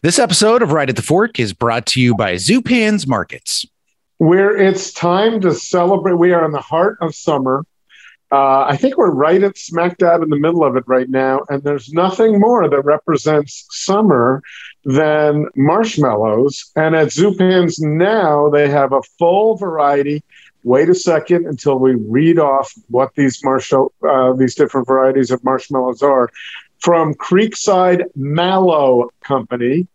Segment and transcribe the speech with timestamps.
[0.00, 3.66] This episode of Right at the Fork is brought to you by Zupan's Markets.
[4.18, 6.14] Where it's time to celebrate.
[6.14, 7.66] We are in the heart of summer.
[8.30, 11.40] Uh, I think we're right at smack dab in the middle of it right now.
[11.48, 14.40] And there's nothing more that represents summer
[14.84, 16.70] than marshmallows.
[16.76, 20.22] And at Zupan's now, they have a full variety.
[20.62, 25.42] Wait a second until we read off what these marshall, uh, these different varieties of
[25.42, 26.30] marshmallows are
[26.80, 29.86] from Creekside Mallow Company.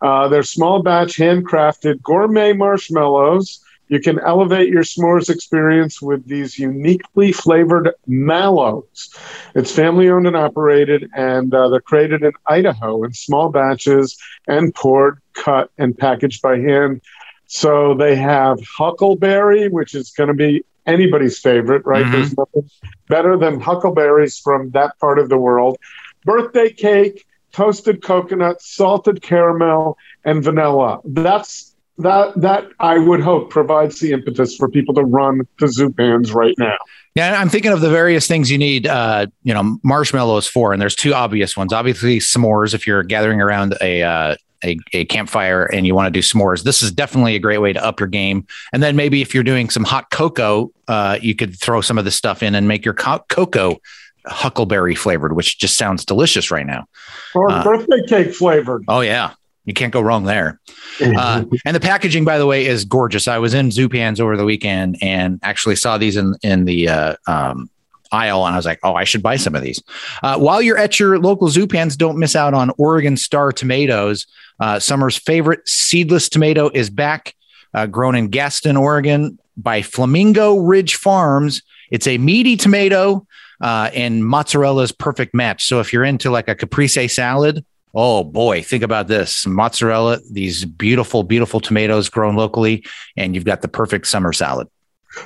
[0.00, 3.60] Uh, they're small batch, handcrafted gourmet marshmallows.
[3.88, 9.14] You can elevate your s'mores experience with these uniquely flavored mallows.
[9.54, 14.16] It's family owned and operated, and uh, they're created in Idaho in small batches
[14.48, 17.02] and poured, cut, and packaged by hand.
[17.46, 22.02] So they have huckleberry, which is going to be anybody's favorite, right?
[22.02, 22.12] Mm-hmm.
[22.12, 22.70] There's nothing
[23.08, 25.76] better than huckleberries from that part of the world
[26.24, 31.00] birthday cake, toasted coconut, salted caramel, and vanilla.
[31.04, 36.32] That's that that I would hope provides the impetus for people to run to Zupan's
[36.32, 36.76] right now.
[37.14, 40.80] Yeah, I'm thinking of the various things you need, uh, you know, marshmallows for, and
[40.80, 41.72] there's two obvious ones.
[41.72, 46.10] Obviously, s'mores if you're gathering around a uh, a, a, campfire and you want to
[46.10, 48.46] do s'mores, this is definitely a great way to up your game.
[48.72, 52.04] And then maybe if you're doing some hot cocoa, uh, you could throw some of
[52.04, 53.78] this stuff in and make your co- cocoa
[54.26, 56.86] huckleberry flavored, which just sounds delicious right now.
[57.34, 58.84] Or uh, birthday cake flavored.
[58.88, 59.34] Oh yeah.
[59.64, 60.60] You can't go wrong there.
[61.00, 63.28] Uh, and the packaging, by the way, is gorgeous.
[63.28, 67.14] I was in Zupan's over the weekend and actually saw these in in the uh,
[67.28, 67.70] um,
[68.10, 69.80] aisle, and I was like, "Oh, I should buy some of these."
[70.22, 74.26] Uh, while you're at your local Zupan's, don't miss out on Oregon Star tomatoes.
[74.58, 77.34] Uh, summer's favorite seedless tomato is back,
[77.74, 81.62] uh, grown in Gaston, Oregon, by Flamingo Ridge Farms.
[81.90, 83.26] It's a meaty tomato
[83.62, 85.64] uh, and mozzarella is perfect match.
[85.64, 90.64] So if you're into like a caprese salad, oh boy, think about this mozzarella, these
[90.64, 92.84] beautiful, beautiful tomatoes grown locally,
[93.16, 94.68] and you've got the perfect summer salad.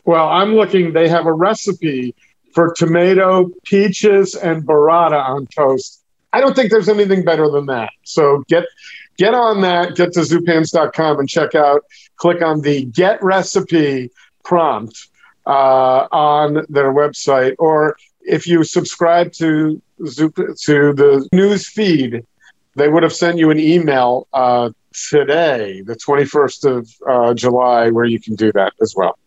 [0.04, 2.14] Well, I'm looking, they have a recipe
[2.52, 6.02] for tomato, peaches, and burrata on toast.
[6.32, 7.90] I don't think there's anything better than that.
[8.02, 8.64] So get
[9.16, 11.84] get on that, get to zupans.com and check out,
[12.16, 14.10] click on the get recipe
[14.44, 15.08] prompt
[15.46, 22.24] uh, on their website, or if you subscribe to to the news feed,
[22.74, 24.70] they would have sent you an email uh,
[25.10, 29.18] today, the 21st of uh, July, where you can do that as well.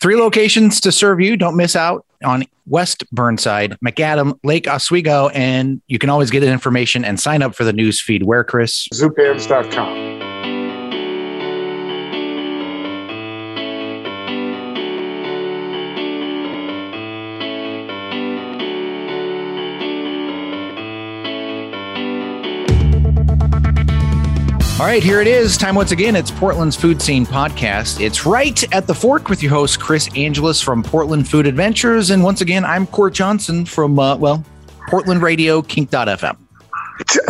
[0.00, 1.36] Three locations to serve you.
[1.36, 7.04] Don't miss out on West Burnside, Macadam, Lake Oswego, and you can always get information
[7.04, 8.22] and sign up for the news feed.
[8.22, 8.88] Where, Chris?
[8.94, 10.13] Zupans.com.
[24.80, 25.56] All right, here it is.
[25.56, 26.16] Time once again.
[26.16, 28.04] It's Portland's Food Scene Podcast.
[28.04, 32.10] It's right at the fork with your host, Chris Angelus from Portland Food Adventures.
[32.10, 34.44] And once again, I'm Court Johnson from, uh, well,
[34.88, 36.36] Portland Radio, Kink.fm.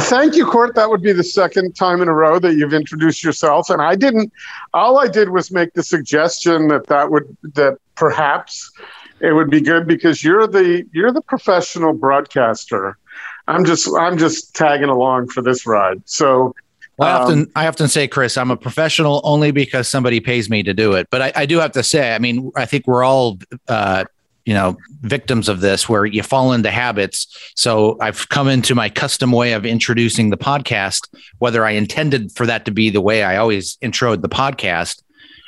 [0.01, 0.75] Thank you, Court.
[0.75, 3.69] That would be the second time in a row that you've introduced yourself.
[3.69, 4.33] And I didn't,
[4.73, 8.73] all I did was make the suggestion that that would, that perhaps
[9.21, 12.97] it would be good because you're the, you're the professional broadcaster.
[13.49, 16.01] I'm just, I'm just tagging along for this ride.
[16.07, 16.55] So,
[16.99, 20.49] well, I often um, I often say, Chris, I'm a professional only because somebody pays
[20.49, 21.09] me to do it.
[21.11, 23.39] But I, I do have to say, I mean, I think we're all
[23.69, 24.05] uh,
[24.45, 27.53] you know victims of this where you fall into habits.
[27.55, 32.47] So i've come into my custom way of introducing the podcast whether i intended for
[32.47, 35.03] that to be the way i always introed the podcast.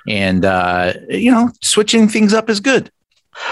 [0.09, 2.91] And uh, you know switching things up is good.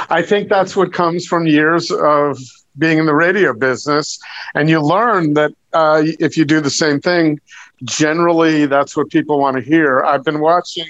[0.08, 2.38] I think that's what comes from years of
[2.78, 4.18] being in the radio business.
[4.54, 7.40] And you learn that uh, if you do the same thing
[7.82, 10.02] generally that's what people want to hear.
[10.02, 10.86] I've been watching.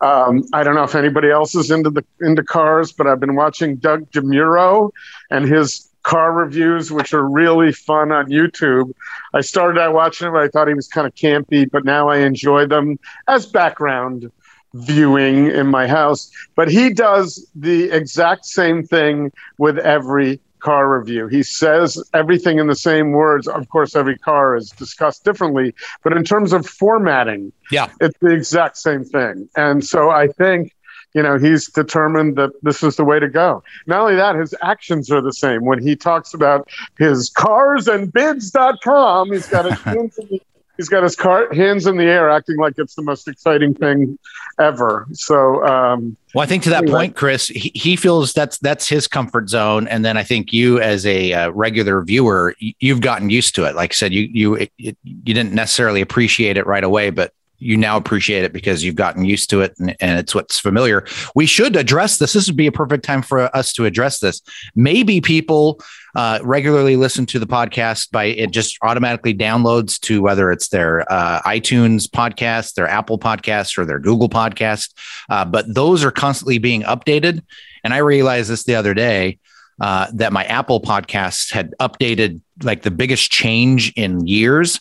[0.00, 3.36] Um, I don't know if anybody else is into the into cars, but I've been
[3.36, 4.90] watching Doug DeMuro
[5.30, 8.92] and his car reviews, which are really fun on YouTube.
[9.34, 12.18] I started out watching them, I thought he was kind of campy, but now I
[12.18, 12.98] enjoy them
[13.28, 14.30] as background
[14.74, 16.30] viewing in my house.
[16.56, 21.26] But he does the exact same thing with every car review.
[21.26, 23.46] He says everything in the same words.
[23.46, 28.32] Of course, every car is discussed differently, but in terms of formatting, yeah, it's the
[28.32, 29.48] exact same thing.
[29.56, 30.74] And so I think
[31.14, 34.54] you know he's determined that this is the way to go not only that his
[34.62, 39.76] actions are the same when he talks about his cars and bids.com he's got a
[40.82, 44.18] he's got his cart hands in the air, acting like it's the most exciting thing
[44.58, 45.06] ever.
[45.12, 46.98] So, um, well, I think to that anyway.
[46.98, 50.80] point, Chris, he, he, feels that's that's his comfort zone, and then I think you,
[50.80, 53.76] as a uh, regular viewer, you've gotten used to it.
[53.76, 57.76] Like I said, you you it, you didn't necessarily appreciate it right away, but you
[57.76, 61.06] now appreciate it because you've gotten used to it and, and, it's what's familiar.
[61.36, 62.32] We should address this.
[62.32, 64.42] This would be a perfect time for us to address this.
[64.74, 65.80] Maybe people
[66.14, 71.10] uh, regularly listen to the podcast by it just automatically downloads to whether it's their
[71.10, 74.92] uh, iTunes podcast, their Apple podcast, or their Google podcast.
[75.30, 77.42] Uh, but those are constantly being updated.
[77.84, 79.38] And I realized this the other day.
[79.80, 84.78] Uh, that my Apple podcasts had updated like the biggest change in years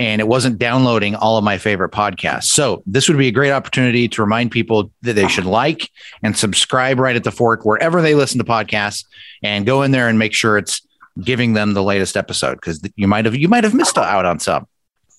[0.00, 2.44] and it wasn't downloading all of my favorite podcasts.
[2.44, 5.90] So this would be a great opportunity to remind people that they should like
[6.22, 9.04] and subscribe right at the fork wherever they listen to podcasts
[9.42, 10.80] and go in there and make sure it's
[11.22, 14.40] giving them the latest episode because you might have you might have missed out on
[14.40, 14.66] some.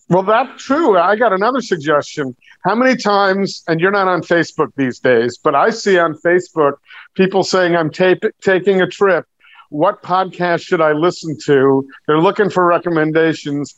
[0.09, 0.97] Well, that's true.
[0.97, 2.35] I got another suggestion.
[2.65, 6.73] How many times, and you're not on Facebook these days, but I see on Facebook
[7.13, 9.25] people saying, I'm tape, taking a trip.
[9.71, 11.87] What podcast should I listen to?
[12.07, 13.73] They're looking for recommendations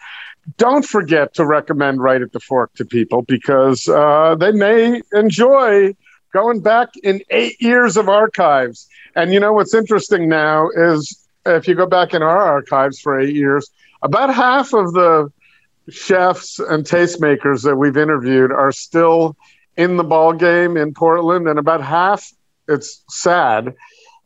[0.57, 5.95] don't forget to recommend Right at the Fork to people because uh, they may enjoy
[6.33, 8.87] going back in eight years of archives.
[9.15, 13.19] And you know what's interesting now is if you go back in our archives for
[13.19, 13.69] eight years,
[14.01, 15.31] about half of the
[15.89, 19.37] chefs and tastemakers that we've interviewed are still
[19.77, 22.31] in the ball game in Portland, and about half,
[22.67, 23.73] it's sad,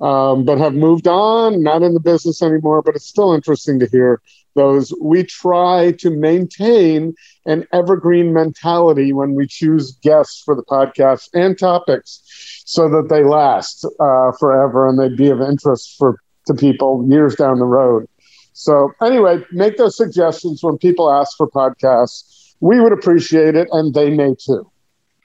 [0.01, 2.81] um, but have moved on, not in the business anymore.
[2.81, 4.21] But it's still interesting to hear
[4.57, 7.13] those, we try to maintain
[7.45, 12.21] an evergreen mentality when we choose guests for the podcast and topics
[12.65, 17.35] so that they last uh, forever and they be of interest for to people years
[17.35, 18.07] down the road.
[18.53, 22.55] So anyway, make those suggestions when people ask for podcasts.
[22.59, 24.69] We would appreciate it, and they may too.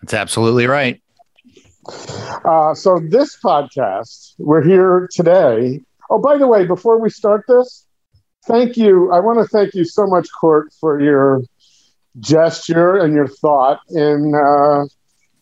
[0.03, 1.02] That's absolutely right.
[1.89, 5.81] Uh, so this podcast, we're here today.
[6.11, 7.87] Oh, by the way, before we start this,
[8.47, 9.11] thank you.
[9.13, 11.43] I want to thank you so much, Court, for your
[12.21, 14.85] gesture and your thought in uh,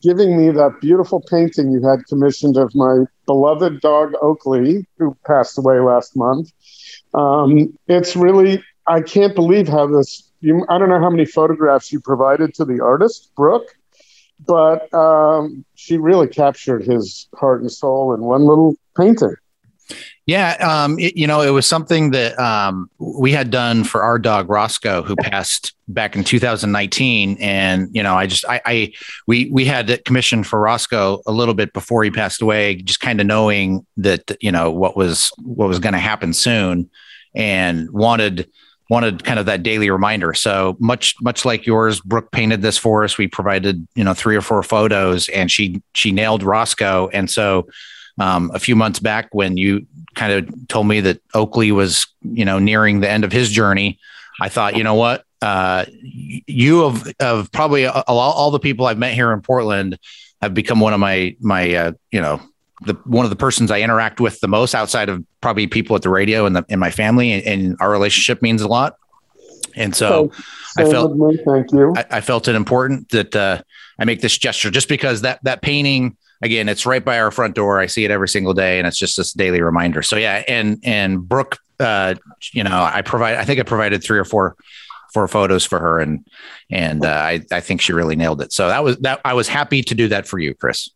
[0.03, 5.59] giving me that beautiful painting you had commissioned of my beloved dog Oakley, who passed
[5.59, 6.51] away last month.
[7.13, 11.93] Um, it's really, I can't believe how this, you, I don't know how many photographs
[11.93, 13.77] you provided to the artist, Brooke,
[14.47, 19.37] but um, she really captured his heart and soul in one little painting.
[20.27, 24.19] Yeah, um, it, you know, it was something that um, we had done for our
[24.19, 28.93] dog Roscoe, who passed back in 2019, and you know, I just, I, I
[29.27, 33.01] we we had it commissioned for Roscoe a little bit before he passed away, just
[33.01, 36.89] kind of knowing that you know what was what was going to happen soon,
[37.35, 38.49] and wanted
[38.91, 40.35] wanted kind of that daily reminder.
[40.35, 43.17] So much much like yours, Brooke painted this for us.
[43.17, 47.69] We provided you know three or four photos, and she she nailed Roscoe, and so.
[48.19, 52.45] Um, a few months back when you kind of told me that Oakley was, you
[52.45, 53.99] know, nearing the end of his journey,
[54.43, 58.99] I thought, you know what, uh, you of of probably all, all, the people I've
[58.99, 59.99] met here in Portland
[60.43, 62.43] have become one of my my uh, you know
[62.83, 66.03] the one of the persons I interact with the most outside of probably people at
[66.03, 68.97] the radio and the in my family and, and, our relationship means a lot.
[69.77, 70.33] And so,
[70.77, 71.95] I felt thank you.
[71.97, 73.63] I, I, felt it important that uh,
[73.99, 77.55] I make this gesture just because that that painting again, it's right by our front
[77.55, 77.79] door.
[77.79, 80.03] I see it every single day, and it's just this daily reminder.
[80.03, 82.15] So yeah, and and Brooke, uh,
[82.53, 83.37] you know, I provide.
[83.37, 84.57] I think I provided three or four
[85.13, 86.27] four photos for her, and
[86.71, 88.53] and uh, I I think she really nailed it.
[88.53, 89.21] So that was that.
[89.25, 90.91] I was happy to do that for you, Chris.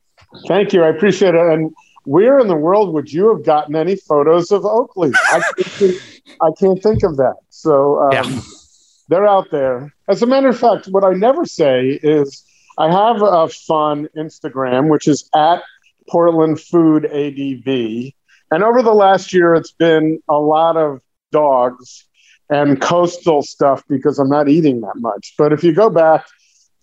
[0.47, 0.83] Thank you.
[0.83, 1.41] I appreciate it.
[1.41, 1.73] And
[2.05, 5.13] where in the world would you have gotten any photos of Oakley?
[5.31, 6.03] I can't think,
[6.41, 7.37] I can't think of that.
[7.51, 8.41] So um, yeah.
[9.09, 9.93] they're out there.
[10.09, 12.45] As a matter of fact, what I never say is
[12.79, 15.63] I have a fun Instagram, which is at
[16.09, 18.13] Portland Food ADV.
[18.51, 21.01] And over the last year, it's been a lot of
[21.33, 22.05] dogs
[22.51, 25.35] and coastal stuff because I'm not eating that much.
[25.39, 26.27] But if you go back,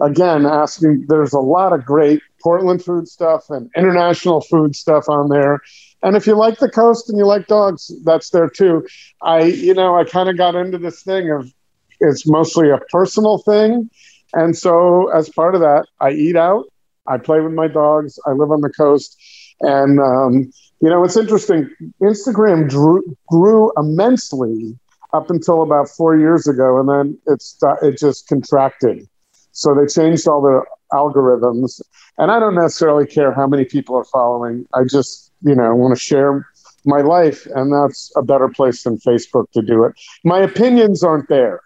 [0.01, 5.29] again, asking, there's a lot of great Portland food stuff and international food stuff on
[5.29, 5.61] there.
[6.03, 8.87] And if you like the coast and you like dogs, that's there too.
[9.21, 11.53] I, you know, I kind of got into this thing of
[11.99, 13.89] it's mostly a personal thing
[14.33, 16.65] and so, as part of that, I eat out,
[17.07, 19.17] I play with my dogs, I live on the coast.
[19.61, 21.69] And, um, you know, it's interesting.
[22.01, 24.77] Instagram drew, grew immensely
[25.13, 29.07] up until about four years ago, and then it's, it just contracted.
[29.51, 31.81] So they changed all the algorithms.
[32.17, 34.65] And I don't necessarily care how many people are following.
[34.73, 36.45] I just, you know, want to share
[36.85, 39.93] my life, and that's a better place than Facebook to do it.
[40.23, 41.61] My opinions aren't there.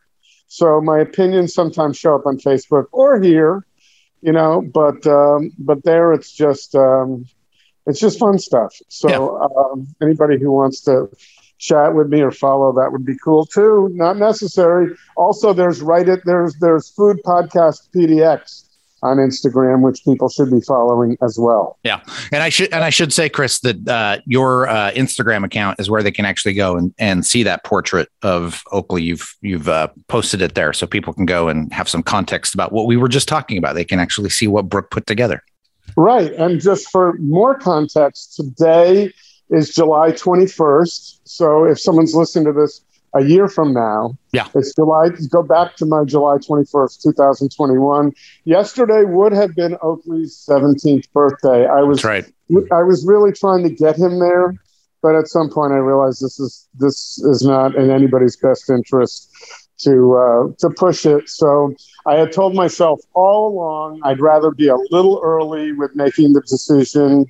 [0.47, 3.65] So my opinions sometimes show up on Facebook or here,
[4.21, 7.25] you know, but um, but there it's just um,
[7.85, 8.73] it's just fun stuff.
[8.89, 9.47] So yeah.
[9.57, 11.09] um, anybody who wants to
[11.57, 13.89] chat with me or follow that would be cool too.
[13.93, 14.93] Not necessary.
[15.15, 16.21] Also, there's write it.
[16.25, 18.64] There's there's food podcast PDX
[19.03, 21.77] on Instagram, which people should be following as well.
[21.83, 25.79] Yeah, and I should and I should say, Chris, that uh, your uh, Instagram account
[25.79, 29.03] is where they can actually go and, and see that portrait of Oakley.
[29.03, 32.71] You've you've uh, posted it there, so people can go and have some context about
[32.71, 33.75] what we were just talking about.
[33.75, 35.43] They can actually see what Brooke put together.
[35.95, 39.13] Right, and just for more context, today
[39.49, 41.19] is July 21st.
[41.23, 42.81] So if someone's listening to this
[43.15, 44.17] a year from now.
[44.33, 44.47] Yeah.
[44.53, 45.09] It's July.
[45.31, 48.11] Go back to my July 21st, 2021.
[48.43, 51.65] Yesterday would have been Oakley's 17th birthday.
[51.65, 52.25] I was right.
[52.71, 54.53] I was really trying to get him there,
[55.01, 59.31] but at some point I realized this is this is not in anybody's best interest
[59.79, 61.29] to uh, to push it.
[61.29, 61.73] So
[62.05, 66.41] I had told myself all along I'd rather be a little early with making the
[66.41, 67.25] decision,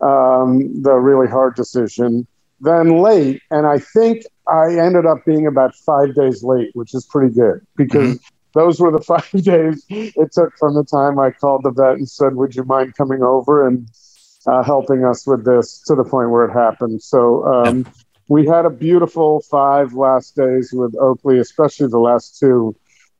[0.00, 2.26] um, the really hard decision,
[2.62, 3.42] than late.
[3.50, 7.60] And I think I ended up being about five days late, which is pretty good
[7.76, 8.58] because mm-hmm.
[8.58, 12.08] those were the five days it took from the time I called the vet and
[12.08, 13.88] said, Would you mind coming over and
[14.46, 17.02] uh, helping us with this to the point where it happened?
[17.02, 17.86] So um,
[18.28, 22.74] we had a beautiful five last days with Oakley, especially the last two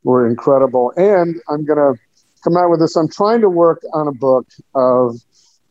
[0.05, 0.93] were incredible.
[0.97, 2.01] And I'm going to
[2.43, 2.97] come out with this.
[2.97, 5.17] I'm trying to work on a book of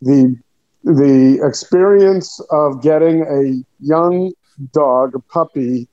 [0.01, 0.37] the
[0.83, 4.33] the experience of getting a young
[4.73, 5.87] dog, a puppy,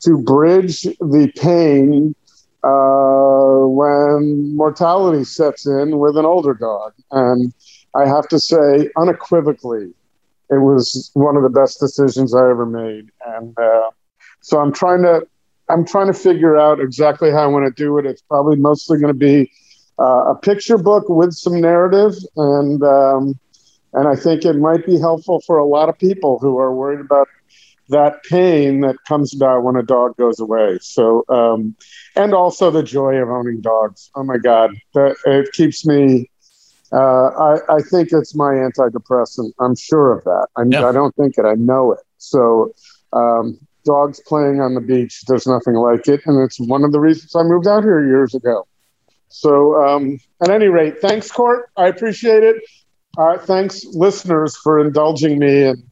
[0.00, 2.14] to bridge the pain
[2.64, 6.92] uh, when mortality sets in with an older dog.
[7.10, 7.52] And
[7.94, 9.92] I have to say, unequivocally,
[10.50, 13.10] it was one of the best decisions I ever made.
[13.26, 13.90] And uh,
[14.40, 15.26] so I'm trying to.
[15.68, 18.04] I'm trying to figure out exactly how I want to do it.
[18.04, 19.50] It's probably mostly going to be
[19.98, 23.38] uh, a picture book with some narrative, and um,
[23.92, 27.00] and I think it might be helpful for a lot of people who are worried
[27.00, 27.28] about
[27.88, 30.78] that pain that comes about when a dog goes away.
[30.80, 31.76] So, um,
[32.16, 34.10] and also the joy of owning dogs.
[34.14, 36.30] Oh my God, that it keeps me.
[36.92, 39.52] Uh, I, I think it's my antidepressant.
[39.60, 40.48] I'm sure of that.
[40.56, 40.86] I, yeah.
[40.86, 41.44] I don't think it.
[41.44, 42.00] I know it.
[42.18, 42.74] So,
[43.12, 45.22] um, dogs playing on the beach.
[45.26, 48.34] There's nothing like it, and it's one of the reasons I moved out here years
[48.34, 48.66] ago.
[49.28, 51.70] So, um, at any rate, thanks, Court.
[51.76, 52.56] I appreciate it.
[53.18, 55.82] Uh, thanks, listeners, for indulging me and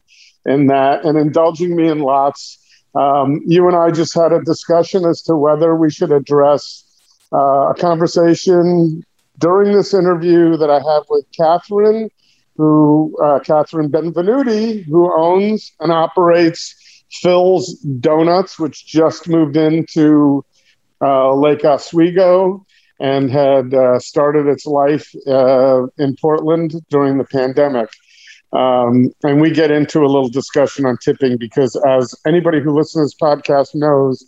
[0.45, 2.57] in that and indulging me in lots.
[2.95, 6.83] Um, you and I just had a discussion as to whether we should address
[7.31, 9.03] uh, a conversation
[9.37, 12.09] during this interview that I have with Katherine,
[12.57, 16.75] who uh, Katherine Benvenuti, who owns and operates
[17.21, 20.43] Fills Donuts, which just moved into
[21.01, 22.65] uh, Lake Oswego
[23.01, 27.89] and had uh, started its life uh, in Portland during the pandemic.
[28.53, 33.13] Um, and we get into a little discussion on tipping because, as anybody who listens
[33.13, 34.23] to this podcast knows,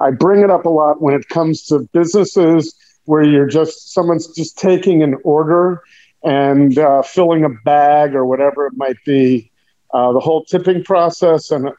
[0.00, 4.26] I bring it up a lot when it comes to businesses where you're just someone's
[4.34, 5.82] just taking an order
[6.24, 9.52] and uh, filling a bag or whatever it might be.
[9.94, 11.70] Uh, the whole tipping process, and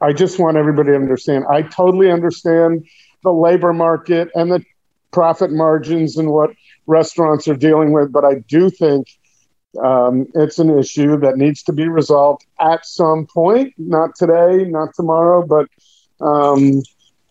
[0.00, 1.44] I just want everybody to understand.
[1.48, 2.84] I totally understand
[3.22, 4.64] the labor market and the
[5.12, 6.50] profit margins and what
[6.86, 9.06] restaurants are dealing with, but I do think
[9.82, 14.90] um, it's an issue that needs to be resolved at some point, not today, not
[14.94, 15.66] tomorrow, but
[16.24, 16.82] um,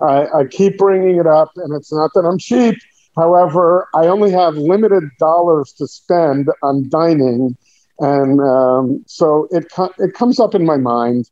[0.02, 2.76] I, I keep bringing it up, and it's not that I'm cheap.
[3.16, 7.56] However, I only have limited dollars to spend on dining,
[8.00, 9.66] and um, so it
[10.00, 11.30] it comes up in my mind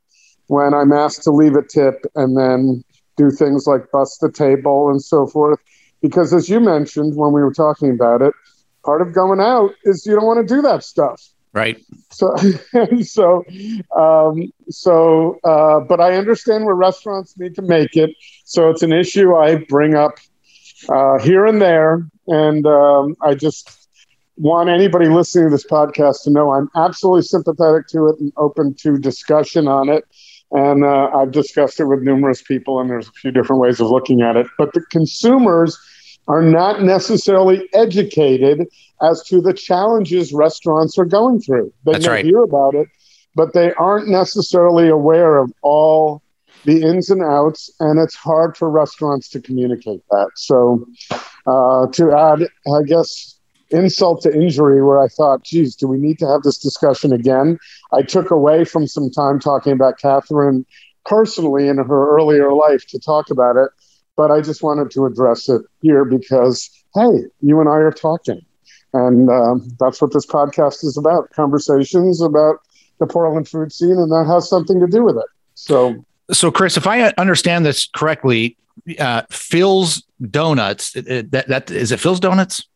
[0.47, 2.83] when I'm asked to leave a tip and then
[3.17, 5.59] do things like bust the table and so forth.
[6.01, 8.33] Because as you mentioned when we were talking about it,
[8.83, 11.21] part of going out is you don't want to do that stuff.
[11.51, 11.83] Right.
[12.11, 12.35] So,
[13.01, 13.43] so,
[13.97, 18.11] um, so, uh, but I understand where restaurants need to make it.
[18.45, 20.13] So it's an issue I bring up
[20.87, 22.07] uh, here and there.
[22.27, 23.69] And um, I just
[24.37, 28.73] want anybody listening to this podcast to know I'm absolutely sympathetic to it and open
[28.75, 30.05] to discussion on it.
[30.51, 33.87] And uh, I've discussed it with numerous people, and there's a few different ways of
[33.87, 34.47] looking at it.
[34.57, 35.77] But the consumers
[36.27, 38.67] are not necessarily educated
[39.01, 41.73] as to the challenges restaurants are going through.
[41.85, 42.25] They That's may right.
[42.25, 42.87] hear about it,
[43.35, 46.21] but they aren't necessarily aware of all
[46.65, 50.29] the ins and outs, and it's hard for restaurants to communicate that.
[50.35, 50.85] So,
[51.47, 53.38] uh, to add, I guess,
[53.71, 57.59] insult to injury, where I thought, geez, do we need to have this discussion again?
[57.91, 60.65] I took away from some time talking about Katherine
[61.05, 63.69] personally in her earlier life to talk about it
[64.19, 68.41] but I just wanted to address it here because, hey, you and I are talking.
[68.91, 72.57] And um, that's what this podcast is about conversations about
[72.99, 75.23] the Portland food scene, and that has something to do with it.
[75.55, 78.57] So, so Chris, if I understand this correctly,
[78.99, 82.67] uh, Fills Donuts, that, that is it Fills Donuts?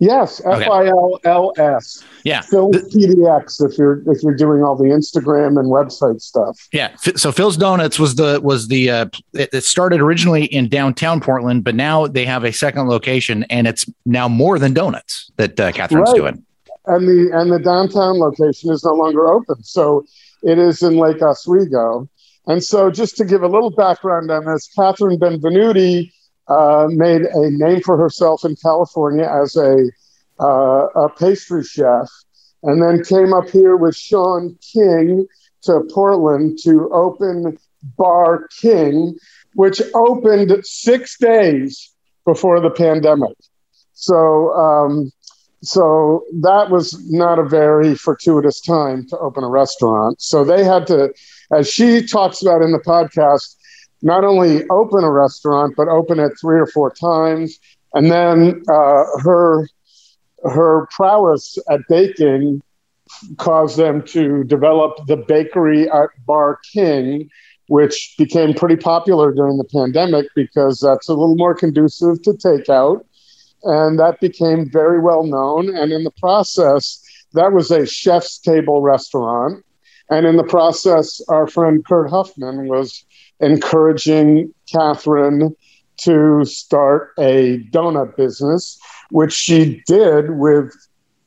[0.00, 2.04] Yes, F I L L S.
[2.24, 3.64] Yeah, Phil PDX.
[3.68, 6.68] If you're if you're doing all the Instagram and website stuff.
[6.72, 6.94] Yeah.
[6.96, 11.74] So Fills Donuts was the was the uh, it started originally in downtown Portland, but
[11.74, 16.10] now they have a second location, and it's now more than donuts that uh, Katherine's
[16.10, 16.16] right.
[16.16, 16.44] doing.
[16.86, 20.06] And the and the downtown location is no longer open, so
[20.42, 22.08] it is in Lake Oswego.
[22.46, 26.12] And so, just to give a little background on this, Katherine Benvenuti
[26.48, 29.90] uh, made a name for herself in California as a,
[30.40, 32.08] uh, a pastry chef,
[32.62, 35.26] and then came up here with Sean King
[35.62, 37.58] to Portland to open
[37.96, 39.16] Bar King,
[39.54, 41.92] which opened six days
[42.24, 43.36] before the pandemic.
[43.94, 45.10] So, um,
[45.62, 50.20] so that was not a very fortuitous time to open a restaurant.
[50.22, 51.12] So they had to,
[51.52, 53.56] as she talks about in the podcast,
[54.02, 57.58] not only open a restaurant, but open it three or four times.
[57.94, 59.68] And then uh, her
[60.44, 62.62] her prowess at baking
[63.38, 67.28] caused them to develop the bakery at Bar King,
[67.68, 73.04] which became pretty popular during the pandemic because that's a little more conducive to takeout.
[73.64, 75.74] And that became very well known.
[75.74, 77.02] And in the process,
[77.32, 79.64] that was a ChefStable restaurant.
[80.10, 83.04] And in the process, our friend Kurt Huffman was
[83.40, 85.54] encouraging Katherine
[85.98, 88.78] to start a donut business,
[89.10, 90.72] which she did with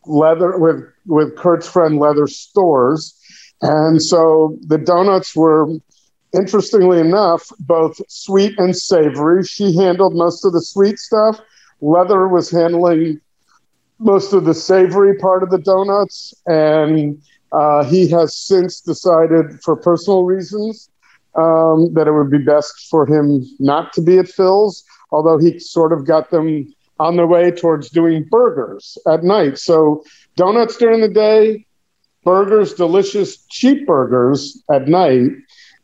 [0.06, 3.18] leather with with Kurt's friend Leather Storrs.
[3.62, 5.68] And so the donuts were
[6.34, 9.44] interestingly enough both sweet and savory.
[9.44, 11.40] She handled most of the sweet stuff.
[11.82, 13.20] Leather was handling
[14.00, 19.76] most of the savory part of the donuts and uh, he has since decided, for
[19.76, 20.90] personal reasons,
[21.36, 25.60] um, that it would be best for him not to be at Fills, although he
[25.60, 29.58] sort of got them on their way towards doing burgers at night.
[29.58, 30.04] So
[30.36, 31.66] donuts during the day,
[32.24, 35.32] burgers, delicious cheap burgers at night.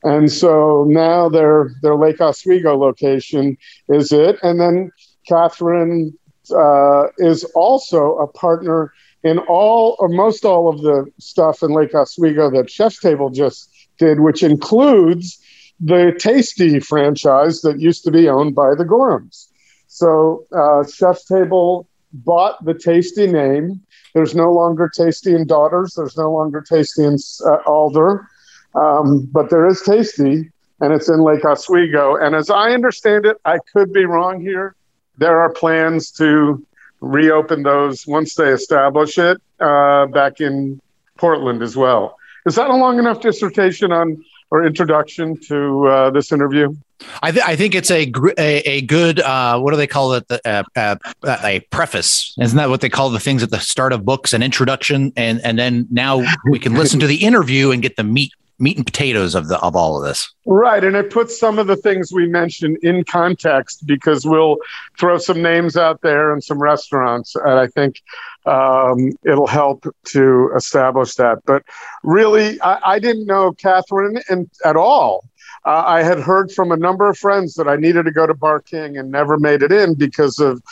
[0.04, 3.58] And so now their their Lake Oswego location
[3.90, 4.38] is it.
[4.44, 4.92] And then
[5.28, 6.14] Katherine
[6.56, 11.96] uh, is also a partner in all or most all of the stuff in Lake
[11.96, 15.40] Oswego that ChefStable just did, which includes
[15.80, 19.48] the Tasty franchise that used to be owned by the Gorhams.
[19.88, 23.82] So uh, ChefStable bought the Tasty name.
[24.14, 25.94] There's no longer Tasty and Daughters.
[25.96, 28.28] There's no longer Tasty and uh, Alder,
[28.76, 30.50] um, but there is Tasty,
[30.82, 32.16] and it's in Lake Oswego.
[32.16, 34.76] And as I understand it, I could be wrong here.
[35.18, 36.66] There are plans to
[37.02, 40.82] reopen those once they establish it uh, back in
[41.18, 42.17] Portland as well.
[42.48, 46.74] Is that a long enough dissertation on or introduction to uh, this interview?
[47.22, 50.28] I, th- I, think it's a a, a good uh, what do they call it?
[50.30, 50.96] The, uh, uh,
[51.44, 52.34] a preface.
[52.40, 55.12] Isn't that what they call the things at the start of books an introduction?
[55.16, 58.78] And and then now we can listen to the interview and get the meat meat
[58.78, 60.32] and potatoes of the of all of this.
[60.46, 64.58] Right, and it puts some of the things we mentioned in context because we'll
[65.00, 68.02] throw some names out there and some restaurants, and I think
[68.46, 71.40] um, it'll help to establish that.
[71.46, 71.64] But
[72.04, 75.26] really, I, I didn't know Katherine in, at all.
[75.66, 78.34] Uh, I had heard from a number of friends that I needed to go to
[78.34, 80.64] Bar King and never made it in because of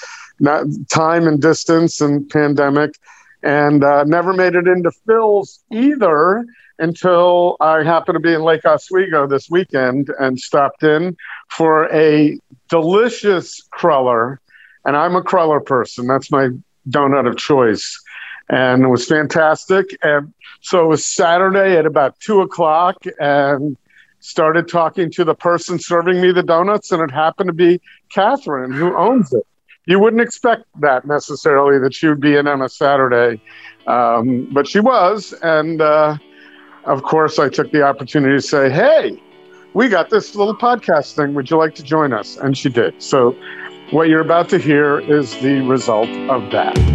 [0.89, 2.97] time and distance and pandemic,
[3.43, 6.45] and uh, never made it into Fills either
[6.79, 11.15] until I happened to be in Lake Oswego this weekend and stopped in
[11.49, 12.37] for a
[12.69, 14.39] delicious cruller.
[14.85, 16.07] And I'm a cruller person.
[16.07, 16.49] That's my
[16.89, 18.01] donut of choice.
[18.49, 19.97] And it was fantastic.
[20.03, 23.77] And so it was Saturday at about two o'clock and
[24.19, 26.91] started talking to the person serving me the donuts.
[26.91, 29.45] And it happened to be Katherine, who owns it.
[29.87, 33.41] You wouldn't expect that necessarily that she would be in on a Saturday.
[33.87, 35.33] Um, but she was.
[35.41, 36.17] And, uh,
[36.85, 39.21] of course, I took the opportunity to say, hey,
[39.73, 41.33] we got this little podcast thing.
[41.33, 42.37] Would you like to join us?
[42.37, 43.01] And she did.
[43.01, 43.35] So,
[43.91, 46.94] what you're about to hear is the result of that.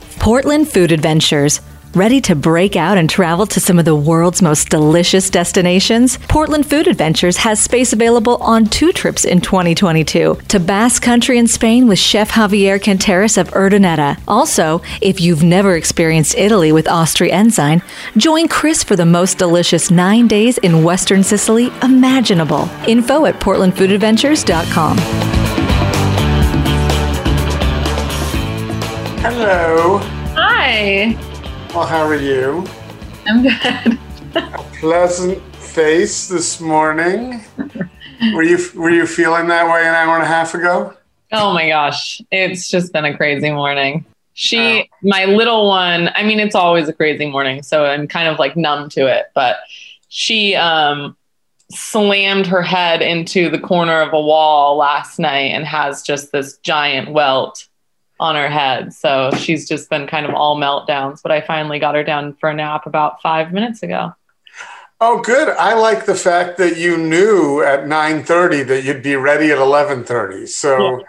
[0.21, 1.61] Portland Food Adventures.
[1.95, 6.19] Ready to break out and travel to some of the world's most delicious destinations?
[6.29, 11.47] Portland Food Adventures has space available on two trips in 2022 to Basque Country in
[11.47, 14.19] Spain with Chef Javier Canteras of Urdaneta.
[14.27, 17.81] Also, if you've never experienced Italy with Austria Ensign,
[18.15, 22.69] join Chris for the most delicious nine days in Western Sicily imaginable.
[22.87, 25.50] Info at portlandfoodadventures.com.
[29.23, 29.99] Hello.
[30.35, 31.15] Hi.
[31.75, 32.65] Well, how are you?
[33.27, 33.99] I'm good.
[34.35, 37.43] A Pleasant face this morning.
[38.33, 40.95] were you were you feeling that way an hour and a half ago?
[41.31, 42.21] Oh my gosh.
[42.31, 44.05] It's just been a crazy morning.
[44.33, 44.97] She, Oh.
[45.03, 48.55] my little one, I mean, it's always a crazy morning, so I'm kind of like
[48.57, 49.57] numb to it, but
[50.09, 51.15] she um,
[51.69, 56.57] slammed her head into the corner of a wall last night and has just this
[56.59, 57.67] giant welt
[58.21, 58.93] on her head.
[58.93, 62.49] So she's just been kind of all meltdowns, but I finally got her down for
[62.49, 64.13] a nap about five minutes ago.
[65.01, 65.49] Oh, good.
[65.49, 69.57] I like the fact that you knew at nine thirty that you'd be ready at
[69.57, 70.45] eleven thirty.
[70.45, 71.03] So,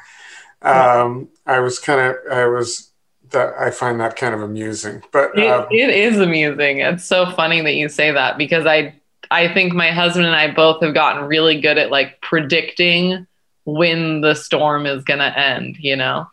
[0.62, 2.90] um, I was kind of I was
[3.32, 5.02] that I find that kind of amusing.
[5.12, 6.78] But It, um, it is amusing.
[6.78, 8.94] It's so funny that you say that because I
[9.30, 13.26] I think my husband and I both have gotten really good at like predicting
[13.64, 16.26] when the storm is going to end, you know.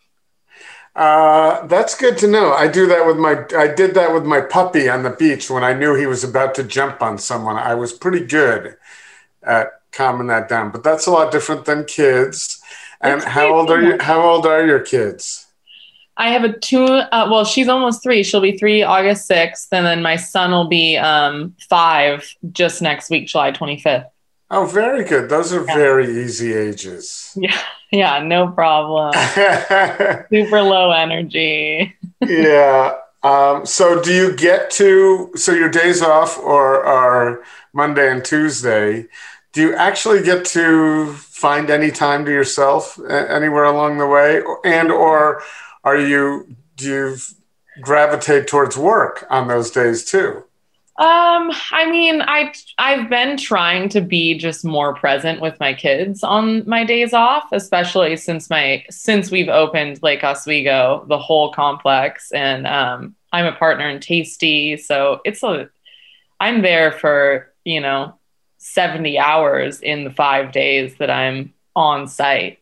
[0.95, 2.51] Uh, that's good to know.
[2.51, 3.45] I do that with my.
[3.57, 6.55] I did that with my puppy on the beach when I knew he was about
[6.55, 7.55] to jump on someone.
[7.57, 8.75] I was pretty good
[9.43, 10.71] at calming that down.
[10.71, 12.61] But that's a lot different than kids.
[13.01, 13.97] And how old are you?
[14.01, 15.45] How old are your kids?
[16.17, 18.23] I have a two uh, well, she's almost 3.
[18.23, 23.09] She'll be 3 August 6th and then my son will be um 5 just next
[23.09, 24.07] week July 25th.
[24.51, 25.29] Oh, very good.
[25.29, 25.75] Those are Yeah.
[25.75, 27.31] very easy ages.
[27.37, 27.57] Yeah.
[27.91, 29.13] Yeah, no problem.
[30.29, 31.95] Super low energy.
[32.25, 32.97] yeah.
[33.23, 39.07] Um, so do you get to so your days off or are Monday and Tuesday?
[39.51, 44.91] Do you actually get to find any time to yourself anywhere along the way, and
[44.91, 45.41] or
[45.83, 47.17] are you do you
[47.81, 50.43] gravitate towards work on those days too?
[50.99, 56.25] Um, I mean, I I've been trying to be just more present with my kids
[56.25, 62.33] on my days off, especially since my since we've opened Lake Oswego, the whole complex,
[62.33, 65.69] and um, I'm a partner in Tasty, so it's a
[66.41, 68.19] I'm there for you know
[68.57, 72.59] 70 hours in the five days that I'm on site.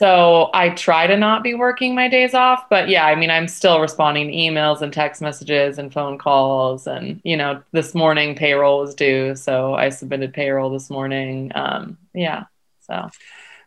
[0.00, 3.46] So I try to not be working my days off, but yeah, I mean, I'm
[3.46, 6.86] still responding to emails and text messages and phone calls.
[6.86, 9.36] And, you know, this morning payroll was due.
[9.36, 11.52] So I submitted payroll this morning.
[11.54, 12.44] Um, yeah.
[12.80, 13.10] So,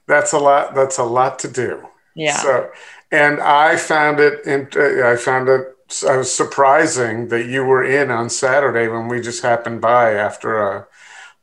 [0.08, 0.74] That's a lot.
[0.74, 1.88] That's a lot to do.
[2.16, 2.38] yeah.
[2.38, 2.72] So,
[3.12, 4.44] and I found it.
[4.48, 5.68] In, uh, I found it.
[6.10, 10.60] I was surprising that you were in on Saturday when we just happened by after
[10.60, 10.88] a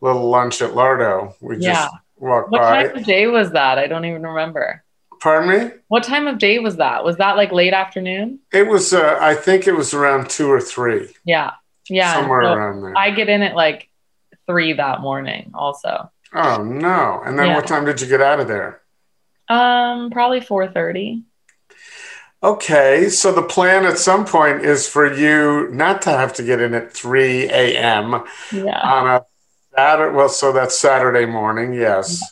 [0.01, 1.35] little lunch at Lardo.
[1.41, 2.85] We just Walked what by.
[2.85, 3.79] time of day was that?
[3.79, 4.85] I don't even remember.
[5.21, 5.71] Pardon me.
[5.89, 7.05] What time of day was that?
[7.05, 8.39] Was that like late afternoon?
[8.53, 8.93] It was.
[8.93, 11.53] Uh, I think it was around two or three, Yeah.
[11.89, 12.15] Yeah.
[12.15, 12.97] somewhere So around there.
[12.97, 13.89] I get in at like
[14.47, 16.11] three that morning also.
[16.33, 17.21] oh no!
[17.25, 17.57] And then Yeah.
[17.57, 18.81] what time did you get out of there?
[19.49, 21.25] Um, probably 4.30.
[22.43, 26.61] Okay, so the plan at some point is for you not to have to get
[26.61, 28.23] in at three a.m.
[28.53, 28.81] Yeah.
[28.81, 29.25] on a
[29.81, 30.15] Saturday.
[30.15, 31.73] Well, so that's Saturday morning.
[31.73, 32.23] Yes.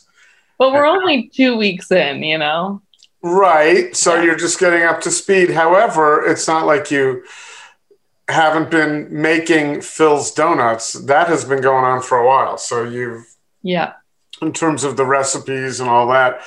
[0.59, 2.81] But we're only two weeks in, you know?
[3.23, 3.95] Right.
[3.95, 4.23] So Yeah.
[4.23, 5.51] you're just getting up to speed.
[5.51, 7.23] However, it's not like you
[8.29, 10.93] haven't been making Fills donuts.
[10.93, 12.57] That has been going on for a while.
[12.57, 13.25] So you've,
[13.63, 13.93] Yeah.
[14.41, 16.41] in terms of the recipes and all that,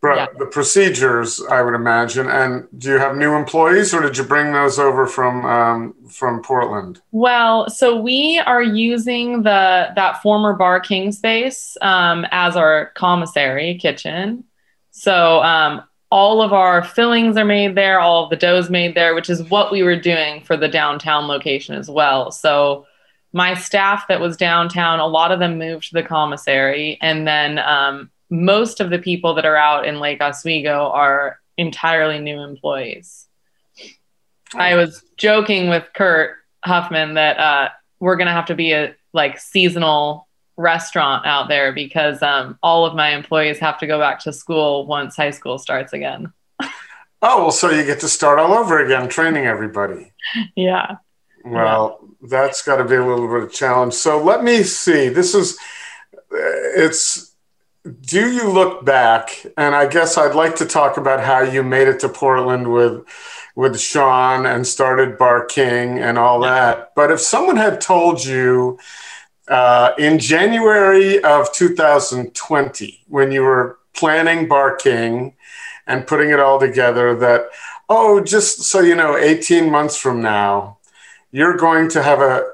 [0.00, 0.26] but Yeah.
[0.38, 2.28] the procedures, I would imagine.
[2.28, 6.42] And do you have new employees, or did you bring those over from um, from
[6.42, 7.00] Portland?
[7.10, 13.76] Well, so we are using the that former Bar King space um, as our commissary
[13.80, 14.44] kitchen.
[14.90, 19.14] So um, all of our fillings are made there, all of the doughs made there,
[19.14, 22.30] which is what we were doing for the downtown location as well.
[22.30, 22.86] So
[23.32, 27.58] my staff that was downtown, a lot of them moved to the commissary, and then
[27.58, 33.26] um, most of the people that are out in Lake Oswego are entirely new employees.
[34.54, 37.68] I was joking with Kurt Huffman that uh,
[38.00, 42.94] we're gonna have to be a like seasonal restaurant out there because um, all of
[42.94, 46.32] my employees have to go back to school once high school starts again.
[47.20, 50.12] Oh, well, so you get to start all over again, training everybody.
[50.54, 50.98] Yeah.
[51.44, 52.28] Well, yeah.
[52.30, 53.94] that's got to be a little bit of a challenge.
[53.94, 55.08] So let me see.
[55.08, 55.58] This is,
[56.30, 57.27] it's,
[58.00, 59.46] do you look back?
[59.56, 63.04] And I guess I'd like to talk about how you made it to Portland with,
[63.54, 66.92] with Sean and started Bar King and all that.
[66.94, 68.78] But if someone had told you
[69.48, 75.34] uh, in January of 2020, when you were planning Bar King,
[75.88, 77.48] and putting it all together that,
[77.88, 80.78] oh, just so you know, 18 months from now,
[81.32, 82.44] you're going to have a,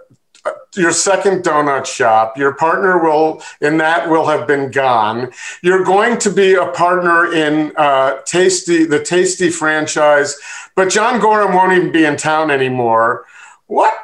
[0.76, 5.30] your second donut shop your partner will in that will have been gone.
[5.62, 10.36] You're going to be a partner in uh, tasty the tasty franchise
[10.74, 13.24] but john gorham won't even be in town anymore.
[13.66, 13.94] What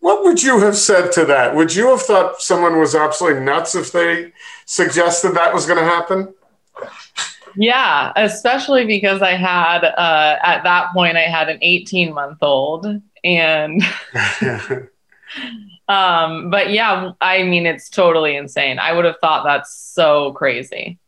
[0.00, 1.54] what would you have said to that?
[1.56, 4.32] Would you have thought someone was absolutely nuts if they
[4.64, 6.32] suggested that was going to happen?
[7.56, 12.86] Yeah, especially because I had uh, at that point I had an 18 month old
[13.24, 13.82] and
[15.88, 18.78] um but yeah, I mean it's totally insane.
[18.78, 20.98] I would have thought that's so crazy.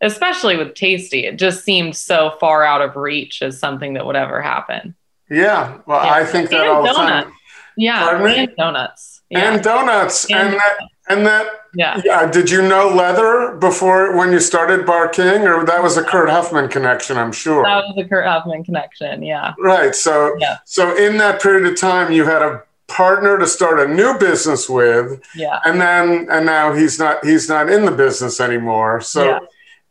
[0.00, 1.26] Especially with Tasty.
[1.26, 4.96] It just seemed so far out of reach as something that would ever happen.
[5.30, 5.78] Yeah.
[5.86, 6.12] Well, yeah.
[6.12, 6.98] I think that and all donuts.
[6.98, 7.32] the time.
[7.76, 9.22] Yeah, and donuts.
[9.30, 9.54] Yeah.
[9.54, 10.30] And donuts.
[10.30, 12.00] And, and that and that, yeah.
[12.04, 12.30] yeah.
[12.30, 16.28] Did you know leather before when you started Bar King, or that was a Kurt
[16.28, 17.16] Huffman connection?
[17.16, 19.22] I'm sure that was a Kurt Huffman connection.
[19.22, 19.54] Yeah.
[19.58, 19.94] Right.
[19.94, 20.58] So, yeah.
[20.64, 24.68] so in that period of time, you had a partner to start a new business
[24.68, 25.22] with.
[25.34, 25.60] Yeah.
[25.64, 29.00] And then, and now he's not he's not in the business anymore.
[29.00, 29.38] So, yeah.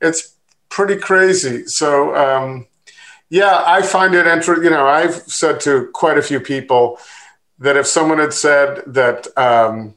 [0.01, 0.35] it's
[0.69, 1.65] pretty crazy.
[1.65, 2.67] So, um,
[3.29, 4.65] yeah, I find it interesting.
[4.65, 6.99] You know, I've said to quite a few people
[7.59, 9.27] that if someone had said that.
[9.37, 9.95] Um,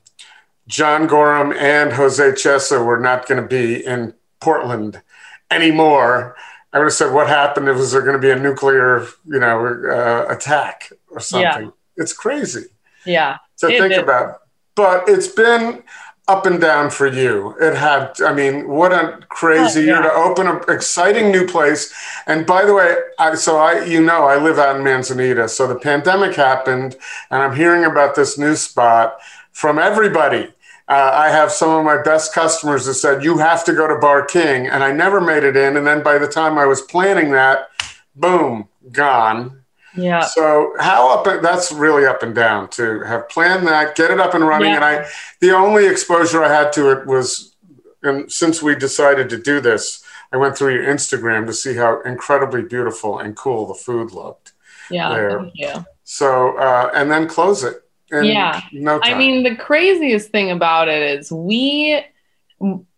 [0.67, 5.03] John Gorham and Jose Chesa were not going to be in Portland
[5.51, 6.37] anymore.
[6.73, 7.67] I would have said, "What happened?
[7.67, 11.71] Was there going to be a nuclear, you know, uh, attack or something?" Yeah.
[11.97, 12.67] It's crazy.
[13.07, 13.39] Yeah.
[13.59, 13.99] To think did.
[13.99, 14.41] about,
[14.75, 15.83] but it's been
[16.27, 17.55] up and down for you.
[17.61, 19.93] It had, I mean, what a crazy oh, yeah.
[19.93, 21.93] year to open an exciting new place.
[22.27, 25.49] And by the way, I, so I, you know, I live out in Manzanita.
[25.49, 26.97] So the pandemic happened,
[27.31, 29.19] and I'm hearing about this new spot
[29.53, 30.51] from everybody.
[30.89, 33.97] Uh, I have some of my best customers that said, You have to go to
[33.97, 34.67] Bar King.
[34.67, 35.77] And I never made it in.
[35.77, 37.69] And then by the time I was planning that,
[38.15, 39.64] boom, gone.
[39.97, 40.23] Yeah.
[40.23, 44.35] So how up that's really up and down to have planned that, get it up
[44.35, 44.71] and running.
[44.71, 44.77] Yeah.
[44.77, 45.07] And I
[45.41, 47.55] the only exposure I had to it was
[48.03, 52.03] and since we decided to do this, I went through your Instagram to see how
[52.03, 54.53] incredibly beautiful and cool the food looked.
[54.91, 55.11] Yeah.
[55.11, 55.41] There.
[55.41, 55.85] Thank you.
[56.05, 57.85] So uh, and then close it
[58.23, 58.61] yeah.
[58.73, 62.05] No I mean, the craziest thing about it is we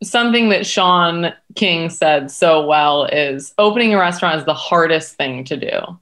[0.02, 5.44] something that Sean King said so well is opening a restaurant is the hardest thing
[5.44, 5.98] to do.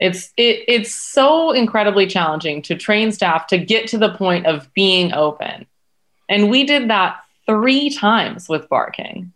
[0.00, 4.72] It's it it's so incredibly challenging to train staff to get to the point of
[4.74, 5.66] being open.
[6.28, 9.32] And we did that 3 times with Bar King.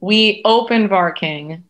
[0.00, 1.64] We opened Bar King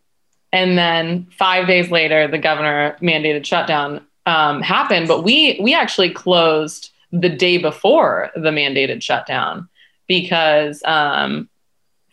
[0.53, 6.11] and then 5 days later the governor mandated shutdown um, happened, but we we actually
[6.11, 9.69] closed the day before the mandated shutdown
[10.07, 11.49] because um,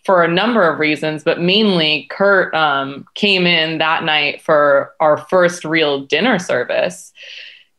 [0.05, 5.17] for a number of reasons, but mainly Kurt um, came in that night for our
[5.17, 7.11] first real dinner service.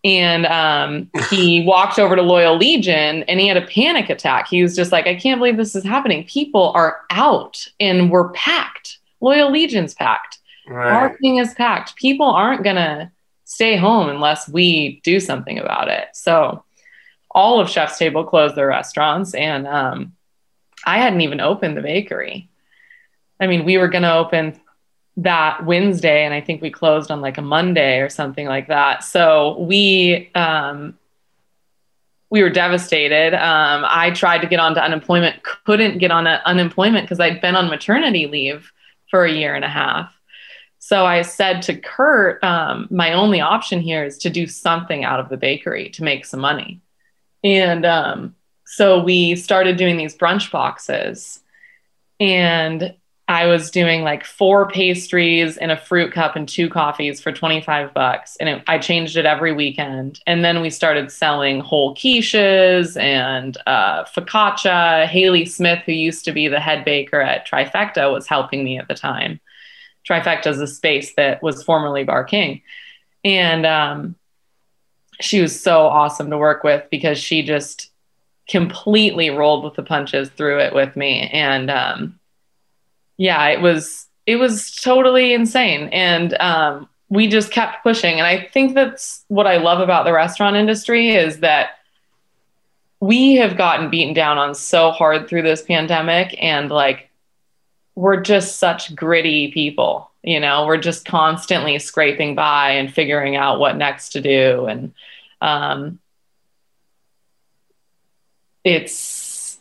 [0.02, 4.48] And um, he walked over to Loyal Legion and he had a panic attack.
[4.48, 6.24] He was just like, I can't believe this is happening.
[6.24, 8.98] People are out and we're packed.
[9.20, 10.38] Loyal Legion's packed.
[10.68, 10.90] Right.
[10.90, 11.94] Parking is packed.
[11.94, 13.10] People aren't going to
[13.44, 16.08] stay home unless we do something about it.
[16.12, 16.64] So
[17.30, 20.15] all of ChefStable closed their restaurants, and um,
[20.86, 22.48] I hadn't even opened the bakery.
[23.40, 24.58] I mean, we were going to open
[25.18, 29.02] that Wednesday, and I think we closed on like a Monday or something like that.
[29.02, 30.96] So we um,
[32.30, 33.34] we were devastated.
[33.34, 37.68] Um, I tried to get onto unemployment, couldn't get on unemployment because I'd been on
[37.68, 38.72] maternity leave
[39.10, 40.12] for a year and a half.
[40.78, 45.18] So I said to Kurt, um, my only option here is to do something out
[45.18, 46.80] of the bakery to make some money.
[47.42, 48.34] And um,
[48.66, 51.40] so we started doing these brunch boxes.
[52.18, 52.94] And
[53.28, 57.94] I was doing like four pastries and a fruit cup and two coffees for 25
[57.94, 58.36] bucks.
[58.36, 60.20] And it, I changed it every weekend.
[60.26, 65.06] And then we started selling whole quiches and uh, focaccia.
[65.06, 68.88] Haley Smith, who used to be the head baker at Trifecta, was helping me at
[68.88, 69.40] the time.
[70.08, 72.62] Trifecta is a space that was formerly Bar King.
[73.24, 74.16] And um,
[75.20, 77.90] she was so awesome to work with because she just
[78.48, 81.28] completely rolled with the punches through it with me.
[81.32, 82.18] And um,
[83.16, 85.88] yeah, it was it was totally insane.
[85.92, 88.18] And um, we just kept pushing.
[88.18, 91.76] And I think that's what I love about the restaurant industry is that
[93.00, 97.10] we have gotten beaten down on so hard through this pandemic and like
[97.94, 103.60] we're just such gritty people you know we're just constantly scraping by and figuring out
[103.60, 104.94] what next to do and
[105.42, 105.98] um,
[108.66, 109.58] it's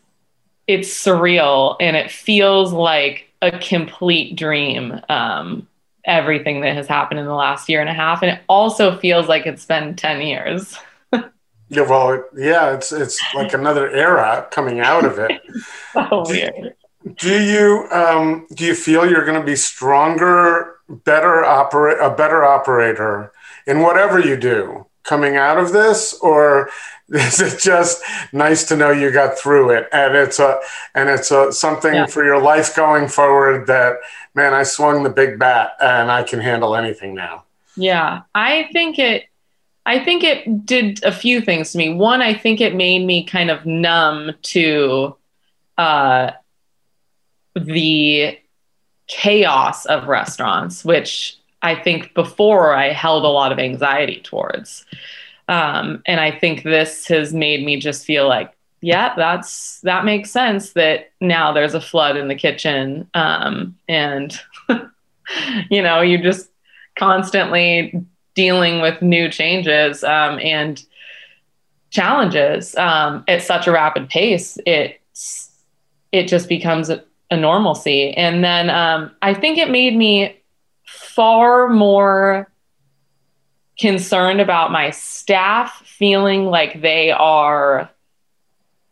[0.68, 5.68] it's surreal and it feels like a complete dream um,
[6.06, 8.24] everything that has happened in the last year and a half.
[8.24, 10.78] And it also feels like it's been 10 years.
[11.68, 15.42] Yeah well yeah it's it's like another era coming out of it.
[15.94, 16.76] So weird.
[17.18, 22.44] Do you um, do you feel you're going to be stronger, better operate a better
[22.44, 23.32] operator
[23.66, 26.70] in whatever you do coming out of this, or
[27.10, 28.02] is just
[28.34, 30.60] nice to know you got through it and it's a
[30.96, 32.06] and it's a something yeah.
[32.08, 33.98] for your life going forward that
[34.34, 37.44] man I swung the big bat and I can handle anything now.
[37.78, 39.26] Yeah, I think it
[39.86, 41.94] I think it did a few things to me.
[41.94, 45.16] One, I think it made me kind of numb to
[45.78, 46.32] uh,
[47.56, 48.40] the
[49.08, 54.86] chaos of restaurants, which I think before I held a lot of anxiety towards.
[55.48, 60.32] Um, and I think this has made me just feel like, yeah, that's that makes
[60.32, 63.10] sense that now there's a flood in the kitchen.
[63.14, 64.40] Um, and
[65.70, 66.50] you know, you just
[66.98, 68.06] constantly
[68.36, 70.84] dealing with new changes um, and
[71.90, 74.58] challenges um, at such a rapid pace.
[74.66, 75.52] It's
[76.12, 77.04] it just becomes a
[77.38, 78.14] normalcy.
[78.14, 80.42] And then um, I think it made me
[80.86, 82.52] far more
[83.80, 87.90] concerned about my staff feeling like they are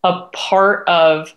[0.03, 1.33] a part of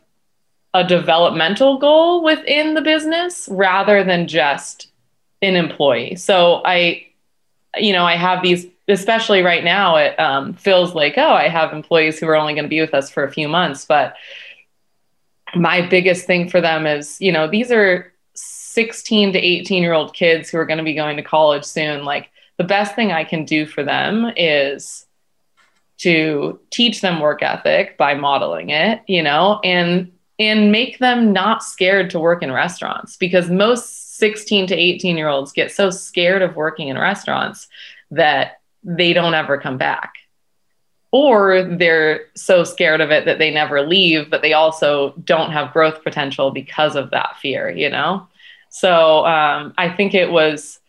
[0.74, 4.88] a developmental goal within the business rather than just
[5.42, 6.16] an employee.
[6.16, 7.06] So I,
[7.76, 11.72] you know, I have these, especially right now, it um, feels like, oh, I have
[11.72, 14.16] employees who are only going to be with us for a few months, but
[15.54, 20.14] my biggest thing for them is, you know, these are 16 to 18 year old
[20.14, 22.04] kids who are going to be going to college soon.
[22.04, 25.06] Like the best thing I can do for them is
[25.98, 31.62] to teach them work ethic by modeling it, you know, and and make them not
[31.62, 36.42] scared to work in restaurants because most 16 to 18 year olds get so scared
[36.42, 37.68] of working in restaurants
[38.10, 40.14] that they don't ever come back.
[41.10, 45.72] Or they're so scared of it that they never leave but they also don't have
[45.72, 48.26] growth potential because of that fear you know?
[48.68, 50.80] So um, i think it was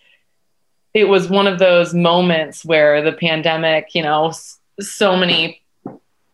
[0.97, 4.33] it was one of those moments where the pandemic you know
[4.79, 5.61] so many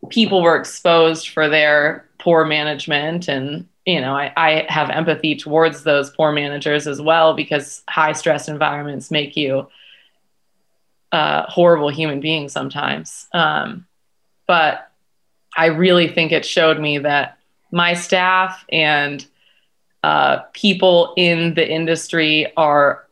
[0.10, 5.84] people were exposed for their poor management and you know I, I have empathy towards
[5.84, 9.68] those poor managers as well because high stress environments make you
[11.12, 13.28] uh, horrible human being sometimes.
[13.34, 13.86] Um,
[14.48, 14.92] but
[15.56, 17.38] I really think it showed me that
[17.72, 19.24] my staff and
[20.04, 23.08] uh, people in the industry are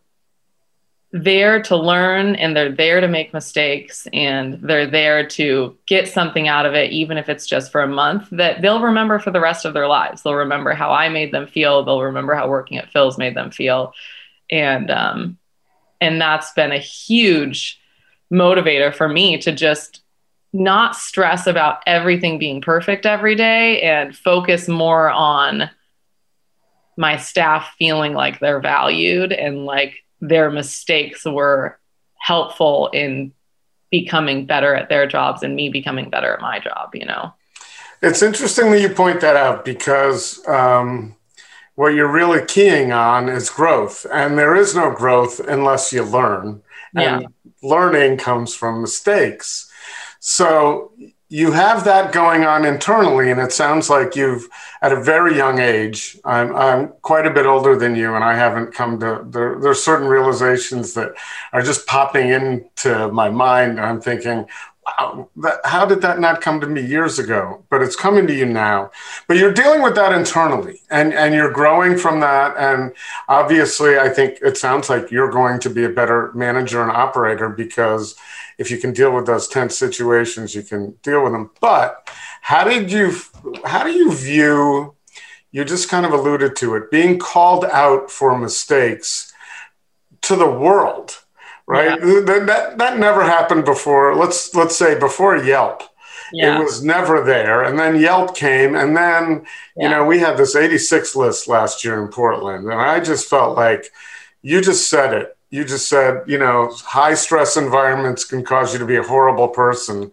[1.14, 6.48] there to learn and they're there to make mistakes and they're there to get something
[6.48, 9.42] out of it, even if it's just for a month, that they'll remember for the
[9.42, 10.22] rest of their lives.
[10.22, 11.84] They'll remember how I made them feel.
[11.84, 13.94] They'll remember how working at Fills made them feel.
[14.50, 15.38] And, um,
[16.00, 17.80] and that's been a huge
[18.32, 20.02] motivator for me to just
[20.54, 25.70] not stress about everything being perfect every day and focus more on
[26.98, 31.80] my staff feeling like they're valued and like their mistakes were
[32.18, 33.34] helpful in
[33.90, 37.34] becoming better at their jobs and me becoming better at my job, you know?
[38.02, 41.16] It's interesting that you point that out because um,
[41.76, 46.64] what you're really keying on is growth, and there is no growth unless you learn.
[46.94, 47.18] Yeah.
[47.18, 47.28] And
[47.62, 49.70] learning comes from mistakes.
[50.20, 50.94] So
[51.32, 54.50] you have that going on internally, and it sounds like you've,
[54.82, 58.36] at a very young age, I'm, I'm quite a bit older than you, and I
[58.36, 61.14] haven't come to, there, there's certain realizations that
[61.54, 63.80] are just popping into my mind.
[63.80, 64.46] I'm thinking,
[64.86, 67.64] wow, that, how did that not come to me years ago?
[67.70, 68.92] But it's coming to you now.
[69.30, 72.58] But you're dealing with that internally and, and you're growing from that.
[72.58, 72.94] And
[73.30, 77.48] obviously, I think it sounds like you're going to be a better manager and operator
[77.48, 78.18] because
[78.62, 81.52] if you can deal with those tense situations, you can deal with them.
[81.60, 82.10] But
[82.42, 83.16] how did you,
[83.66, 84.96] how do you view,
[85.52, 89.34] you just kind of alluded to it, being called out for mistakes
[90.22, 91.18] to the world?
[91.72, 92.00] right?
[92.00, 92.22] Yeah.
[92.26, 94.16] That, that that never happened before.
[94.16, 95.84] Let's let's say before Yelp.
[96.34, 96.60] Yeah.
[96.60, 97.64] It was never there.
[97.64, 98.76] And then Yelp came.
[98.76, 99.84] And then, yeah.
[99.84, 102.66] you know, we had this 86 list last year in Portland.
[102.66, 103.88] And I just felt like
[104.42, 105.38] you just said it.
[105.52, 109.50] You just said, you know, high stress environments can cause you to be a horrible
[109.50, 110.12] person.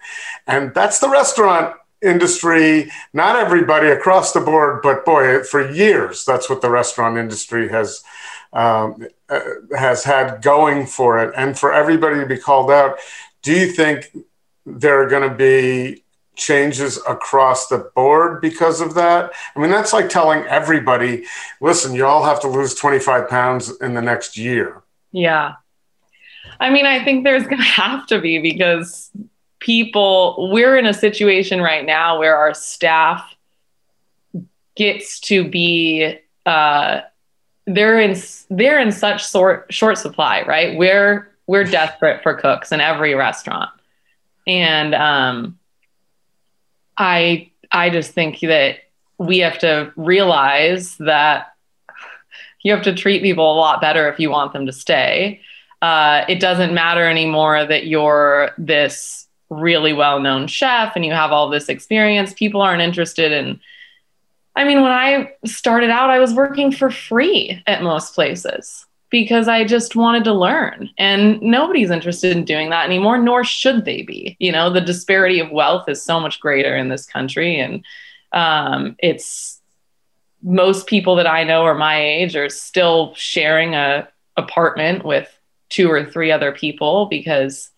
[0.48, 6.50] And that's the restaurant industry, not everybody across the board, but boy, for years, that's
[6.50, 8.02] what the restaurant industry has
[8.52, 9.40] um, uh,
[9.76, 11.34] has had going for it.
[11.36, 12.98] And for everybody to be called out,
[13.42, 14.16] do you think
[14.64, 19.32] there are going to be changes across the board because of that?
[19.54, 21.26] I mean, that's like telling everybody,
[21.60, 24.82] listen, you all have to lose 25 pounds in the next year.
[25.12, 25.54] Yeah.
[26.60, 29.10] I mean, I think there's going to have to be because
[29.60, 33.34] people, we're in a situation right now where our staff
[34.76, 37.00] gets to be, uh,
[37.66, 38.16] they're in
[38.48, 40.76] they're in such sort short supply, right?
[40.78, 43.70] We're we're desperate for cooks in every restaurant,
[44.46, 45.58] and um,
[46.96, 48.78] I I just think that
[49.18, 51.52] we have to realize that
[52.68, 55.40] you have to treat people a lot better if you want them to stay.
[55.80, 61.32] Uh, it doesn't matter anymore that you're this really well known chef and you have
[61.32, 62.34] all this experience.
[62.34, 63.58] People aren't interested in.
[64.54, 69.48] I mean, when I started out, I was working for free at most places because
[69.48, 70.90] I just wanted to learn.
[70.98, 74.36] And nobody's interested in doing that anymore, nor should they be.
[74.40, 77.58] You know, the disparity of wealth is so much greater in this country.
[77.58, 77.82] And
[78.32, 79.57] um, it's
[80.42, 85.28] most people that I know are my age are still sharing a apartment with
[85.68, 87.70] two or three other people because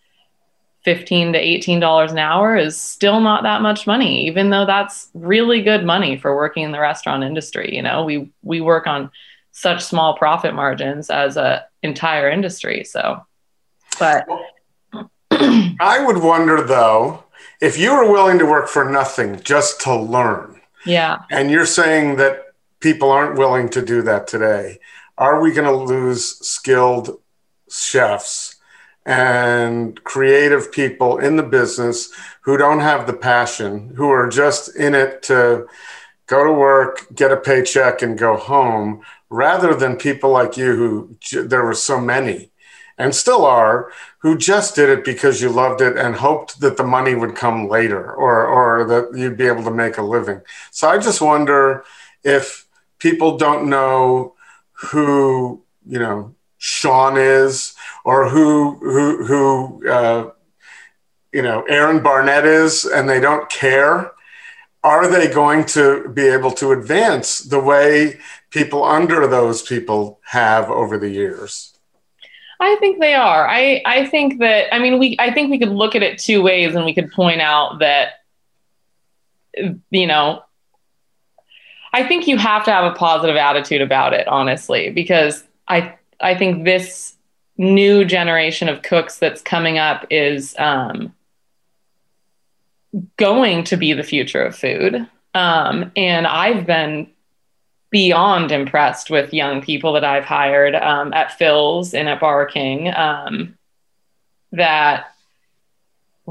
[0.85, 5.09] 15 to 18 dollars an hour is still not that much money even though that's
[5.13, 9.11] really good money for working in the restaurant industry you know we we work on
[9.51, 12.83] such small profit margins as a entire industry.
[12.83, 13.25] So,
[13.99, 14.25] but
[14.91, 17.23] I would wonder though,
[17.59, 20.61] if you were willing to work for nothing just to learn.
[20.85, 21.19] Yeah.
[21.29, 22.50] And you're saying that
[22.81, 24.79] people aren't willing to do that today.
[25.17, 27.21] Are we going to lose skilled
[27.69, 28.55] chefs
[29.05, 32.11] and creative people in the business
[32.41, 35.67] who don't have the passion, who are just in it to
[36.27, 41.17] go to work, get a paycheck, and go home, rather than people like you who
[41.47, 42.51] there were so many
[42.97, 46.83] and still are who just did it because you loved it and hoped that the
[46.83, 50.89] money would come later or or that you'd be able to make a living so
[50.89, 51.83] i just wonder
[52.23, 52.67] if
[53.01, 54.33] people don't know
[54.71, 57.73] who you know sean is
[58.05, 60.31] or who who who uh,
[61.33, 64.11] you know aaron barnett is and they don't care
[64.83, 70.69] are they going to be able to advance the way people under those people have
[70.69, 71.77] over the years?
[72.59, 73.47] I think they are.
[73.47, 76.41] I, I think that, I mean, we, I think we could look at it two
[76.41, 78.13] ways and we could point out that,
[79.89, 80.43] you know,
[81.93, 86.35] I think you have to have a positive attitude about it, honestly, because I, I
[86.35, 87.15] think this
[87.57, 91.13] new generation of cooks that's coming up is, um,
[93.17, 95.07] going to be the future of food.
[95.33, 97.09] Um, and I've been
[97.89, 102.93] beyond impressed with young people that I've hired um, at Fills and at Bar King
[102.93, 103.57] um,
[104.51, 105.10] that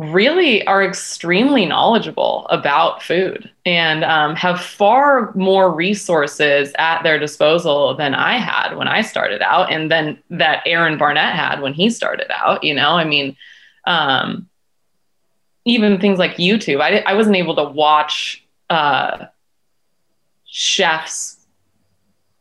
[0.00, 7.94] really are extremely knowledgeable about food and um, have far more resources at their disposal
[7.94, 11.90] than I had when I started out, and then that Aaron Barnett had when he
[11.90, 12.64] started out.
[12.64, 13.36] You know, I mean,
[13.86, 14.48] um,
[15.66, 16.80] even things like YouTube.
[16.80, 19.26] I, I wasn't able to watch uh,
[20.46, 21.36] chefs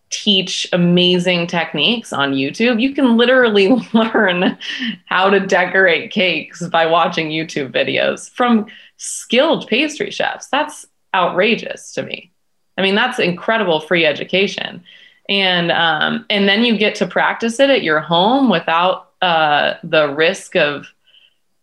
[0.10, 2.82] teach amazing techniques on YouTube.
[2.82, 4.57] You can literally learn
[5.05, 10.47] how to decorate cakes by watching YouTube videos from skilled pastry chefs.
[10.47, 12.32] That's outrageous to me.
[12.78, 14.84] I mean, that's incredible free education.
[15.28, 20.07] And um, and then you get to practice it at your home without uh, the
[20.07, 20.88] risk of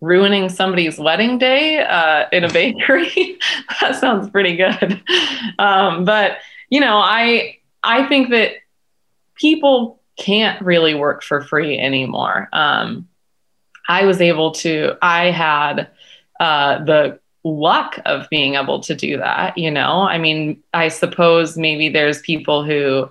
[0.01, 3.39] ruining somebody's wedding day uh, in a bakery.
[3.81, 5.03] that sounds pretty good.
[5.59, 6.39] Um, but
[6.69, 8.53] you know, I I think that
[9.37, 12.49] people can't really work for free anymore.
[12.53, 13.09] Um,
[13.89, 14.97] I was able to.
[15.01, 15.89] I had
[16.41, 19.57] uh, the luck of being able to do that.
[19.57, 23.09] You know, I mean, I suppose maybe there's people who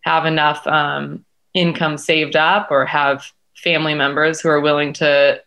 [0.00, 5.40] have enough um, income saved up or have family members who are willing to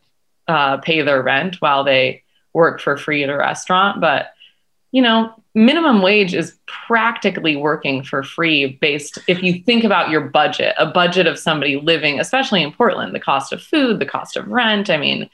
[0.47, 4.01] uh, pay their rent while they work for free at a restaurant.
[4.01, 4.33] But
[4.91, 10.21] you know, minimum wage is practically working for free based if you think about your
[10.21, 14.37] budget, a budget of somebody living, especially in Portland, the cost of food, the cost
[14.37, 14.89] of rent.
[14.89, 15.29] I mean,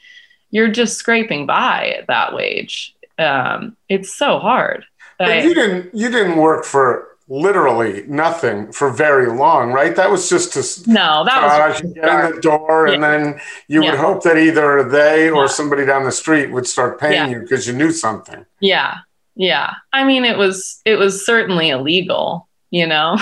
[0.50, 2.94] you're just scraping by at that wage.
[3.18, 4.84] Um, it's so hard.
[5.18, 9.94] But I, you didn't you didn't work for literally nothing for very long, right?
[9.96, 12.94] That was just to no, that was get in the door, yeah.
[12.94, 13.90] and then you yeah.
[13.90, 15.48] would hope that either they or yeah.
[15.48, 18.46] somebody down the street would start paying you because you knew something.
[18.60, 18.98] Yeah,
[19.38, 19.74] yeah.
[19.92, 23.16] I mean, it was it was certainly illegal, you know.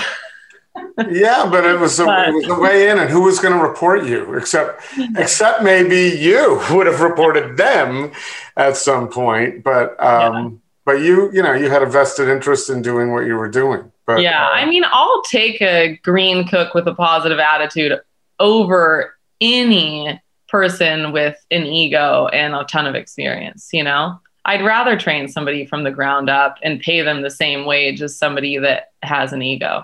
[1.09, 3.55] yeah, but it was, a, but, it was a way in, and who was going
[3.55, 4.83] to report you except
[5.15, 8.11] except maybe you would have reported them
[8.57, 9.95] at some point, but.
[10.03, 13.49] um but you you know you had a vested interest in doing what you were
[13.49, 17.99] doing but, yeah uh, i mean i'll take a green cook with a positive attitude
[18.39, 24.17] over any person with an ego and a ton of experience you know
[24.47, 28.17] i'd rather train somebody from the ground up and pay them the same wage as
[28.17, 29.83] somebody that has an ego.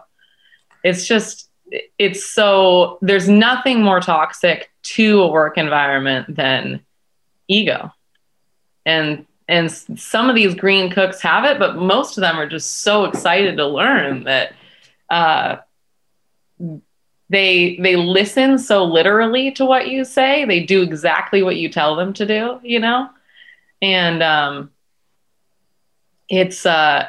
[0.83, 1.49] It's just
[1.97, 6.81] it's so there's nothing more toxic to a work environment than
[7.47, 7.91] ego.
[8.85, 12.81] And and some of these green cooks have it, but most of them are just
[12.81, 14.53] so excited to learn that
[15.09, 15.57] uh,
[17.29, 20.45] they they listen so literally to what you say.
[20.45, 23.09] They do exactly what you tell them to do, you know,
[23.83, 24.71] and um,
[26.29, 27.05] it's uh,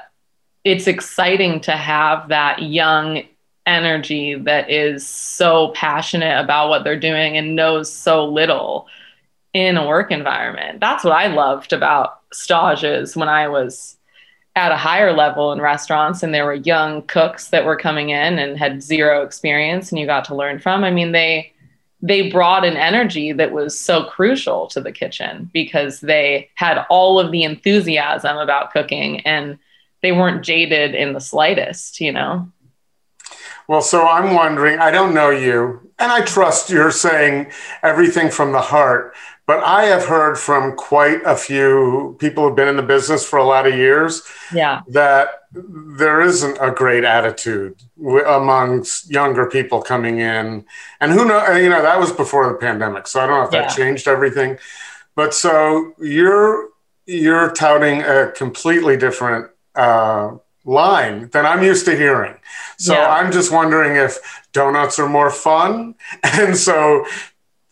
[0.65, 3.23] it's exciting to have that young
[3.65, 8.89] energy that is so passionate about what they're doing and knows so little
[9.55, 10.81] in a work environment.
[10.81, 13.97] That's what I loved about stages when I was
[14.57, 18.39] at a higher level in restaurants and there were young cooks that were coming in
[18.39, 20.85] and had zero experience and you got to learn from.
[20.85, 21.53] I mean, they
[22.05, 27.19] they brought an energy that was so crucial to the kitchen because they had all
[27.19, 29.59] of the enthusiasm about cooking and
[30.03, 32.47] they weren't jaded in the slightest, you know.
[33.69, 37.51] Well, so I'm wondering, I don't know you, and I trust you're saying
[37.83, 39.15] everything from the heart,
[39.47, 43.39] but I have heard from quite a few people who've been in the business for
[43.39, 44.23] a lot of years
[44.53, 44.81] yeah.
[44.89, 47.83] that there isn't a great attitude
[48.27, 50.65] amongst younger people coming in.
[51.01, 53.07] And who know, you know, that was before the pandemic.
[53.07, 54.59] So I don't know if that changed everything.
[55.15, 56.71] But so you're
[57.07, 62.35] you're touting a completely different uh, line than I'm used to hearing.
[62.79, 63.11] So yeah.
[63.11, 64.19] I'm just wondering if
[64.53, 65.95] donuts are more fun.
[66.23, 67.05] And so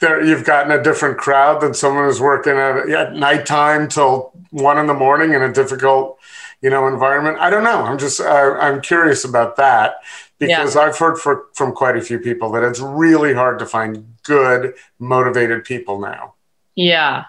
[0.03, 4.79] there you've gotten a different crowd than someone who's working at, at nighttime till one
[4.79, 6.19] in the morning in a difficult
[6.61, 7.39] you know environment.
[7.41, 7.85] I don't know.
[7.85, 9.97] I'm just uh, i'm curious about that
[10.39, 10.83] because yeah.
[10.83, 14.75] i've heard for, from quite a few people that it's really hard to find good
[14.99, 16.35] motivated people now.
[16.75, 17.25] Yeah.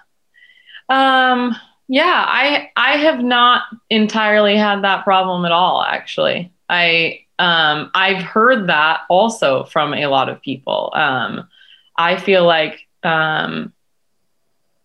[0.89, 1.55] Um
[1.89, 6.51] yeah i i have not entirely had that problem at all actually.
[6.69, 10.91] I um i've heard that also from a lot of people.
[10.95, 11.47] Um
[11.95, 13.73] I feel like um,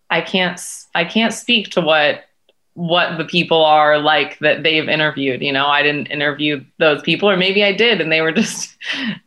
[0.09, 0.59] I can't
[0.95, 2.25] I can't speak to what
[2.73, 5.41] what the people are like that they've interviewed.
[5.41, 8.77] You know, I didn't interview those people, or maybe I did, and they were just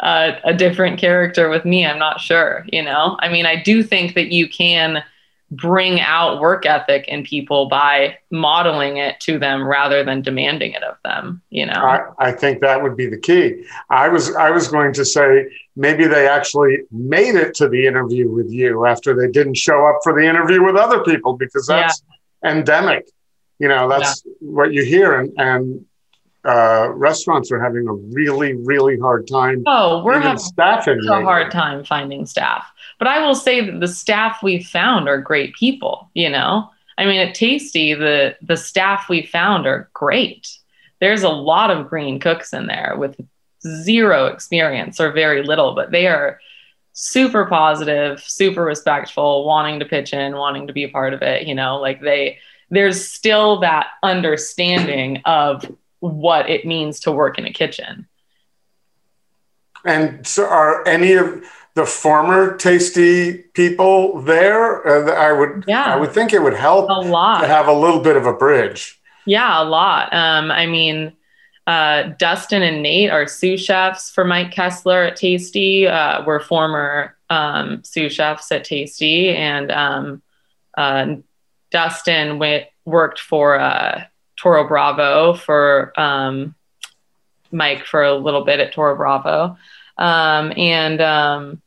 [0.00, 1.84] uh, a different character with me.
[1.84, 2.64] I'm not sure.
[2.72, 5.04] You know, I mean, I do think that you can
[5.52, 10.82] bring out work ethic in people by modeling it to them rather than demanding it
[10.82, 11.74] of them you know?
[11.74, 13.64] I, I, think that would be the key.
[13.90, 15.46] I was i was going to say
[15.76, 19.98] maybe they actually made it to the interview with you after they didn't show up
[20.02, 22.02] for the interview with other people because that's
[22.42, 22.52] yeah.
[22.52, 23.06] endemic.
[23.58, 24.32] You know that's yeah.
[24.40, 25.84] what you hear and and
[26.44, 31.52] uh, restaurants are having a really really hard time oh we're having staffing a hard
[31.52, 32.66] time finding staff
[33.02, 36.70] but I will say that the staff we found are great people, you know?
[36.96, 40.56] I mean, at Tasty, the the staff we found are great.
[41.00, 43.20] There's a lot of green cooks in there with
[43.66, 46.38] zero experience or very little, but they are
[46.92, 51.48] super positive, super respectful, wanting to pitch in, wanting to be a part of it,
[51.48, 52.38] you know, like they
[52.70, 58.06] there's still that understanding of what it means to work in a kitchen.
[59.84, 61.44] And so are any of
[61.74, 65.84] the former tasty people there uh, i would yeah.
[65.84, 67.40] I would think it would help a lot.
[67.40, 69.00] to have a little bit of a bridge.
[69.26, 70.12] Yeah a lot.
[70.12, 71.12] Um, i mean
[71.66, 75.86] uh, dustin and nate are sous chefs for mike kessler at tasty.
[75.86, 80.22] Uh, we're former um, sous chefs at tasty and um,
[80.76, 81.14] uh,
[81.70, 84.04] dustin went, worked for uh,
[84.36, 86.54] toro bravo for um,
[87.50, 89.56] mike for a little bit at toro bravo
[89.98, 91.62] um, and um,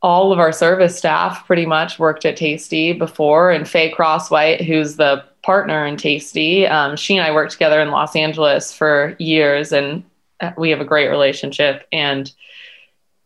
[0.00, 4.96] all of our service staff pretty much worked at Tasty before, and Faye Crosswhite, who's
[4.96, 9.72] the partner in Tasty, um, she and I worked together in Los Angeles for years,
[9.72, 10.04] and
[10.40, 11.86] uh, we have a great relationship.
[11.90, 12.30] And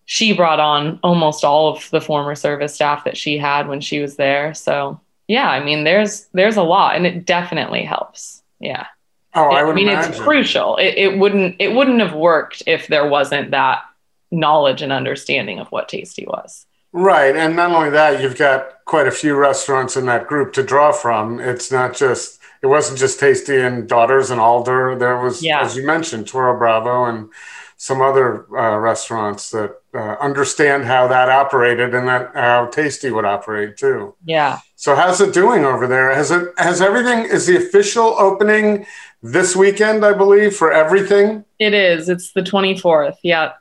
[0.04, 4.00] she brought on almost all of the former service staff that she had when she
[4.00, 4.54] was there.
[4.54, 8.42] So yeah, I mean, there's there's a lot, and it definitely helps.
[8.60, 8.86] Yeah.
[9.34, 10.12] Oh, I, I mean, imagine.
[10.12, 10.76] it's crucial.
[10.76, 13.82] It, it wouldn't it wouldn't have worked if there wasn't that
[14.30, 16.66] knowledge and understanding of what Tasty was.
[16.92, 17.34] Right.
[17.34, 20.92] And not only that, you've got quite a few restaurants in that group to draw
[20.92, 21.40] from.
[21.40, 24.96] It's not just, it wasn't just Tasty and Daughters and Alder.
[24.98, 25.62] There was, Yeah.
[25.62, 27.30] as you mentioned, Toro Bravo and
[27.78, 33.24] some other uh, restaurants that uh, understand how that operated and that how Tasty would
[33.24, 34.14] operate too.
[34.24, 34.60] Yeah.
[34.76, 36.14] So how's it doing over there?
[36.14, 38.86] Has it, has everything, is the official opening
[39.22, 41.44] this weekend, I believe, for everything?
[41.58, 42.08] It is.
[42.08, 43.16] It's the 24th.
[43.22, 43.52] Yeah.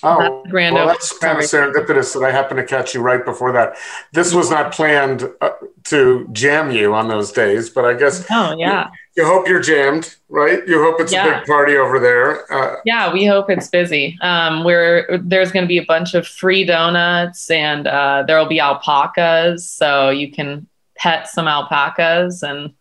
[0.00, 3.24] Oh, That's grand well, that's kind of serendipitous that I happened to catch you right
[3.24, 3.76] before that.
[4.12, 5.50] This was not planned uh,
[5.84, 8.90] to jam you on those days, but I guess Oh, yeah.
[9.16, 10.60] you hope you're jammed, right?
[10.68, 12.52] You hope it's a big party over there.
[12.52, 14.16] Uh, Yeah, we hope it's busy.
[14.20, 18.46] Um, we're there's going to be a bunch of free donuts, and uh, there will
[18.46, 22.72] be alpacas, so you can pet some alpacas, and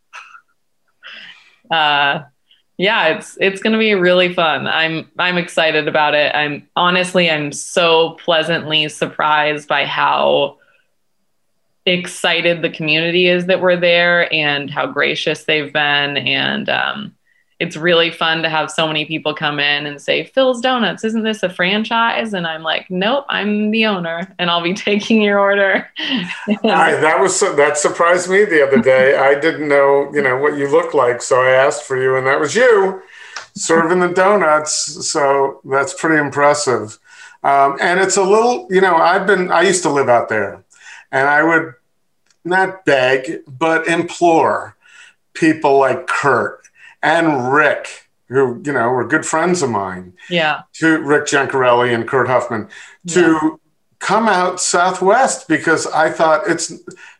[1.72, 2.24] uh,
[2.78, 4.68] yeah, it's it's going to be really fun.
[4.68, 6.34] I'm I'm excited about it.
[6.36, 10.58] I'm honestly I'm so pleasantly surprised by how
[11.88, 17.16] excited the community is that we're there and how gracious they've been and um,
[17.60, 21.24] it's really fun to have so many people come in and say Fills Donuts isn't
[21.24, 25.40] this a franchise and i'm like nope i'm the owner and i'll be taking your
[25.40, 29.18] order I, that was that surprised me the other day.
[29.18, 32.28] I didn't know, you know, what you look like, so I asked for you, and
[32.28, 33.02] that was you
[33.56, 35.08] serving the donuts.
[35.10, 36.98] So that's pretty impressive.
[37.44, 40.64] Um, and it's a little, you know, I've been, I used to live out there,
[41.12, 41.74] and I would
[42.44, 44.76] not beg, but implore
[45.34, 46.67] people like Kurt
[47.04, 52.08] and Rick, who you know were good friends of mine, yeah to Rick Gencarelli and
[52.08, 52.68] Kurt Huffman
[53.08, 53.60] to
[54.00, 56.72] come out southwest because I thought it's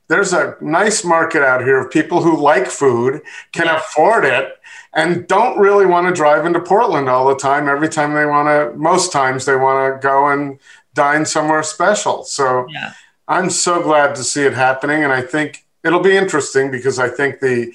[0.10, 3.22] there's a nice market out here of people who like food,
[3.52, 3.78] can Yeah.
[3.78, 4.58] afford it,
[4.94, 7.68] and don't really want to drive into Portland all the time.
[7.68, 10.60] Every time they want to, most times they want to go and
[10.94, 12.24] dine somewhere special.
[12.24, 12.94] So yeah
[13.30, 17.10] I'm so glad to see it happening, and I think it'll be interesting because I
[17.10, 17.74] think the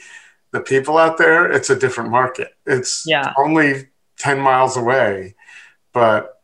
[0.53, 2.49] the people out there, it's a different market.
[2.67, 3.33] It's Yeah.
[3.39, 3.89] only
[4.19, 5.35] ten miles away,
[5.93, 6.41] but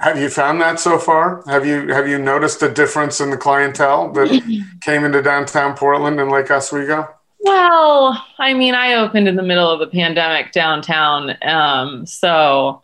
[0.00, 1.42] have you found that so far?
[1.46, 4.28] Have you have you noticed a difference in the clientele that
[4.82, 7.08] came into downtown Portland and Lake Oswego?
[7.46, 12.82] well i mean i opened in the middle of the pandemic downtown um, so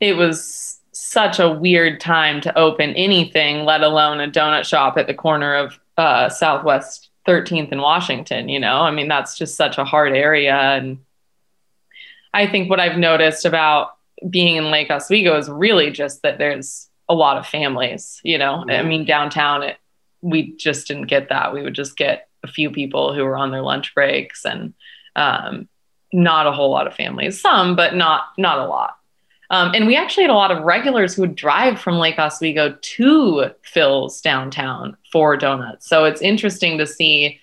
[0.00, 5.06] it was such a weird time to open anything let alone a donut shop at
[5.06, 8.80] the corner of uh, southwest 13th in washington you know?
[8.80, 10.54] I mean that's just such a hard area.
[10.54, 10.98] And
[12.32, 13.96] i think what i've noticed about
[14.28, 18.64] being in lake oswego is really just that there's a lot of families you know?
[18.68, 19.76] I mean downtown it,
[20.22, 21.52] we just didn't get that.
[21.52, 24.74] We would just get a few people who were on their lunch breaks and
[25.16, 25.68] um,
[26.12, 27.40] not a whole lot of families.
[27.40, 28.96] Some but not not a lot
[29.50, 32.76] um, and we actually had a lot of regulars who would drive from Lake Oswego
[32.80, 35.88] to Fills downtown for donuts.
[35.88, 37.40] So it's interesting to see.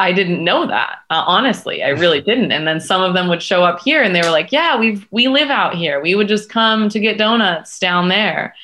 [0.00, 1.82] I didn't know that uh, honestly.
[1.82, 2.52] I really didn't.
[2.52, 5.04] And then some of them would show up here, and they were like, "Yeah, we
[5.10, 6.00] we live out here.
[6.00, 8.54] We would just come to get donuts down there."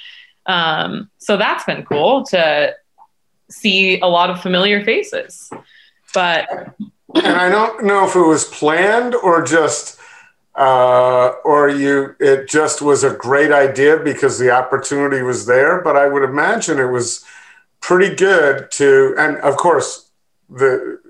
[0.47, 2.75] Um, so that's been cool to
[3.51, 5.51] see a lot of familiar faces.
[6.13, 6.49] But
[7.15, 9.99] and I don't know if it was planned or just
[10.57, 15.81] uh, or you it just was a great idea because the opportunity was there.
[15.81, 17.25] But I would imagine it was
[17.81, 20.11] pretty good to, and of course
[20.49, 21.01] the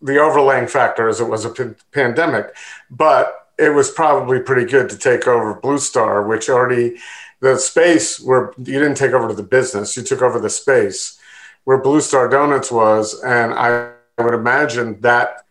[0.00, 2.54] the overlaying factor is it was a p- pandemic,
[2.90, 6.96] but it was probably pretty good to take over Blue Star, which already
[7.40, 11.18] the space where you didn't take over the business, you took over the space
[11.64, 15.43] where Blue Star Donuts was, and I would imagine that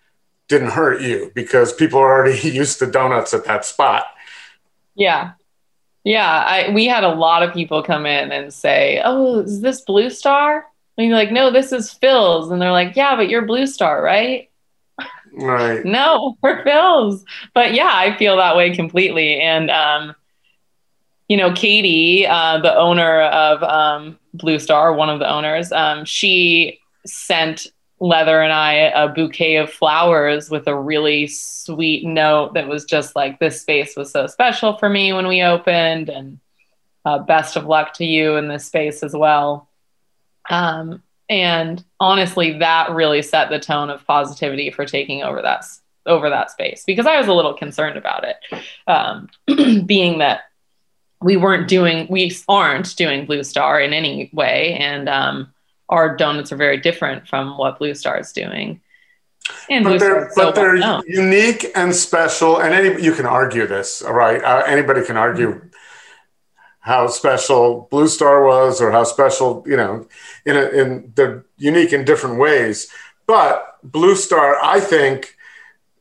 [0.54, 4.06] didn't hurt you because people are already used to donuts at that spot.
[4.96, 5.32] Yeah.
[6.04, 6.30] Yeah.
[6.30, 10.10] I, we had a lot of people come in and say, Oh, is this Blue
[10.10, 10.66] Star?
[10.98, 12.52] And you're like, No, this is Fills.
[12.52, 14.50] And they're like, Yeah, but you're Blue Star, right?
[15.32, 15.84] Right.
[15.86, 17.26] No, we're Fills.
[17.56, 19.40] But yeah, I feel that way completely.
[19.42, 20.16] And, um,
[21.28, 26.06] you know, Katie, uh, the owner of um, Blue Star, one of the owners, um,
[26.06, 27.68] she sent
[28.04, 33.16] Leather and I a bouquet of flowers with a really sweet note that was just
[33.16, 36.10] like, this space was so special for me when we opened.
[36.10, 36.40] And
[37.06, 39.70] uh, best of luck to you in this space as well.
[40.50, 45.64] Um, and honestly, that really set the tone of positivity for taking over that
[46.06, 48.36] over that space because I was a little concerned about it,
[48.88, 49.30] um,
[49.86, 50.42] being that
[51.22, 55.54] we weren't doing we aren't doing Blue Star in any way, and um,
[55.90, 58.82] our donuts are very different from what Blue Star is doing.
[59.70, 64.02] And but they're, so they're well unique and special, and any you can argue this,
[64.02, 64.42] all right?
[64.42, 65.68] Uh, anybody can argue mm-hmm.
[66.80, 70.08] how special Blue Star was, or how special you know,
[70.46, 72.90] in a, in they're unique in different ways.
[73.28, 75.36] But Blue Star, I think,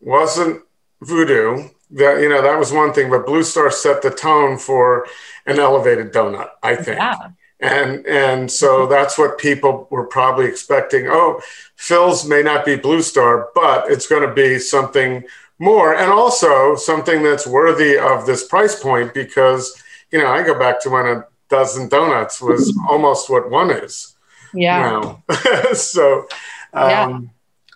[0.01, 0.63] wasn't
[1.01, 1.69] voodoo.
[1.91, 5.05] That you know that was one thing, but Blue Star set the tone for
[5.47, 6.51] an elevated donut.
[6.63, 6.99] I think.
[6.99, 7.31] Yeah
[7.63, 11.07] and and so that's what people were probably expecting.
[11.09, 11.41] Oh
[11.77, 15.25] Fills may not be blue star but it's going to be something
[15.59, 15.95] more.
[15.95, 19.83] And also something that's worthy of this price point because
[20.13, 24.15] you know i go back to when a dozen donuts was almost what one is
[24.55, 25.17] yeah.
[25.73, 26.27] so
[26.75, 27.21] um, yeah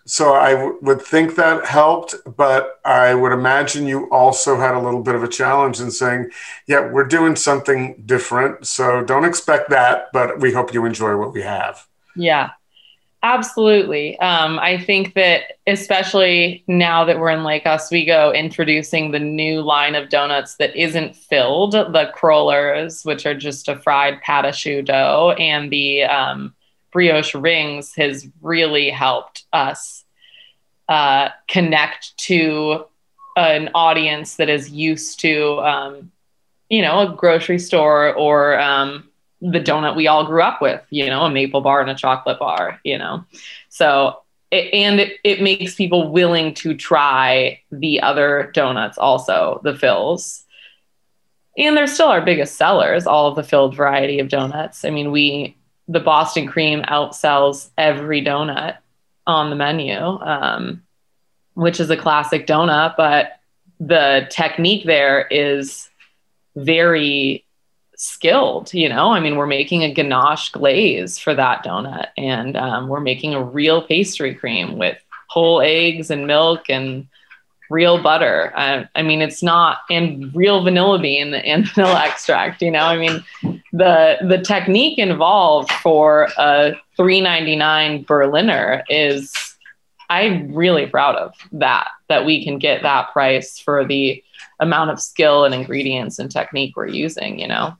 [0.07, 4.79] so I w- would think that helped, but I would imagine you also had a
[4.79, 6.31] little bit of a challenge in saying,
[6.65, 8.65] yeah, we're doing something different.
[8.65, 11.85] So don't expect that, but we hope you enjoy what we have.
[12.15, 12.51] Yeah,
[13.21, 14.17] absolutely.
[14.19, 19.95] Um, I think that especially now that we're in Lake Oswego, introducing the new line
[19.95, 24.21] of donuts that isn't filled, the crullers, which are just a fried
[24.53, 26.55] choux dough, and the um,
[26.91, 29.96] brioche rings has really helped us
[30.89, 32.85] uh, connect to
[33.35, 36.11] an audience that is used to, um,
[36.69, 39.07] you know, a grocery store or um,
[39.41, 42.39] the donut we all grew up with, you know, a maple bar and a chocolate
[42.39, 43.23] bar, you know.
[43.69, 49.75] So, it, and it, it makes people willing to try the other donuts also, the
[49.75, 50.43] fills.
[51.57, 54.85] And they're still our biggest sellers, all of the filled variety of donuts.
[54.85, 55.55] I mean, we
[55.87, 58.77] the Boston cream outsells every donut
[59.27, 60.83] on the menu, um,
[61.53, 63.39] which is a classic donut, but
[63.79, 65.89] the technique there is
[66.55, 67.45] very
[67.95, 68.73] skilled.
[68.73, 73.01] You know, I mean, we're making a ganache glaze for that donut, and um, we're
[73.01, 74.97] making a real pastry cream with
[75.27, 77.07] whole eggs and milk and
[77.69, 78.53] real butter.
[78.55, 82.61] I, I, mean, it's not and real vanilla bean and vanilla extract.
[82.61, 83.23] You know, I mean,
[83.73, 89.33] the the technique involved for a 3.99 Berliner is
[90.09, 91.89] I'm really proud of that.
[92.09, 94.23] That we can get that price for the
[94.59, 97.39] amount of skill and ingredients and technique we're using.
[97.39, 97.77] You know,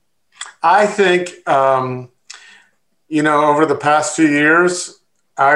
[0.61, 1.47] I think.
[1.47, 2.09] Um,
[3.09, 4.99] you know, over the past few years,
[5.38, 5.55] I,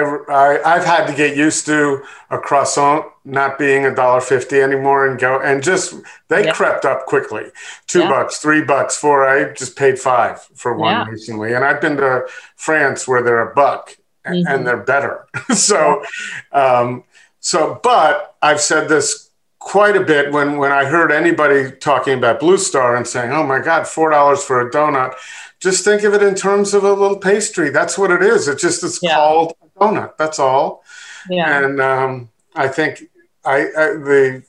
[0.64, 5.08] I have had to get used to a croissant not being a dollar fifty anymore
[5.08, 5.94] and go and just
[6.28, 6.54] they yeah.
[6.54, 7.46] crept up quickly.
[7.88, 8.10] Two yeah.
[8.10, 9.28] bucks, three bucks, four.
[9.28, 11.06] I just paid five for one yeah.
[11.06, 14.48] recently, and I've been to France where they're a buck mm-hmm.
[14.48, 15.28] and they're better.
[15.56, 16.04] so,
[16.52, 17.04] um,
[17.40, 22.40] so but I've said this quite a bit when when I heard anybody talking about
[22.40, 25.14] Blue Star and saying, "Oh my God, four dollars for a donut."
[25.60, 27.70] Just think of it in terms of a little pastry.
[27.70, 28.48] That's what it is.
[28.48, 30.18] It just is called a donut.
[30.18, 30.84] That's all.
[31.30, 31.64] Yeah.
[31.64, 33.04] And um, I think
[33.46, 34.44] I, I, the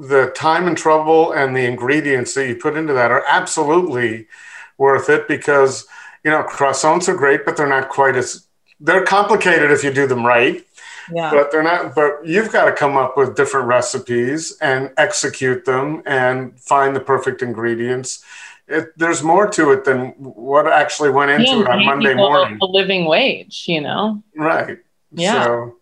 [0.00, 4.26] the time and trouble and the ingredients that you put into that are absolutely
[4.78, 5.86] worth it because
[6.24, 8.46] you know croissants are great, but they're not quite as
[8.80, 10.64] they're complicated if you do them right.
[11.12, 11.30] Yeah.
[11.30, 11.94] But they're not.
[11.94, 17.00] But you've got to come up with different recipes and execute them and find the
[17.00, 18.24] perfect ingredients.
[18.68, 22.58] It, there's more to it than what actually went into it on Monday morning.
[22.60, 24.22] A living wage, you know.
[24.34, 24.78] Right.
[25.12, 25.44] Yeah.
[25.44, 25.76] So,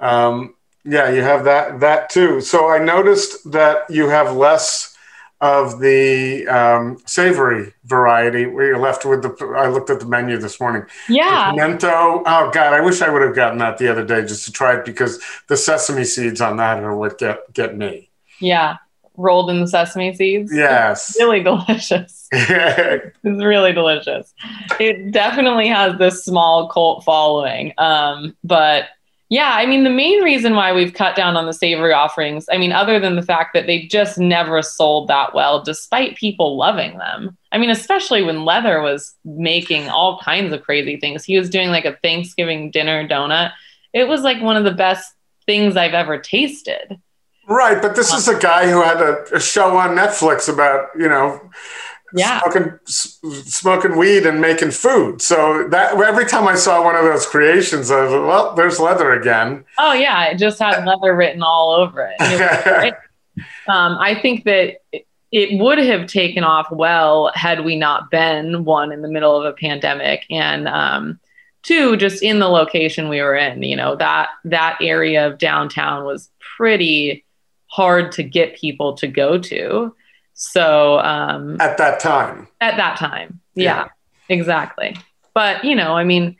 [0.00, 0.55] um,
[0.86, 2.40] yeah, you have that that too.
[2.40, 4.96] So I noticed that you have less
[5.40, 8.46] of the um, savory variety.
[8.46, 9.54] Where you're left with the.
[9.56, 10.84] I looked at the menu this morning.
[11.08, 11.52] Yeah.
[11.52, 12.22] The pimento.
[12.26, 14.76] Oh God, I wish I would have gotten that the other day just to try
[14.76, 18.10] it because the sesame seeds on that are what get get me.
[18.40, 18.76] Yeah
[19.16, 20.52] rolled in the sesame seeds.
[20.54, 21.10] Yes.
[21.10, 22.28] It's really delicious.
[22.32, 24.34] it's really delicious.
[24.78, 27.72] It definitely has this small cult following.
[27.78, 28.84] Um, but
[29.28, 32.58] yeah, I mean, the main reason why we've cut down on the savory offerings, I
[32.58, 36.98] mean, other than the fact that they just never sold that well, despite people loving
[36.98, 37.36] them.
[37.50, 41.24] I mean, especially when Leather was making all kinds of crazy things.
[41.24, 43.52] He was doing like a Thanksgiving dinner donut.
[43.92, 45.12] It was like one of the best
[45.44, 47.00] things I've ever tasted.
[47.48, 51.08] Right, but this is a guy who had a, a show on Netflix about you
[51.08, 51.40] know
[52.12, 52.40] yeah.
[52.40, 55.20] smoking smoking weed and making food.
[55.22, 58.78] So that every time I saw one of those creations, I was like, well, there's
[58.78, 59.64] leather again.
[59.78, 62.16] Oh yeah, it just had leather written all over it.
[62.20, 62.94] it
[63.68, 68.64] um, I think that it, it would have taken off well had we not been
[68.64, 71.18] one in the middle of a pandemic and um,
[71.62, 76.04] two just in the location we were in you know that that area of downtown
[76.04, 77.24] was pretty
[77.66, 79.94] hard to get people to go to
[80.36, 82.46] so um, at that time.
[82.60, 83.40] At that time.
[83.54, 83.88] Yeah, yeah
[84.28, 84.96] exactly.
[85.34, 86.36] But you know i mean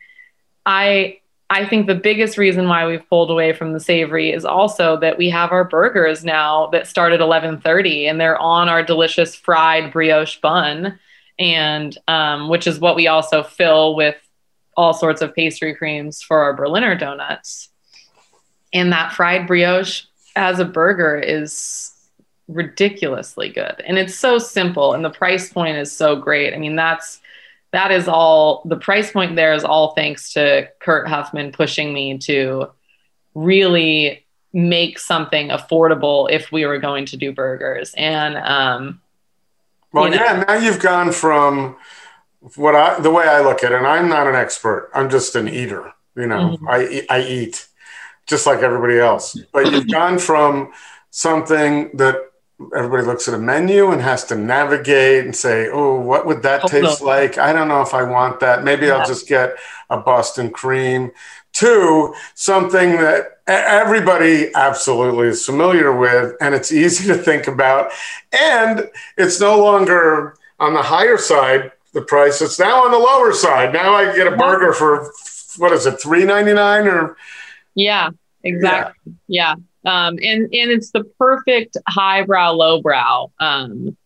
[0.64, 1.18] i
[1.48, 5.16] I think the biggest reason why we've pulled away from the savory is also that
[5.16, 9.92] we have our burgers now that start at 11:30 and they're on our delicious fried
[9.92, 10.98] brioche bun
[11.38, 14.16] and um, which is what we also fill with
[14.76, 17.68] all sorts of pastry creams for our Berliner donuts.
[18.72, 21.92] And that fried brioche as a burger is
[22.48, 23.82] ridiculously good.
[23.86, 26.54] And it's so simple and the price point is so great.
[26.54, 27.20] I mean, that's
[27.72, 32.18] that is all the price point there is all thanks to Kurt Huffman pushing me
[32.18, 32.70] to
[33.34, 37.92] really make something affordable if we were going to do burgers.
[37.96, 39.00] And um,
[39.92, 41.76] well, you know, yeah, now you've gone from
[42.54, 44.90] what I the way I look at it, and I'm not an expert.
[44.94, 45.92] I'm just an eater.
[46.16, 46.68] You know, mm-hmm.
[46.68, 47.66] I I eat
[48.26, 49.38] just like everybody else.
[49.52, 50.72] But you've gone from
[51.10, 52.16] something that
[52.74, 56.64] everybody looks at a menu and has to navigate and say, "Oh, what would that
[56.64, 57.06] oh, taste no.
[57.06, 58.64] like?" I don't know if I want that.
[58.64, 58.94] Maybe yeah.
[58.94, 59.56] I'll just get
[59.90, 61.12] a Boston cream.
[61.52, 67.92] Two, something that everybody absolutely is familiar with, and it's easy to think about,
[68.32, 71.72] and it's no longer on the higher side.
[71.92, 73.72] The price it's now on the lower side.
[73.72, 75.10] Now I get a burger for
[75.56, 77.16] what is it, three ninety nine or?
[77.74, 78.10] Yeah,
[78.42, 79.14] exactly.
[79.28, 79.54] yeah.
[79.56, 83.96] yeah um, and and it's the perfect highbrow lowbrow um,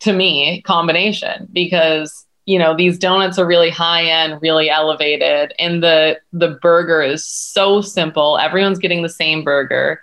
[0.00, 5.82] to me combination because you know these donuts are really high end really elevated and
[5.82, 8.38] the the burger is so simple.
[8.38, 10.02] Everyone's getting the same burger.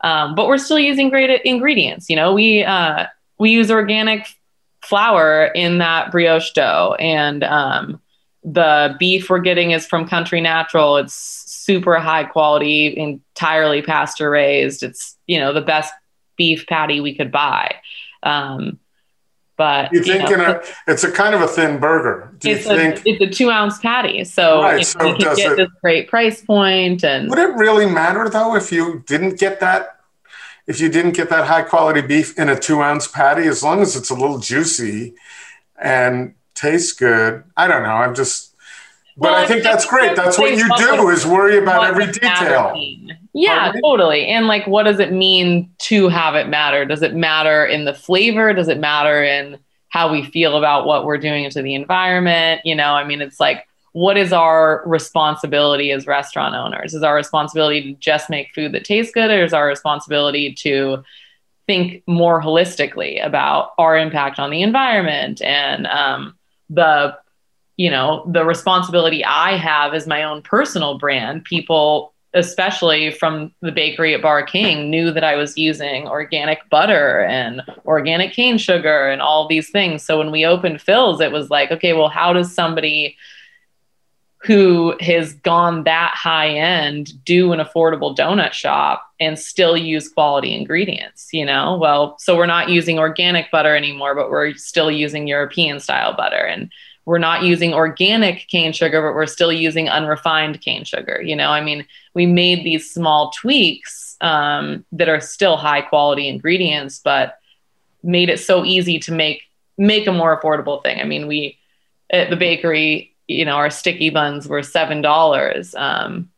[0.00, 3.06] Um, but we're still using great ingredients you know we uh,
[3.38, 4.28] we use organic
[4.80, 8.00] flour in that brioche dough and um,
[8.44, 10.96] the beef we're getting is from country natural.
[10.96, 11.37] It's
[11.68, 14.82] super high quality, entirely pasture raised.
[14.82, 15.92] It's you know the best
[16.36, 17.74] beef patty we could buy.
[18.22, 18.78] Um,
[19.58, 22.32] but you think you know, a, it's a kind of a thin burger.
[22.38, 24.24] Do it's you think it's a two ounce patty?
[24.24, 27.84] So, right, so you can get it, this great price point and would it really
[27.84, 29.98] matter though if you didn't get that
[30.68, 33.80] if you didn't get that high quality beef in a two ounce patty, as long
[33.80, 35.14] as it's a little juicy
[35.80, 37.42] and tastes good.
[37.56, 37.88] I don't know.
[37.88, 38.47] I'm just
[39.18, 40.14] but well, I think that's great.
[40.14, 42.72] That's what you do is worry about every detail.
[43.34, 44.26] Yeah, totally.
[44.26, 46.84] And like, what does it mean to have it matter?
[46.84, 48.54] Does it matter in the flavor?
[48.54, 49.58] Does it matter in
[49.88, 52.60] how we feel about what we're doing to the environment?
[52.64, 56.94] You know, I mean, it's like, what is our responsibility as restaurant owners?
[56.94, 61.02] Is our responsibility to just make food that tastes good, or is our responsibility to
[61.66, 66.38] think more holistically about our impact on the environment and um,
[66.70, 67.16] the
[67.78, 73.70] you know, the responsibility I have as my own personal brand, people, especially from the
[73.70, 79.08] bakery at Bar King, knew that I was using organic butter and organic cane sugar
[79.08, 80.02] and all these things.
[80.02, 83.16] So when we opened Fills, it was like, okay, well, how does somebody
[84.42, 90.54] who has gone that high end do an affordable donut shop and still use quality
[90.54, 95.26] ingredients you know well so we're not using organic butter anymore but we're still using
[95.26, 96.70] european style butter and
[97.08, 101.22] we're not using organic cane sugar, but we're still using unrefined cane sugar.
[101.22, 106.28] You know, I mean, we made these small tweaks um, that are still high quality
[106.28, 107.38] ingredients, but
[108.02, 109.44] made it so easy to make
[109.78, 111.00] make a more affordable thing.
[111.00, 111.56] I mean, we
[112.10, 115.74] at the bakery, you know, our sticky buns were seven dollars.
[115.74, 116.28] Um,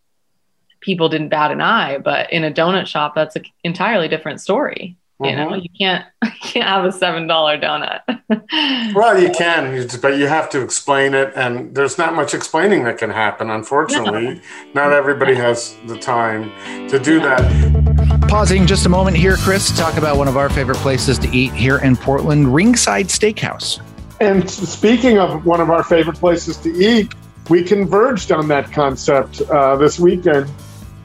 [0.78, 4.96] people didn't bat an eye, but in a donut shop, that's an entirely different story.
[5.22, 5.60] You know, mm-hmm.
[5.60, 8.00] you can't you can't have a seven dollar donut.
[8.94, 12.96] well, you can, but you have to explain it, and there's not much explaining that
[12.96, 13.50] can happen.
[13.50, 14.40] Unfortunately, no.
[14.74, 16.50] not everybody has the time
[16.88, 18.28] to do that.
[18.28, 21.28] Pausing just a moment here, Chris, to talk about one of our favorite places to
[21.36, 23.80] eat here in Portland, Ringside Steakhouse.
[24.20, 27.12] And speaking of one of our favorite places to eat,
[27.50, 30.50] we converged on that concept uh, this weekend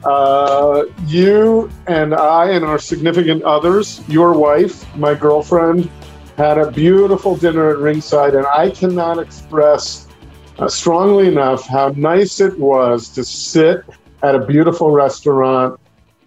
[0.04, 5.90] uh, you and I and our significant others, your wife, my girlfriend,
[6.36, 10.06] had a beautiful dinner at Ringside, and I cannot express
[10.58, 13.82] uh, strongly enough how nice it was to sit
[14.22, 15.78] at a beautiful restaurant,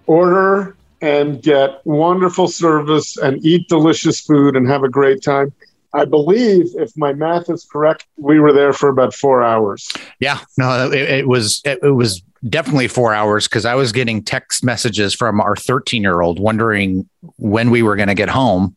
[0.08, 5.54] order and get wonderful service and eat delicious food and have a great time.
[5.94, 9.92] I believe, if my math is correct, we were there for about four hours.
[10.20, 14.24] Yeah, no, it, it was it, it was definitely four hours because I was getting
[14.24, 18.76] text messages from our 13 year old wondering when we were going to get home.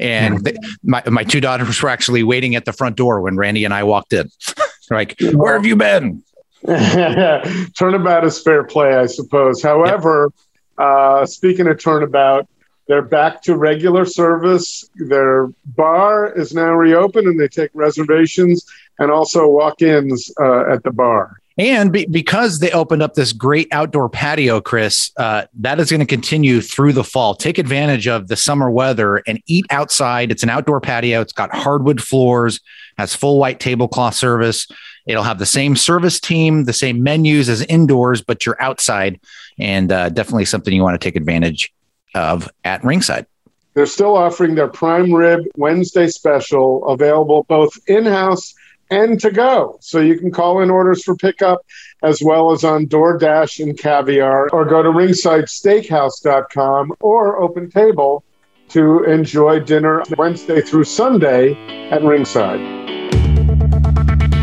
[0.00, 3.64] And they, my, my two daughters were actually waiting at the front door when Randy
[3.64, 4.30] and I walked in.
[4.90, 6.22] like, where have you been?
[6.66, 9.62] turnabout is fair play, I suppose.
[9.62, 10.32] However,
[10.78, 10.86] yep.
[10.86, 12.48] uh, speaking of turnabout,
[12.86, 14.88] they're back to regular service.
[14.96, 18.64] Their bar is now reopened and they take reservations
[18.98, 21.38] and also walk ins uh, at the bar.
[21.56, 26.00] And be, because they opened up this great outdoor patio, Chris, uh, that is going
[26.00, 27.36] to continue through the fall.
[27.36, 30.32] Take advantage of the summer weather and eat outside.
[30.32, 31.20] It's an outdoor patio.
[31.20, 32.58] It's got hardwood floors,
[32.98, 34.66] has full white tablecloth service.
[35.06, 39.20] It'll have the same service team, the same menus as indoors, but you're outside,
[39.56, 41.72] and uh, definitely something you want to take advantage
[42.16, 43.26] of at Ringside.
[43.74, 48.54] They're still offering their prime rib Wednesday special, available both in house
[48.94, 49.76] and to go.
[49.80, 51.66] So you can call in orders for pickup
[52.02, 58.24] as well as on DoorDash and Caviar, or go to ringsidesteakhouse.com or Open Table
[58.68, 61.54] to enjoy dinner Wednesday through Sunday
[61.90, 62.58] at Ringside.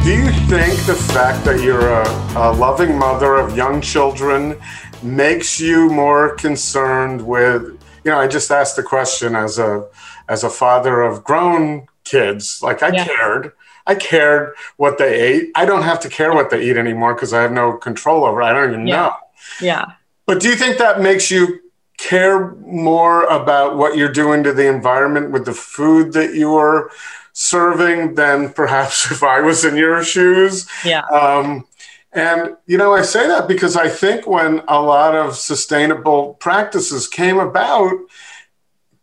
[0.04, 2.04] Do you think the fact that you're a,
[2.36, 4.60] a loving mother of young children
[5.04, 7.64] makes you more concerned with
[8.04, 9.88] you know i just asked the question as a
[10.30, 13.06] as a father of grown kids like i yeah.
[13.06, 13.52] cared
[13.88, 15.51] i cared what they ate.
[15.55, 18.41] I don't have to care what they eat anymore because i have no control over
[18.41, 18.45] it.
[18.45, 18.95] I don't even yeah.
[18.95, 19.13] know.
[19.61, 19.86] Yeah.
[20.25, 21.59] But do you think that makes you
[21.97, 26.89] care more about what you're doing to the environment with the food that you are
[27.34, 30.67] serving than perhaps if i was in your shoes?
[30.84, 31.05] Yeah.
[31.07, 31.67] Um,
[32.13, 37.07] and, you know, I say that because I think when a lot of sustainable practices
[37.07, 37.93] came about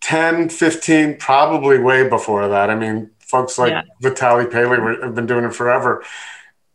[0.00, 2.68] 10, 15, probably way before that.
[2.68, 3.82] I mean, folks like yeah.
[4.02, 6.04] Vitaly Paley have been doing it forever.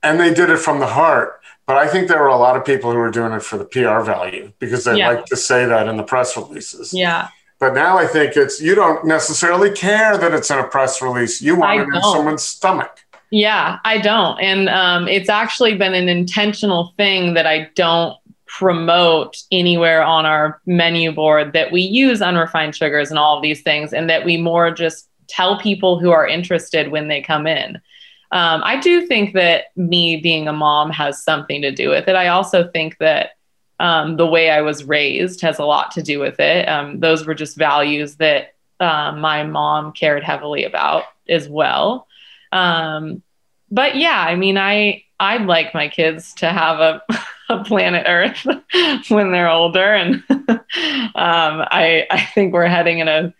[0.01, 1.41] And they did it from the heart.
[1.65, 3.65] But I think there were a lot of people who were doing it for the
[3.65, 5.09] PR value because they yeah.
[5.09, 6.93] like to say that in the press releases.
[6.93, 7.29] Yeah.
[7.59, 11.41] But now I think it's you don't necessarily care that it's in a press release.
[11.41, 12.99] You want I it in someone's stomach.
[13.31, 14.37] Yeah, I don't.
[14.41, 20.61] And um, it's actually been an intentional thing that I don't promote anywhere on our
[20.65, 24.35] menu board that we use unrefined sugars and all of these things, and that we
[24.35, 27.75] more just tell people who are interested when they come in.
[28.31, 32.15] Um, I do think that me being a mom has something to do with it.
[32.15, 33.31] I also think that
[33.79, 36.67] um, the way I was raised has a lot to do with it.
[36.67, 42.07] Um, those were just values that uh, my mom cared heavily about as well.
[42.51, 43.23] Um,
[43.71, 47.01] but yeah, I mean, I I'd like my kids to have a,
[47.49, 48.45] a planet Earth
[49.09, 50.59] when they're older, and um,
[51.15, 53.33] I I think we're heading in a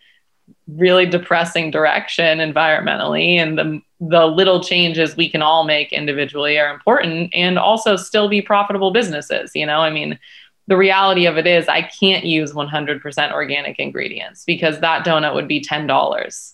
[0.68, 6.74] really depressing direction environmentally, and the the little changes we can all make individually are
[6.74, 9.52] important, and also still be profitable businesses.
[9.56, 10.20] You know, I mean.
[10.68, 15.46] The reality of it is, I can't use 100% organic ingredients because that donut would
[15.46, 16.54] be $10.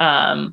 [0.00, 0.52] Um,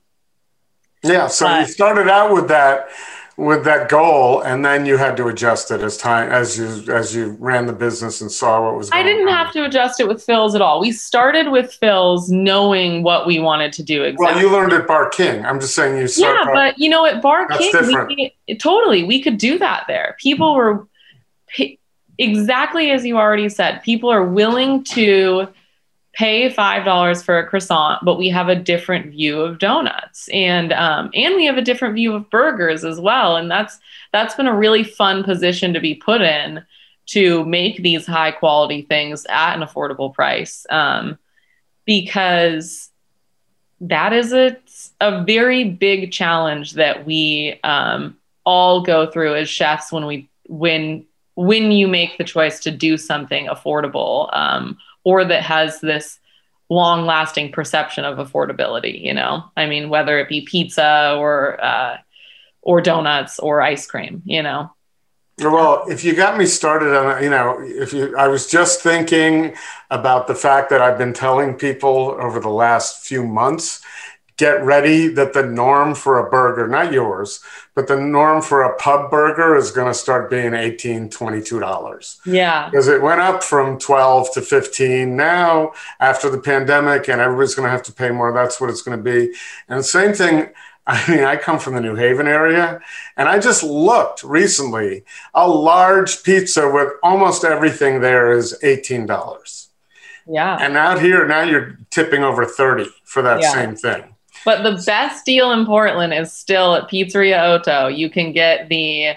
[1.03, 2.89] yeah, so but, you started out with that
[3.36, 7.15] with that goal and then you had to adjust it as time as you as
[7.15, 9.34] you ran the business and saw what was I didn't on.
[9.34, 10.79] have to adjust it with Fills at all.
[10.79, 14.36] We started with Fills knowing what we wanted to do exactly.
[14.36, 15.43] Well, you learned at Bar King.
[15.45, 17.71] I'm just saying you Yeah, but you know at Bar King
[18.07, 20.15] we, totally we could do that there.
[20.19, 20.88] People were
[22.19, 23.81] exactly as you already said.
[23.81, 25.47] People are willing to
[26.14, 30.72] pay five dollars for a croissant, but we have a different view of donuts, and
[30.74, 33.36] um, and we have a different view of burgers as well.
[33.36, 33.80] And that's
[34.11, 36.64] that's been a really fun position to be put in
[37.05, 41.18] to make these high quality things at an affordable price, um,
[41.86, 42.89] because
[43.82, 44.55] that is a
[45.01, 51.05] a very big challenge that we um, all go through as chefs when we when
[51.36, 54.30] when you make the choice to do something affordable.
[54.38, 56.19] Um, or that has this
[56.69, 59.43] long lasting perception of affordability you know?
[59.55, 61.97] I mean whether it be pizza or uh,
[62.61, 64.71] or donuts or ice cream you know?
[65.39, 69.55] Well if you got me started on you know if you i was just thinking
[69.89, 73.81] about the fact that i've been telling people over the last few months
[74.38, 77.39] get ready that the norm for a burger, not yours,
[77.75, 82.19] but the norm for a pub burger is going to start being 18, 22 dollars.
[82.25, 82.69] Yeah.
[82.69, 85.15] Because it went up from 12 to 15.
[85.15, 88.81] Now, after the pandemic and everybody's going to have to pay more, that's what it's
[88.81, 89.34] going to be.
[89.69, 90.49] And the same thing,
[90.88, 92.79] I mean, I come from the New Haven area
[93.15, 95.03] and I just looked recently.
[95.34, 99.67] A large pizza with almost everything there is $18.
[100.27, 100.57] Yeah.
[100.59, 103.53] And out here, now you're tipping over 30 for that yeah.
[103.53, 104.12] same thing.
[104.45, 107.87] But the best deal in Portland is still at Pizzeria Otto.
[107.87, 109.13] You can get the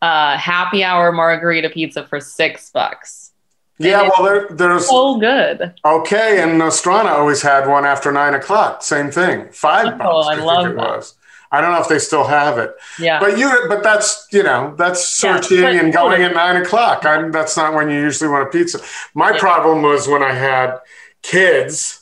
[0.00, 3.32] uh, happy hour margarita pizza for six bucks.
[3.80, 5.72] Yeah, well, there, there's So good.
[5.84, 8.82] okay, and Nostrana always had one after nine o'clock.
[8.82, 10.26] Same thing, five Oh, bucks.
[10.28, 10.88] I think love it that.
[10.96, 11.14] was.
[11.50, 13.20] I don't know if they still have it, Yeah.
[13.20, 17.06] but you, but that's you know that's Yeah, searching but and going at nine o'clock.
[17.06, 18.80] I'm, that's not when you usually want a pizza.
[19.14, 19.38] My Yeah.
[19.38, 20.78] problem was when I had
[21.22, 21.97] kids.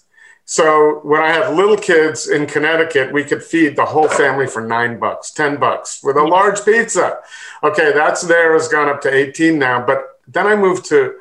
[0.49, 4.65] So when I had little kids in Connecticut, we could feed the whole family for
[4.65, 7.19] nine bucks, ten bucks with a large pizza.
[7.65, 9.85] Okay, that's there has gone up to eighteen now.
[9.85, 11.17] But then I moved to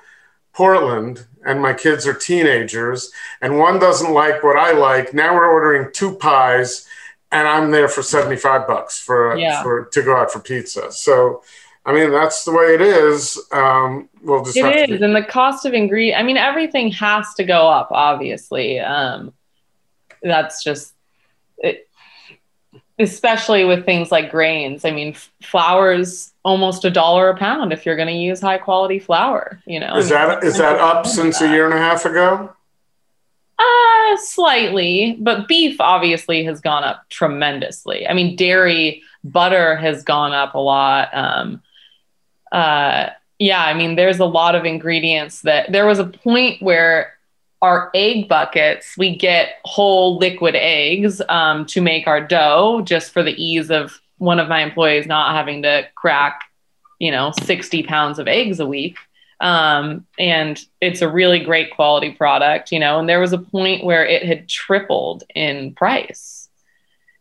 [0.53, 3.11] Portland, and my kids are teenagers,
[3.41, 5.11] and one doesn't like what I like.
[5.11, 6.87] Now we're ordering two pies,
[7.31, 9.63] and I'm there for seventy five bucks for Yeah.
[9.63, 10.91] for to go out for pizza.
[10.91, 11.41] So.
[11.85, 13.39] I mean, that's the way it is.
[13.51, 16.19] Um, we'll just It to and the cost of ingredient.
[16.19, 17.89] I mean, everything has to go up.
[17.91, 19.33] Obviously, um,
[20.23, 20.93] that's just,
[21.59, 21.87] it,
[22.97, 24.83] especially with things like grains.
[24.83, 28.57] I mean, f- flour's almost a dollar a pound if you're going to use high
[28.57, 29.61] quality flour.
[29.67, 32.51] You know, Is that is that up since a year and a half ago?
[33.59, 38.07] Uh, slightly, but beef obviously has gone up tremendously.
[38.07, 41.09] I mean, dairy, butter has gone up a lot.
[41.13, 41.61] Um,
[42.55, 47.13] uh, yeah, I mean, there's a lot of ingredients that there was a point where
[47.61, 53.23] our egg buckets, we get whole liquid eggs um, to make our dough just for
[53.23, 56.41] the ease of one of my employees not having to crack,
[56.99, 58.97] you know, 60 pounds of eggs a week
[59.39, 62.99] um, and it's a really great quality product, you know.
[62.99, 66.44] And there was a point where it had tripled in price,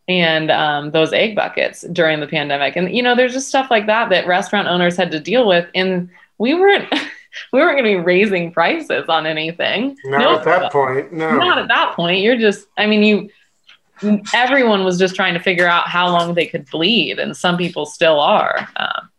[0.07, 3.87] and um, those egg buckets during the pandemic, and you know, there's just stuff like
[3.87, 6.91] that that restaurant owners had to deal with, and we weren't
[7.51, 9.97] we weren't going to be raising prices on anything.
[10.05, 11.11] Not No, at that point.
[11.11, 11.37] No.
[11.37, 12.21] Not at that point.
[12.21, 13.29] You're just, I mean, you.
[14.33, 17.85] Everyone was just trying to figure out how long they could bleed, and some people
[17.85, 18.67] still are.
[18.75, 19.09] Um,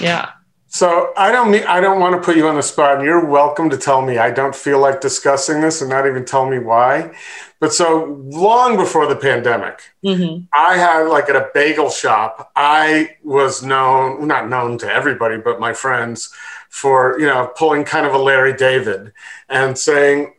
[0.00, 0.30] yeah.
[0.66, 3.24] So I don't mean I don't want to put you on the spot, and you're
[3.24, 6.58] welcome to tell me I don't feel like discussing this, and not even tell me
[6.58, 7.14] why.
[7.60, 12.52] But so long before the pandemic, hmm I had like at a bagel shop.
[12.54, 16.32] I was known, not known to everybody, but my friends,
[16.68, 19.12] for you know pulling kind of a Larry David
[19.48, 20.34] and saying,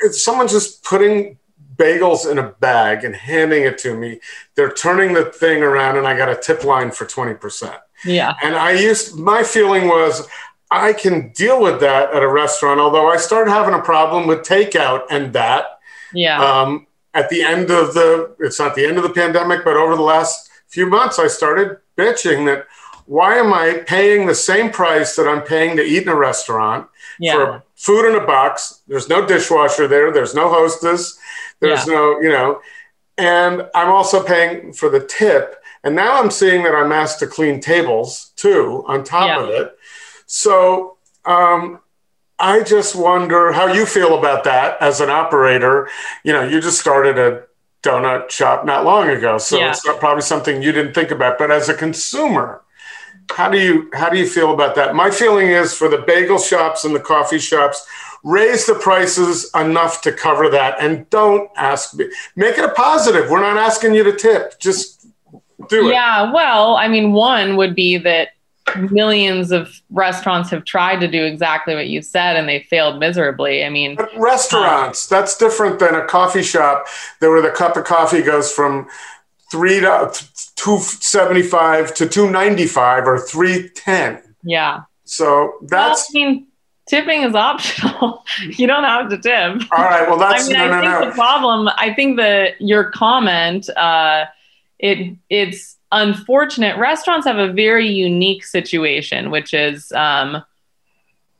[0.00, 1.38] "If someone's just putting
[1.76, 4.20] bagels in a bag and handing it to me,
[4.56, 8.34] they're turning the thing around, and I got a tip line for twenty percent." Yeah.
[8.42, 10.26] And I used my feeling was
[10.70, 14.40] I can deal with that at a restaurant, although I started having a problem with
[14.40, 15.77] takeout and that.
[16.12, 16.42] Yeah.
[16.42, 19.96] Um, at the end of the, it's not the end of the pandemic, but over
[19.96, 22.66] the last few months, I started bitching that
[23.06, 26.88] why am I paying the same price that I'm paying to eat in a restaurant
[27.18, 27.32] yeah.
[27.34, 28.82] for food in a box?
[28.86, 30.12] There's no dishwasher there.
[30.12, 31.18] There's no hostess.
[31.60, 32.60] There's no, you know,
[33.16, 35.56] and I'm also paying for the tip.
[35.82, 39.42] And now I'm seeing that I'm asked to clean tables too on top Yeah.
[39.42, 39.78] of it.
[40.26, 41.80] So um,
[42.38, 45.88] I just wonder how you feel about that as an operator.
[46.24, 47.44] You know, you just started a
[47.82, 49.70] donut shop not long ago, so Yeah.
[49.70, 51.38] it's not probably something you didn't think about.
[51.38, 52.62] But as a consumer,
[53.30, 54.94] how do you how do you feel about that?
[54.94, 57.86] My feeling is for the bagel shops and the coffee shops,
[58.24, 62.06] raise the prices enough to cover that, and don't ask me.
[62.36, 63.30] Make it a positive.
[63.30, 64.58] We're not asking you to tip.
[64.60, 65.06] Just
[65.68, 65.92] do it.
[65.92, 68.28] Yeah, well, I mean, one would be that
[68.76, 73.64] millions of restaurants have tried to do exactly what you said and they failed miserably.
[73.64, 76.86] I mean, But restaurants, that's different than a coffee shop
[77.20, 78.88] there where the cup of coffee goes from
[79.50, 80.12] three to
[80.56, 84.22] two seventy five to two ninety five or three ten.
[84.42, 84.82] yeah.
[85.04, 86.46] So that's well, I mean,
[86.86, 88.24] tipping is optional.
[88.58, 89.62] you don't have to tip.
[89.72, 90.06] all right.
[90.06, 91.10] Well, that's I mean, no, I no, think no.
[91.10, 91.68] the problem.
[91.78, 94.26] I think that your comment, uh,
[94.78, 96.76] it it's unfortunate.
[96.78, 100.42] Restaurants have a very unique situation, which is um,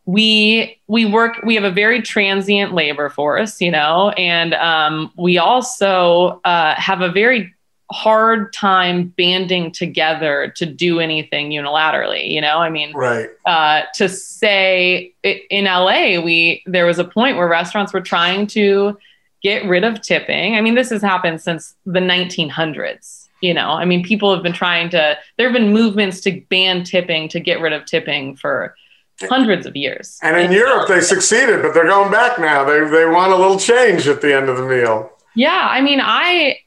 [0.06, 1.42] we we work.
[1.44, 7.00] We have a very transient labor force, you know, and um, we also uh, have
[7.02, 7.54] a very
[7.90, 13.30] hard time banding together to do anything unilaterally you know i mean Right.
[13.46, 18.98] uh, to say in LA, we there was a point where restaurants were trying to
[19.42, 20.54] get rid of tipping.
[20.54, 23.27] I mean, this has happened since the 1900s.
[23.40, 25.16] You know, I mean, people have been trying to.
[25.36, 28.74] There have been movements to ban tipping to get rid of tipping for
[29.22, 30.18] hundreds of years.
[30.22, 32.64] And in Europe, they succeeded, but they're going back now.
[32.64, 35.10] They they want a little change at the end of the meal.
[35.34, 36.58] Yeah, I mean, I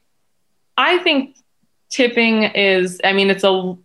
[0.76, 1.36] I think
[1.90, 3.00] tipping is.
[3.04, 3.76] I mean, it's a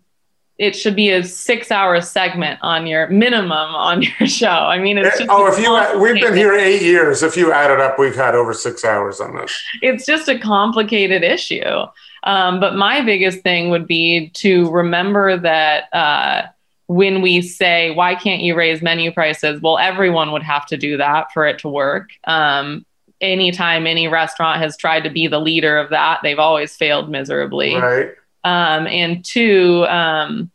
[0.58, 4.48] it should be a six hour segment on your minimum on your show.
[4.48, 7.24] I mean, it's just oh, if you we've been here eight years.
[7.24, 9.56] If you add it up, we've had over six hours on this.
[9.82, 11.86] It's just a complicated issue.
[12.24, 16.48] Um, but my biggest thing would be to remember that uh,
[16.88, 19.62] when we say, why can't you raise menu prices?
[19.62, 22.10] Well, everyone would have to do that for it to work.
[22.24, 22.86] Um,
[23.22, 27.76] anytime any restaurant has tried to be the leader of that, they've always failed miserably.
[27.76, 28.12] Right.
[28.48, 30.50] Um, and two, um,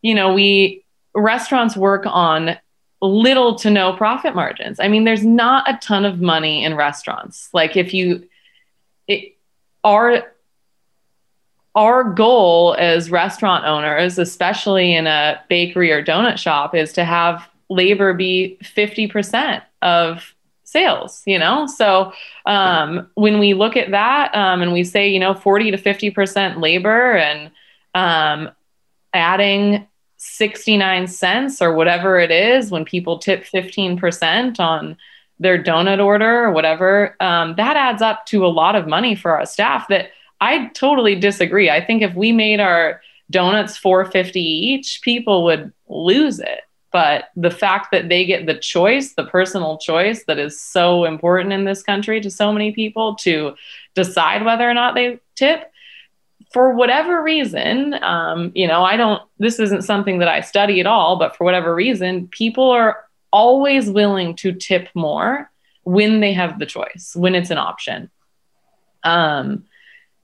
[0.00, 0.84] you know, we
[1.14, 2.56] restaurants work on
[3.02, 4.80] little to no profit margins.
[4.80, 7.50] I mean, there's not a ton of money in restaurants.
[7.52, 8.26] Like if you,
[9.06, 9.36] it,
[9.84, 10.32] our
[11.74, 17.46] our goal as restaurant owners, especially in a bakery or donut shop, is to have
[17.68, 20.34] labor be 50% of
[20.76, 21.66] sales, you know?
[21.66, 22.12] So
[22.44, 26.60] um, when we look at that um, and we say, you know, 40 to 50%
[26.60, 27.50] labor and
[27.94, 28.50] um,
[29.14, 29.88] adding
[30.18, 34.98] 69 cents or whatever it is when people tip 15% on
[35.38, 39.30] their donut order or whatever, um, that adds up to a lot of money for
[39.30, 40.10] our staff that
[40.42, 41.70] I totally disagree.
[41.70, 43.00] I think if we made our
[43.30, 46.60] donuts 450 each, people would lose it.
[46.96, 51.52] But the fact that they get the choice, the personal choice that is so important
[51.52, 53.54] in this country to so many people to
[53.94, 55.70] decide whether or not they tip,
[56.54, 60.86] for whatever reason, um, you know, I don't, this isn't something that I study at
[60.86, 65.50] all, but for whatever reason, people are always willing to tip more
[65.82, 68.10] when they have the choice, when it's an option.
[69.02, 69.66] Um,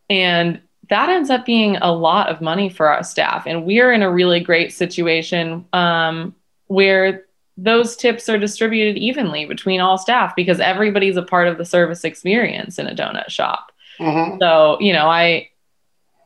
[0.09, 3.47] and that ends up being a lot of money for our staff.
[3.47, 6.35] And we're in a really great situation um,
[6.73, 7.25] where
[7.57, 12.03] those tips are distributed evenly between all staff because everybody's a part of the service
[12.03, 13.73] experience in a donut shop.
[13.99, 14.39] Mm-hmm.
[14.41, 15.51] So, you know, I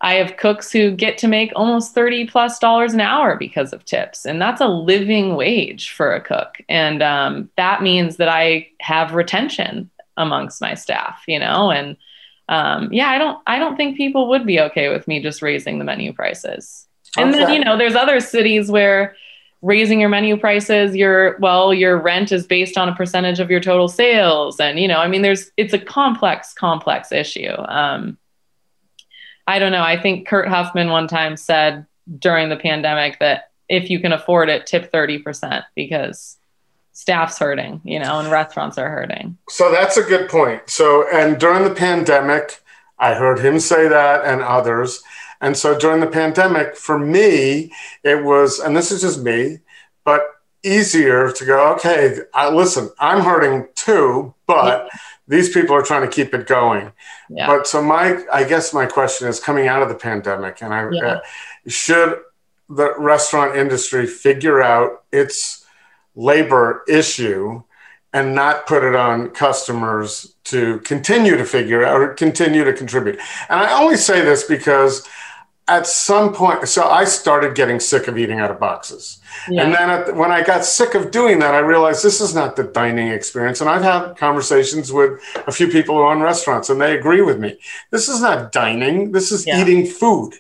[0.01, 3.85] I have cooks who get to make almost 30 plus dollars an hour because of
[3.85, 4.27] tips.
[4.27, 6.59] And that's a living wage for a cook.
[6.68, 11.97] And um, that means that I have retention amongst my staff, you know, and
[12.48, 15.78] um, yeah, I don't I don't think people would be okay with me just raising
[15.78, 16.86] the menu prices.
[17.16, 17.39] And okay.
[17.39, 19.16] then you know, there's other cities where
[19.66, 23.60] raising your menu prices, your well, your rent is based on a percentage of your
[23.60, 27.52] total sales, and you know, I mean, there's it's a complex, complex issue.
[27.68, 28.16] Um,
[29.47, 29.82] I don't know.
[29.82, 31.84] I think Kurt Huffman one time said
[32.18, 36.36] during the pandemic that if you can afford it, tip thirty percent because
[36.93, 39.36] staff's hurting, you know, and restaurants are hurting.
[39.51, 40.70] So that's a good point.
[40.70, 42.62] So, and during the pandemic,
[42.98, 45.02] I heard him say that and others.
[45.40, 47.72] And so during the pandemic, for me,
[48.02, 49.58] it was, and this is just me,
[50.04, 50.22] but
[50.64, 54.98] easier to go, okay, I, listen, I'm hurting too, but yeah.
[55.28, 56.92] these people are trying to keep it going.
[57.28, 57.46] Yeah.
[57.46, 60.88] But so my, I guess my question is coming out of the pandemic, and I
[60.90, 61.04] yeah.
[61.04, 61.20] uh,
[61.66, 62.20] should
[62.68, 65.64] the restaurant industry figure out its
[66.16, 67.62] labor issue
[68.12, 73.18] and not put it on customers to continue to figure out or continue to contribute.
[73.48, 75.06] And I only say this because
[75.68, 79.18] at some point, so I started getting sick of eating out of boxes.
[79.48, 79.62] Yeah.
[79.62, 82.55] And then at, when I got sick of doing that, I realized this is not
[82.55, 83.60] the dining experience.
[83.60, 87.40] And I've had conversations with a few people who own restaurants, and they agree with
[87.40, 87.59] me.
[87.90, 89.60] This is not dining, this is yeah.
[89.60, 90.34] eating food.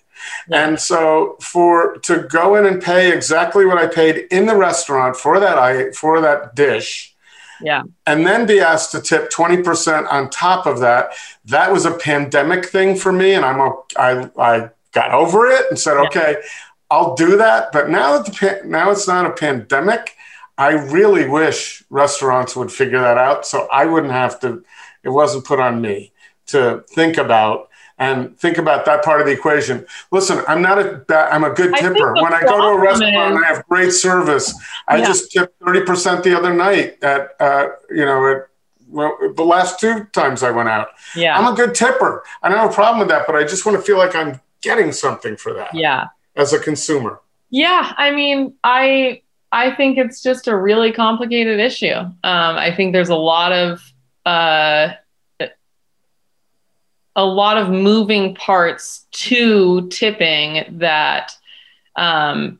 [0.48, 0.68] Yeah.
[0.68, 5.16] And so for to go in and pay exactly what I paid in the restaurant
[5.16, 7.14] for that I for that dish.
[7.60, 7.82] Yeah.
[8.06, 11.12] And then be asked to tip 20% on top of that.
[11.46, 13.60] That was a pandemic thing for me and I'm
[13.96, 16.06] I I got over it and said, yeah.
[16.06, 16.36] "Okay,
[16.90, 20.16] I'll do that." But now that the now it's not a pandemic,
[20.58, 24.64] I really wish restaurants would figure that out so I wouldn't have to
[25.04, 26.12] it wasn't put on me
[26.46, 27.68] to think about
[27.98, 29.86] and think about that part of the equation.
[30.10, 32.16] Listen, I'm not a I'm a good tipper.
[32.16, 34.54] I when I go to a restaurant is, and I have great service,
[34.88, 35.06] I yeah.
[35.06, 38.48] just tipped 30% the other night at, uh, you know, at
[38.88, 40.88] well, the last two times I went out.
[41.14, 41.36] Yeah.
[41.36, 42.22] I'm a good tipper.
[42.42, 44.40] I don't have a problem with that, but I just want to feel like I'm
[44.66, 45.72] getting something for that.
[45.72, 46.08] Yeah.
[46.34, 47.20] As a consumer.
[47.50, 47.94] Yeah.
[47.96, 49.22] I mean, I,
[49.52, 51.94] I think it's just a really complicated issue.
[51.94, 53.80] Um, I think there's a lot of,
[54.26, 54.88] uh,
[57.18, 61.32] a lot of moving parts to tipping that
[61.94, 62.58] um,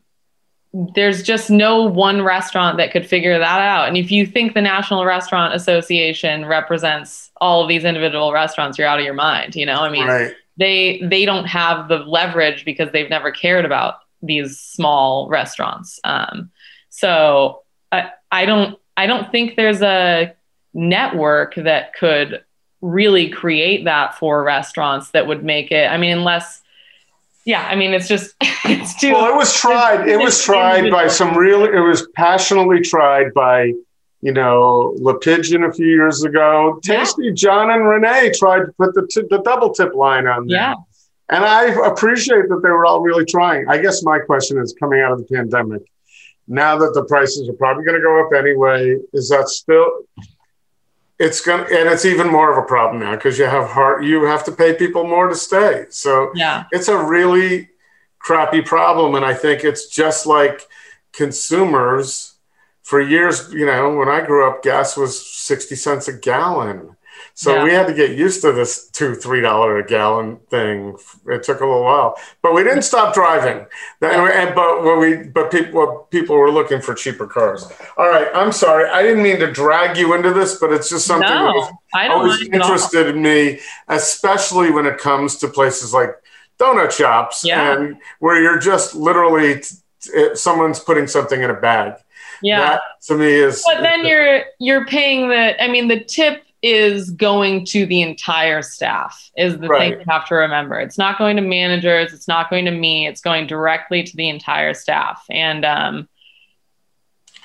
[0.95, 3.89] there's just no one restaurant that could figure that out.
[3.89, 8.89] And if you think the National Restaurant Association represents all of these individual restaurants, you're
[8.89, 9.57] out of your mind.
[9.57, 10.35] You know, I mean, right.
[10.57, 16.01] They they don't have the leverage because they've never cared about these small restaurants.
[16.05, 16.51] Um,
[16.89, 17.63] so
[17.93, 20.35] I, I don't I don't think there's a
[20.75, 22.45] network that could
[22.81, 25.91] really create that for restaurants that would make it.
[25.91, 26.63] I mean, unless
[27.47, 28.35] yeah, I mean, it's just
[28.65, 29.13] it's too.
[29.13, 30.09] Well, it was tried.
[30.09, 31.65] It was tried by some real.
[31.65, 33.73] It was passionately tried by,
[34.23, 36.81] you know, Le Pigeon a few years ago.
[36.85, 36.99] Yeah.
[36.99, 40.57] Tasty John and Renee tried to put the t- the double tip line on there.
[40.59, 40.75] Yeah.
[41.29, 43.69] And I appreciate that they were all really trying.
[43.69, 45.83] I guess my question is coming out of the pandemic,
[46.47, 49.87] now that the prices are probably going to go up anyway, is that still
[51.19, 54.05] it's going to and it's even more of a problem now because you have hard
[54.05, 55.87] you have to pay people more to stay.
[55.91, 56.65] So Yeah.
[56.73, 57.71] it's a really
[58.19, 60.63] crappy problem and I think it's just like
[61.13, 62.36] consumers
[62.87, 66.97] for years, you know, when I grew up gas was 60 cents a gallon.
[67.35, 67.65] So Yeah.
[67.65, 70.97] we had to get used to this two, three dollar a gallon thing.
[71.27, 73.67] It took a little while, but we didn't stop driving.
[74.01, 77.67] And, and- but when we, but people, people were looking for cheaper cars.
[77.99, 81.07] All right, I'm sorry, I didn't mean to drag you into this, but it's just
[81.07, 82.67] something that was I don't always mind at all.
[82.69, 86.13] interested in me, especially when it comes to places like
[86.61, 87.73] donut shops Yeah.
[87.73, 89.63] and where you're just literally
[90.35, 91.95] someone's putting something in a bag.
[92.43, 92.61] Yeah.
[92.61, 93.63] That to me is.
[93.67, 98.63] but then you're you're paying the i mean the tip is going to the entire
[98.63, 99.91] staff is the Right.
[99.93, 103.07] thing you have to remember it's not going to managers it's not going to me
[103.07, 106.09] it's going directly to the entire staff and um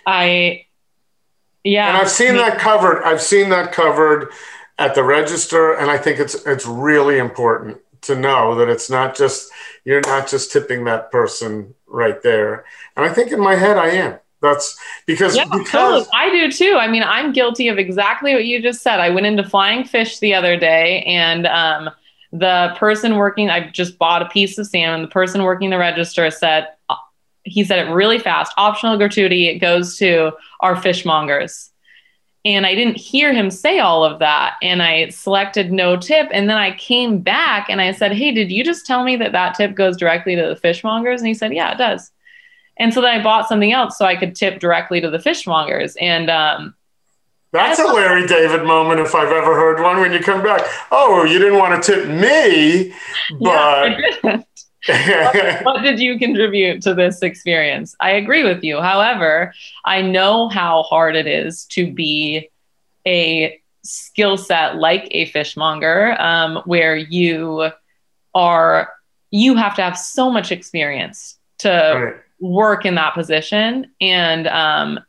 [0.08, 0.66] i
[1.64, 3.04] yeah and I've seen that covered.
[3.04, 4.32] I've seen that covered
[4.80, 9.16] at the register, and I think it's it's really important to know that it's not
[9.16, 9.52] just
[9.86, 12.66] you're not just tipping that person right there.
[12.96, 14.20] And I think in my head I am.
[14.42, 16.08] That's because Yeah, because totally.
[16.14, 16.78] I do too.
[16.80, 19.00] I mean, I'm guilty of exactly what you just said.
[19.00, 21.90] I went into Flying Fish the other day, and um,
[22.32, 25.02] the person working, I just bought a piece of salmon.
[25.04, 26.96] The person working the register said, uh,
[27.44, 29.48] he said it really fast optional gratuity.
[29.48, 30.32] It goes to
[30.62, 31.70] our fishmongers.
[32.44, 34.56] And I didn't hear him say all of that.
[34.64, 36.28] And I selected no tip.
[36.32, 39.32] And then I came back and I said, Hey, did you just tell me that
[39.34, 41.20] that tip goes directly to the fishmongers?
[41.20, 42.12] And he said, Yeah, it does.
[42.78, 45.96] And so then I bought something else so I could tip directly to the fishmongers.
[46.00, 46.76] And um,
[47.52, 50.00] That's a Larry David moment if I've ever heard one.
[50.00, 50.62] When you come back,
[50.92, 52.88] oh, you didn't want to tip me,
[53.40, 54.46] yeah, but didn't.
[55.64, 57.96] what did you contribute to this experience?
[58.00, 58.82] I agree with you.
[58.82, 59.54] However,
[59.86, 62.50] I know how hard it is to be
[63.06, 67.70] a skill set like a fishmonger, um, where you
[68.34, 68.92] are
[69.32, 72.16] you have to have so much experience to Right.
[72.42, 75.00] Work in that position, and um,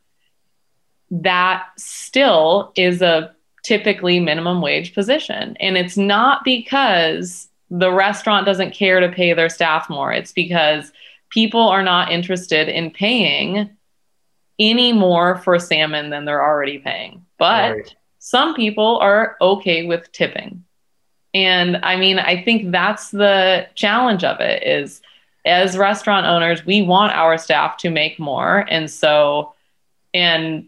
[1.11, 8.71] that still is a typically minimum wage position, and it's not because the restaurant doesn't
[8.71, 10.13] care to pay their staff more.
[10.13, 10.91] It's because
[11.29, 13.69] people are not interested in paying
[14.59, 17.25] any more for salmon than they're already paying.
[17.39, 17.95] But Right.
[18.19, 20.63] some people are okay with tipping.
[21.33, 25.01] And I mean, I think that's the challenge of it is
[25.45, 28.65] as restaurant owners, we want our staff to make more.
[28.69, 29.53] And so,
[30.13, 30.67] and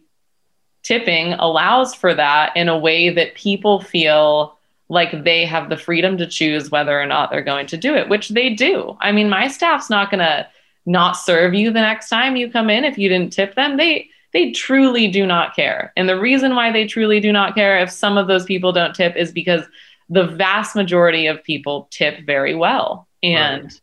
[0.83, 4.57] tipping allows for that in a way that people feel
[4.87, 8.07] like they have the freedom to choose whether or not they're going to do it,
[8.07, 8.95] which they do.
[8.99, 10.47] I mean, my staff's not going to
[10.85, 13.77] not serve you the next time you come in if you didn't tip them.
[13.77, 15.93] They they truly do not care.
[15.95, 18.93] And the reason why they truly do not care if some of those people don't
[18.93, 19.63] tip is because
[20.09, 23.07] the vast majority of people tip very well.
[23.23, 23.81] And Right.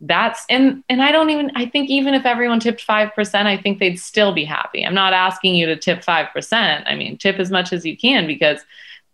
[0.00, 3.78] That's and and I don't even I think even if everyone tipped 5%, I think
[3.78, 4.84] they'd still be happy.
[4.84, 6.82] I'm not asking you to tip 5%.
[6.86, 8.60] I mean, tip as much as you can because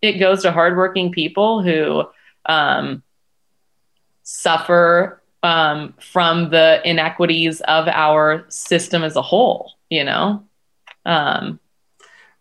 [0.01, 2.05] it goes to hardworking people who
[2.47, 3.03] um,
[4.25, 10.45] suffer um, from the inequities of our system as a whole, you know?
[11.05, 11.61] Um,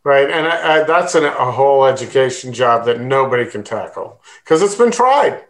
[0.03, 4.63] Right, and I, I, that's an, a whole education job that nobody can tackle because
[4.63, 5.43] it's been tried.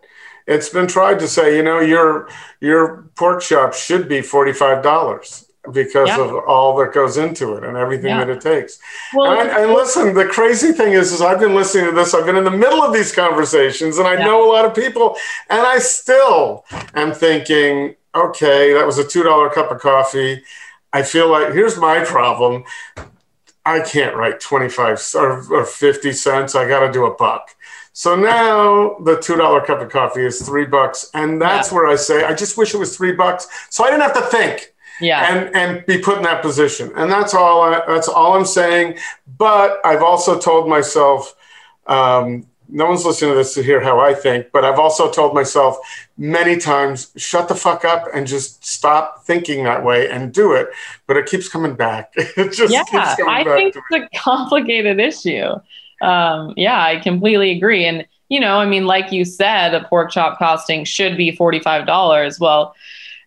[0.47, 2.27] It's been tried to say, you know, your
[2.59, 6.21] your pork chop should be forty five dollars because Yeah.
[6.21, 8.25] of all that goes into it and everything Yeah.
[8.25, 8.79] that it takes.
[9.13, 12.15] well, and, and listen, the crazy thing is, is I've been listening to this.
[12.15, 14.25] I've been in the middle of these conversations, and I Yeah.
[14.25, 15.15] know a lot of people,
[15.51, 16.65] and I still
[16.95, 20.43] am thinking, okay, that was a two dollar cup of coffee.
[20.93, 22.63] I feel like here's my problem.
[23.63, 26.55] I can't write 25 or, or 50 cents.
[26.55, 27.51] I got to do a buck.
[27.93, 31.09] So now the $2 cup of coffee is three bucks.
[31.13, 31.75] And that's Yeah.
[31.75, 33.47] where I say, I just wish it was three bucks.
[33.69, 35.33] So I didn't have to think yeah.
[35.35, 36.91] and, and be put in that position.
[36.95, 38.97] And that's all, I, that's all I'm saying.
[39.37, 41.35] But I've also told myself,
[41.87, 45.33] um, no one's listening to this to hear how I think, but I've also told
[45.33, 45.77] myself
[46.17, 50.69] many times, shut the fuck up and just stop thinking that way and do it.
[51.05, 52.13] But it keeps coming back.
[52.37, 55.55] It just yeah, keeps coming I back think it's a complicated issue.
[56.01, 57.85] Um, yeah, I completely agree.
[57.85, 62.39] And you know, I mean, like you said, a pork chop costing should be $45.
[62.39, 62.73] Well,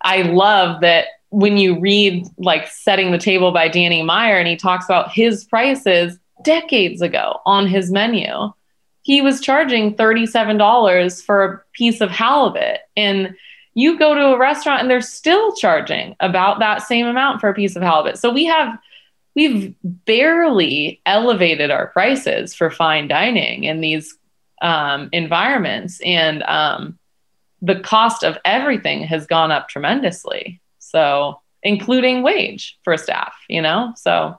[0.01, 4.57] I love that when you read like Setting the Table by Danny Meyer and he
[4.57, 8.51] talks about his prices decades ago on his menu,
[9.03, 12.81] he was charging $37 for a piece of halibut.
[12.97, 13.35] And
[13.75, 17.55] you go to a restaurant and they're still charging about that same amount for a
[17.55, 18.17] piece of halibut.
[18.17, 18.79] So we have
[19.35, 24.17] we've barely elevated our prices for fine dining in these
[24.63, 26.99] um, environments, and um,
[27.61, 30.61] the cost of everything has gone up tremendously.
[30.79, 33.93] So, including wage for staff, you know.
[33.97, 34.39] So,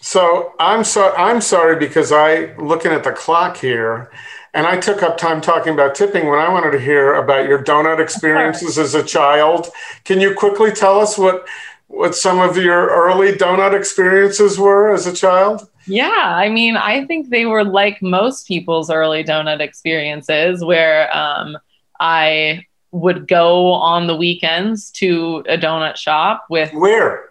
[0.00, 1.16] so I'm sorry.
[1.16, 4.10] I'm sorry because I looking at the clock here.
[4.52, 7.62] And I took up time talking about tipping when I wanted to hear about your
[7.62, 9.68] donut experiences as a child.
[10.04, 11.46] Can you quickly tell us what
[11.90, 15.68] what some of your early donut experiences were as a child?
[15.86, 21.58] Yeah, I mean, I think they were like most people's early donut experiences, where um,
[21.98, 26.72] I would go on the weekends to a donut shop with.
[26.72, 27.28] Where?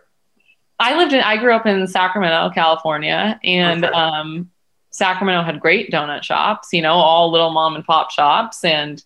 [0.77, 1.22] I lived in.
[1.22, 3.94] I grew up in Sacramento, California, and okay.
[3.94, 4.52] um,
[4.91, 6.69] Sacramento had great donut shops.
[6.73, 9.02] You know, all little mom and pop shops, and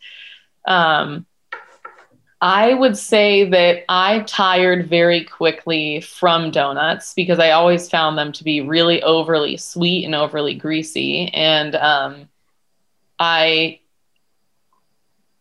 [0.66, 1.26] um,
[2.44, 8.34] I would say that I tired very quickly from donuts because I always found them
[8.34, 11.30] to be really overly sweet and overly greasy.
[11.34, 12.28] And um,
[13.18, 13.80] I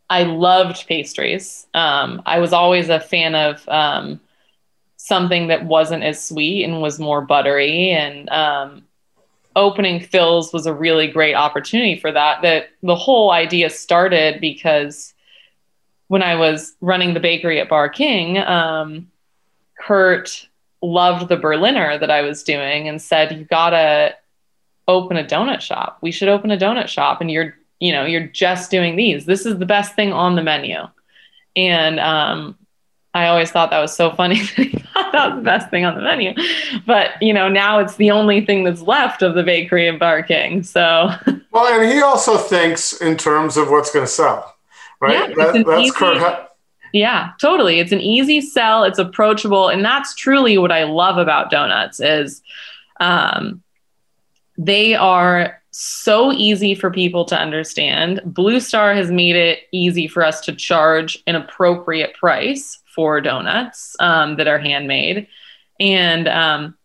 [0.09, 1.67] I loved pastries.
[1.75, 4.21] Um, I was always a fan of um,
[4.97, 7.91] something that wasn't as sweet and was more buttery.
[7.91, 8.85] And um,
[9.57, 12.43] opening Fills was a really great opportunity for that.
[12.43, 15.12] That the whole idea started because
[16.13, 19.11] when I was running the bakery at Bar King, um,
[19.81, 20.47] Kurt
[20.83, 24.15] loved the Berliner that I was doing and said, "You gotta
[24.87, 25.97] open a donut shop.
[26.03, 29.25] We should open a donut shop." And you're, you know, you're just doing these.
[29.25, 30.81] This is the best thing on the menu.
[31.57, 32.59] And um,
[33.15, 35.87] I always thought that was so funny that he thought that was the best thing
[35.87, 36.35] on the menu.
[36.85, 40.25] But you know, now it's the only thing that's left of the bakery at Bar
[40.25, 40.63] King.
[40.63, 41.09] So
[41.53, 44.52] well, and he also thinks in terms of what's going to sell
[45.03, 45.29] right?
[45.29, 46.49] Yeah, that, that's easy, Kurt.
[46.93, 47.81] Yeah, totally.
[47.81, 48.85] It's an easy sell.
[48.85, 52.43] It's approachable, and that's truly what I love about donuts is
[53.01, 53.63] um,
[54.59, 58.21] they are so easy for people to understand.
[58.27, 63.97] Blue Star has made it easy for us to charge an appropriate price for donuts
[63.99, 65.27] um, that are handmade,
[65.81, 66.77] and um,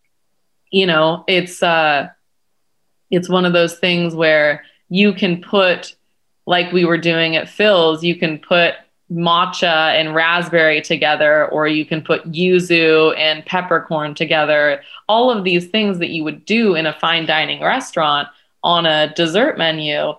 [0.72, 2.08] you know, it's uh,
[3.12, 5.97] it's one of those things where you can put
[6.48, 8.74] like we were doing at Fills, you can put
[9.12, 14.82] matcha and raspberry together, or you can put yuzu and peppercorn together.
[15.08, 18.30] All of these things that you would do in a fine dining restaurant
[18.64, 20.14] on a dessert menu,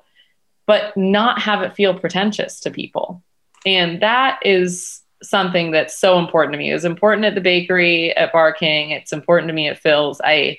[0.67, 3.23] but not have it feel pretentious to people.
[3.67, 6.71] And that is something that's so important to me.
[6.71, 8.91] It was important at the bakery at Bar King.
[8.91, 10.21] It's important to me at Fills.
[10.23, 10.59] I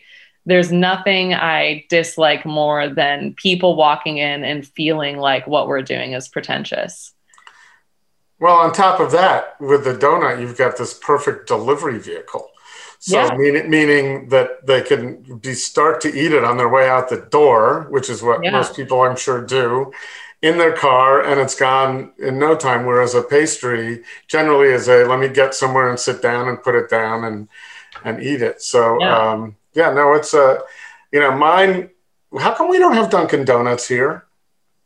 [0.49, 6.13] there's nothing I dislike more than people walking in and feeling like what we're doing
[6.13, 7.13] is pretentious.
[8.39, 12.49] Well, on top of that, with the donut, you've got this perfect delivery vehicle.
[12.97, 13.35] So yeah.
[13.38, 17.27] mean, meaning that they can be start to eat it on their way out the
[17.30, 18.49] door, which is what yeah.
[18.49, 19.91] most people I'm sure do,
[20.41, 22.88] in their car, and it's gone in no time.
[22.88, 26.73] Whereas a pastry generally is a let me get somewhere and sit down and put
[26.73, 27.47] it down and
[28.03, 28.63] and eat it.
[28.63, 29.31] So yeah.
[29.31, 30.61] um, yeah, no, it's a, uh,
[31.11, 31.89] you know, mine.
[32.37, 34.25] How come we don't have Dunkin' Donuts here?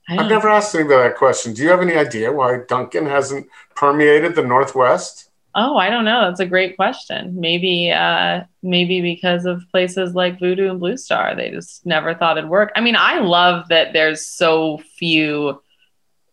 [0.10, 1.54] I've never asked anybody that question.
[1.54, 5.30] Do you have any idea why Dunkin' hasn't permeated the Northwest?
[5.56, 6.28] Oh, I don't know.
[6.28, 7.40] That's a great question.
[7.40, 12.38] Maybe, uh, maybe because of places like Voodoo and Blue Star, they just never thought
[12.38, 12.72] it'd work.
[12.76, 15.62] I mean, I love that there's so few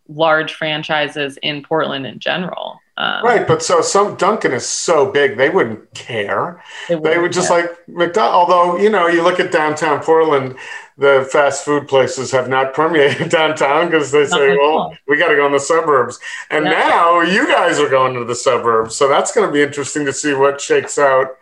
[0.09, 2.79] large franchises in Portland in general.
[3.01, 6.63] Um, right, but so some Dunkin' is so big they wouldn't care.
[6.87, 7.63] They, wouldn't they would just care.
[7.63, 8.51] like McDonald.
[8.51, 10.59] Although you know, you look at downtown Portland,
[10.99, 15.37] the fast food places have not permeated downtown because they say, "Well, we got to
[15.37, 16.19] go in the suburbs."
[16.51, 16.73] And yeah.
[16.73, 20.13] now you guys are going to the suburbs, so that's going to be interesting to
[20.13, 21.39] see what shakes out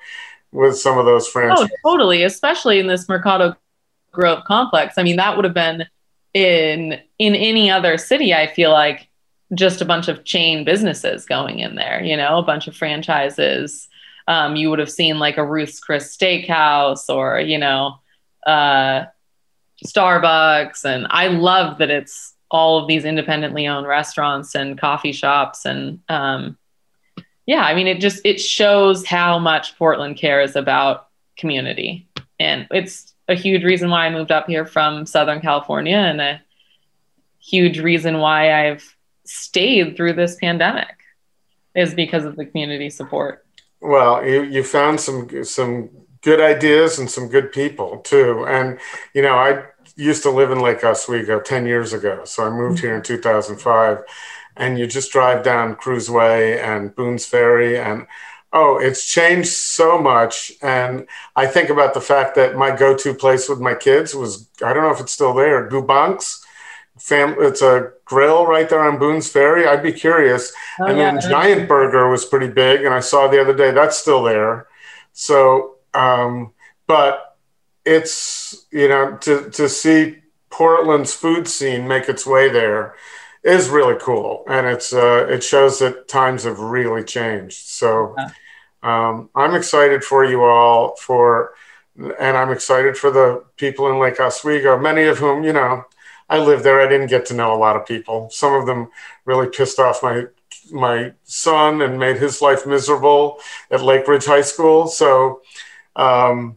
[0.53, 1.73] with some of those franchises.
[1.85, 3.57] Oh, totally, especially in this Mercato
[4.13, 4.97] Grove complex.
[4.97, 5.87] I mean, that would have been
[6.35, 8.33] in in any other city.
[8.33, 9.08] I feel like
[9.55, 13.89] just a bunch of chain businesses going in there, you know, a bunch of franchises.
[14.27, 17.99] Um, you would have seen like a Ruth's Chris Steakhouse or, you know,
[18.47, 19.07] uh,
[19.87, 20.85] Starbucks.
[20.85, 25.65] And I love that it's all of these independently owned restaurants and coffee shops.
[25.65, 26.59] And um,
[27.47, 31.09] yeah, I mean, it just, it shows how much Portland cares about
[31.39, 32.07] community.
[32.39, 36.43] And it's a huge reason why I moved up here from Southern California and a
[37.41, 38.95] huge reason why I've
[39.29, 40.97] stayed through this pandemic
[41.75, 43.45] is because of the community support.
[43.81, 45.91] Well, you, you found some some
[46.23, 48.45] good ideas and some good people too.
[48.47, 48.79] And
[49.15, 49.65] you know, I
[49.97, 52.25] used to live in Lake Oswego 10 years ago.
[52.25, 53.15] So I moved here in mm-hmm.
[53.15, 53.99] 2005
[54.57, 58.07] and you just drive down Kruse Way and Boone's Ferry and
[58.53, 60.53] oh, it's changed so much.
[60.63, 61.07] And
[61.37, 64.85] I think about the fact that my go-to place with my kids was, I don't
[64.85, 66.38] know if it's still there, Gubanc's.
[66.99, 69.67] Fam- it's a grill right there on Boone's Ferry.
[69.67, 70.53] I'd be curious.
[70.81, 71.13] Oh, and yeah.
[71.13, 74.67] then Giant Burger was pretty big, and I saw the other day that's still there.
[75.13, 76.53] So, um,
[76.87, 77.37] but
[77.85, 80.19] it's you know to to see
[80.51, 82.95] Portland's food scene make its way there
[83.43, 87.67] is really cool, and it's uh, it shows that times have really changed.
[87.67, 88.17] So
[88.83, 91.55] um, I'm excited for you all for,
[91.97, 95.85] and I'm excited for the people in Lake Oswego, many of whom you know.
[96.29, 96.81] I lived there.
[96.81, 98.29] I didn't get to know a lot of people.
[98.31, 98.91] Some of them
[99.25, 100.27] really pissed off my
[100.71, 103.41] my son and made his life miserable
[103.71, 104.87] at Lakeridge High School.
[104.87, 105.41] So,
[105.97, 106.57] um,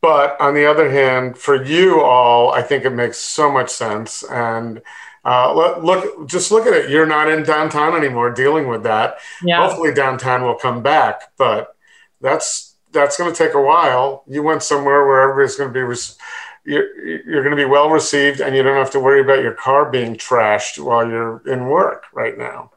[0.00, 4.24] but on the other hand, for you all, I think it makes so much sense.
[4.24, 4.82] And
[5.24, 6.90] uh, look, just look at it.
[6.90, 9.18] You're not in downtown anymore dealing with that.
[9.42, 9.66] Yeah.
[9.66, 11.76] Hopefully, downtown will come back, but
[12.20, 14.24] that's that's going to take a while.
[14.26, 15.80] You went somewhere where everybody's going to be.
[15.80, 16.18] Res-
[16.64, 16.96] you're,
[17.26, 19.90] you're going to be well received, and you don't have to worry about your car
[19.90, 22.70] being trashed while you're in work right now.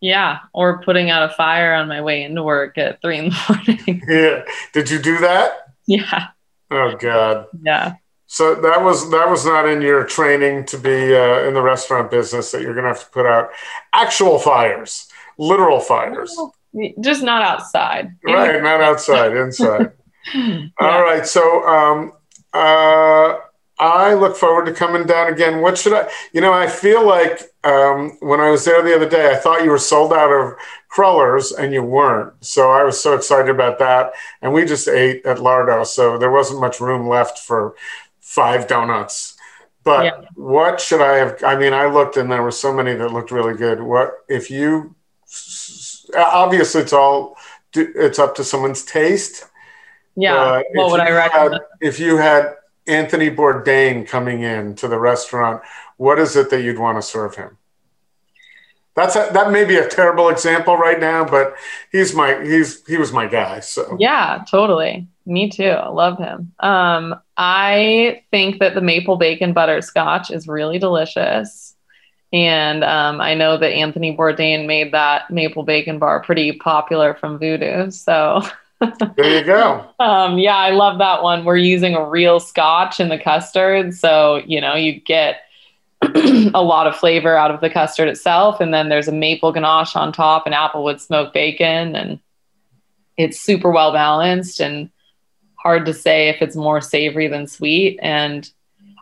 [0.00, 3.64] Yeah, or putting out a fire on my way into work at three in the
[3.88, 4.02] morning.
[4.08, 5.74] yeah, did you do that?
[5.86, 6.28] Yeah.
[6.70, 7.46] Oh God.
[7.62, 7.94] Yeah.
[8.26, 12.10] So that was that was not in your training to be uh, in the restaurant
[12.10, 13.50] business that you're going to have to put out
[13.92, 15.08] actual fires,
[15.38, 16.36] literal fires.
[17.00, 18.16] Just not outside.
[18.24, 19.92] Right, not outside, inside.
[20.34, 20.66] yeah.
[20.78, 21.26] All right.
[21.26, 22.12] So um,
[22.56, 23.40] uh,
[23.78, 25.60] I look forward to coming down again.
[25.60, 26.08] What should I?
[26.32, 29.64] You know, I feel like um, when I was there the other day, I thought
[29.64, 30.54] you were sold out of
[30.88, 32.32] crullers and you weren't.
[32.42, 34.12] So I was so excited about that.
[34.40, 35.84] And we just ate at Lardo.
[35.84, 37.74] So there wasn't much room left for
[38.20, 39.36] five donuts.
[39.84, 40.24] But yeah.
[40.34, 41.44] what should I have?
[41.44, 43.82] I mean, I looked and there were so many that looked really good.
[43.82, 44.96] What if you,
[46.16, 47.36] obviously, it's all,
[47.74, 49.44] it's up to someone's taste.
[50.16, 50.62] Yeah.
[50.74, 51.54] what would I recommend?
[51.54, 52.54] Had, if you had
[52.86, 55.62] Anthony Bourdain coming in to the restaurant,
[55.96, 57.58] what is it that you'd want to serve him?
[58.94, 61.54] That's a, that may be a terrible example right now, but
[61.92, 63.60] he's my he's he was my guy.
[63.60, 65.06] So yeah, totally.
[65.26, 65.64] Me too.
[65.64, 66.54] I love him.
[66.60, 71.74] Um, I think that the maple bacon butterscotch is really delicious.
[72.32, 77.38] And um, I know that Anthony Bourdain made that maple bacon bar pretty popular from
[77.38, 77.90] Voodoo.
[77.90, 78.42] So
[78.80, 79.88] there you go.
[79.98, 81.44] um, yeah, I love that one.
[81.44, 83.94] We're using a real scotch in the custard.
[83.94, 85.40] So, you know, you get
[86.02, 88.60] a lot of flavor out of the custard itself.
[88.60, 91.96] And then there's a maple ganache on top and applewood smoked bacon.
[91.96, 92.20] And
[93.16, 94.90] it's super well balanced and
[95.56, 97.98] hard to say if it's more savory than sweet.
[98.02, 98.48] And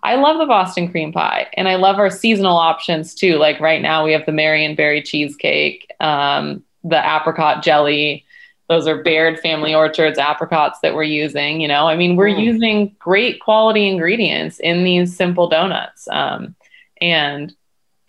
[0.03, 3.37] I love the Boston cream pie and I love our seasonal options too.
[3.37, 8.24] Like right now we have the Marionberry cheesecake, um, the apricot jelly.
[8.69, 11.61] Those are Baird Family Orchards apricots that we're using.
[11.61, 12.43] You know, I mean, we're mm.
[12.43, 16.09] using great quality ingredients in these simple donuts.
[16.09, 16.55] Um,
[17.01, 17.55] and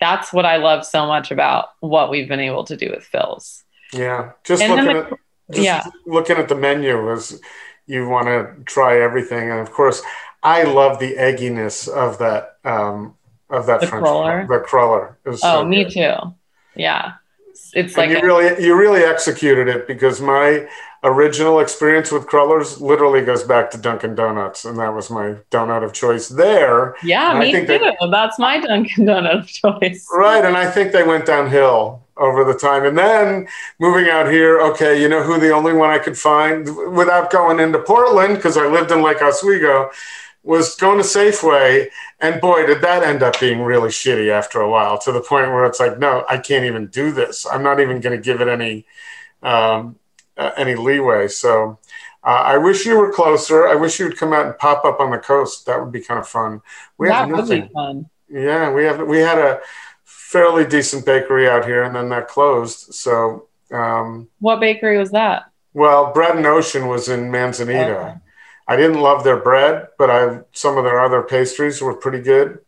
[0.00, 3.64] that's what I love so much about what we've been able to do with Fills
[3.92, 4.32] Yeah.
[4.44, 5.18] Just and looking the, at
[5.52, 5.84] just yeah.
[6.06, 7.40] looking at the menu is
[7.86, 9.50] you want to try everything.
[9.50, 10.02] And of course,
[10.42, 13.14] I love the egginess of that um
[13.48, 14.46] of that the French cruller.
[14.48, 15.18] the cruller.
[15.26, 15.92] oh, so me good.
[15.92, 16.34] too.
[16.74, 17.12] Yeah.
[17.76, 20.66] It's and you a- really you really executed it because my
[21.04, 25.84] original experience with crullers literally goes back to Dunkin' Donuts, and that was my donut
[25.84, 26.96] of choice there.
[27.02, 27.66] Yeah, and me too.
[27.66, 30.08] That, That's my Dunkin' Donut of choice.
[30.10, 32.86] Right, and I think they went downhill over the time.
[32.86, 33.46] And then
[33.78, 36.64] moving out here, okay, you know who the only one I could find
[36.96, 39.90] without going into Portland because I lived in Lake Oswego
[40.46, 41.88] was going to Safeway,
[42.20, 45.50] and boy, did that end up being really shitty after a while to the point
[45.50, 47.44] where it's like, no, I can't even do this.
[47.44, 48.86] I'm not even going to give it any.
[49.42, 49.98] Um,
[50.38, 51.28] uh, any leeway.
[51.28, 51.78] So
[52.22, 53.66] uh, I wish you were closer.
[53.66, 55.66] I wish you would come out and pop up on the coast.
[55.66, 56.60] That would be kind of fun.
[56.98, 57.62] We that have nothing.
[57.62, 58.10] would be fun.
[58.28, 59.60] Yeah, we have we had a
[60.04, 62.92] fairly decent bakery out here, and then that closed.
[62.94, 65.44] So um, what bakery was that?
[65.72, 67.98] Well, Bread and Ocean was in Manzanita.
[67.98, 68.14] Okay.
[68.68, 72.58] I didn't love their bread, but I some of their other pastries were pretty good.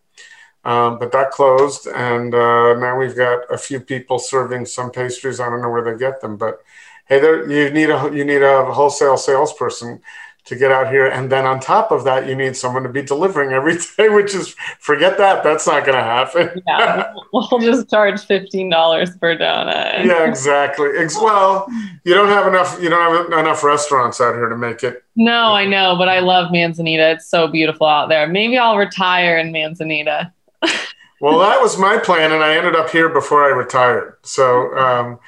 [0.64, 5.40] Um, but that closed, and uh, now we've got a few people serving some pastries.
[5.40, 6.62] I don't know where they get them, but
[7.06, 10.00] hey, there you need a you need a wholesale salesperson
[10.48, 11.06] to get out here.
[11.06, 14.34] And then on top of that, you need someone to be delivering every day, which
[14.34, 15.44] is forget that.
[15.44, 16.62] That's not going to happen.
[16.66, 20.04] yeah, we'll just charge fifteen dollars per donut.
[20.04, 20.88] yeah, exactly.
[21.20, 21.68] Well,
[22.04, 22.78] you don't have enough.
[22.82, 25.04] You don't have enough restaurants out here to make it.
[25.16, 27.10] No, I know, but I love Manzanita.
[27.10, 28.26] It's so beautiful out there.
[28.26, 30.32] Maybe I'll retire in Manzanita.
[31.20, 34.16] well, that was my plan, and I ended up here before I retired.
[34.22, 35.18] So um,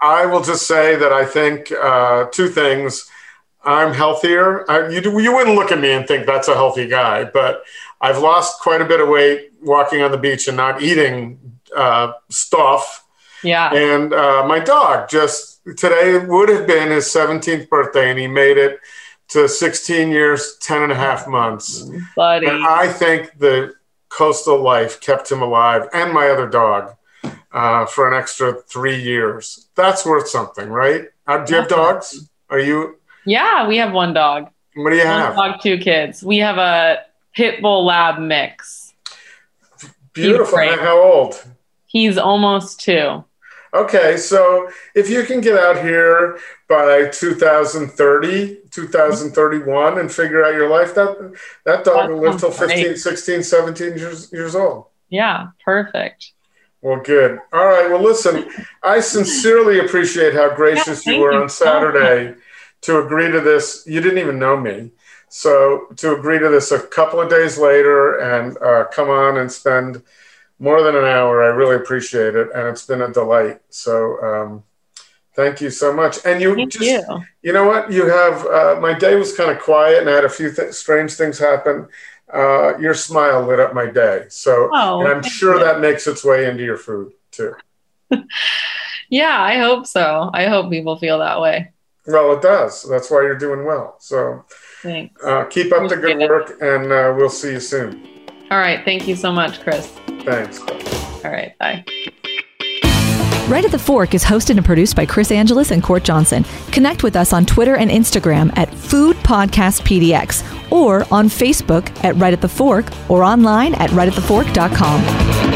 [0.00, 3.10] I will just say that I think uh, two things.
[3.62, 4.70] I'm healthier.
[4.70, 7.62] I, you, you wouldn't look at me and think that's a healthy guy, but
[8.00, 11.38] I've lost quite a bit of weight walking on the beach and not eating
[11.76, 13.06] uh, stuff.
[13.44, 13.72] Yeah.
[13.72, 18.56] And uh, my dog just today would have been his 17th birthday, and he made
[18.56, 18.80] it
[19.28, 21.88] to 16 years, 10 and a half months.
[22.16, 22.46] Buddy.
[22.46, 23.74] And I think the
[24.08, 26.96] coastal life kept him alive and my other dog
[27.52, 29.68] uh, for an extra three years.
[29.74, 31.08] That's worth something, right?
[31.26, 32.28] Uh, do you have dogs?
[32.48, 32.96] Are you?
[33.24, 34.50] Yeah, we have one dog.
[34.74, 35.34] What do you One have?
[35.34, 36.22] dog, two kids.
[36.22, 36.98] We have a
[37.34, 38.94] pit bull lab mix.
[40.12, 40.58] Beautiful.
[40.58, 41.44] How old?
[41.86, 43.24] He's almost two.
[43.72, 46.38] Okay, so if you can get out here
[46.68, 52.50] by 2030, 2031 and figure out your life, that that dog That will live till
[52.50, 52.98] sounds 15, great.
[52.98, 54.86] 16, 17 years, years old.
[55.08, 56.32] Yeah, perfect.
[56.82, 57.38] Well, good.
[57.52, 57.88] All right.
[57.90, 58.48] Well, listen,
[58.82, 62.39] I sincerely appreciate how gracious Yeah, you were you on Saturday
[62.82, 63.84] to agree to this.
[63.86, 64.90] You didn't even know me.
[65.28, 69.50] So to agree to this a couple of days later and uh, come on and
[69.50, 70.02] spend
[70.58, 72.48] more than an hour, I really appreciate it.
[72.54, 73.60] And it's been a delight.
[73.70, 74.64] So um,
[75.34, 76.18] thank you so much.
[76.24, 77.24] And you Thank just, you.
[77.42, 77.92] you know what?
[77.92, 80.72] You have, uh, my day was kind of quiet and I had a few th-
[80.72, 81.86] strange things happen.
[82.32, 84.26] Uh, your smile lit up my day.
[84.28, 85.64] So, Oh, and I'm sure you.
[85.64, 87.54] that makes its way into your food too.
[89.08, 90.30] Yeah, I hope so.
[90.32, 91.72] I hope people feel that way.
[92.06, 92.82] Well, it does.
[92.88, 93.96] That's why you're doing well.
[94.00, 94.44] So
[94.82, 95.22] Thanks.
[95.22, 96.30] uh, keep up the good Appreciate it.
[96.30, 98.06] work, and uh, we'll see you soon.
[98.50, 98.84] All right.
[98.84, 99.86] Thank you so much, Chris.
[100.24, 100.60] Thanks.
[101.24, 101.56] All right.
[101.58, 101.84] Bye.
[103.48, 106.44] Right at the Fork is hosted and produced by Chris Angeles and Court Johnson.
[106.70, 112.14] Connect with us on Twitter and Instagram at Food Podcast PDX or on Facebook at
[112.16, 115.49] Right at the Fork or online at rightatthefork.com.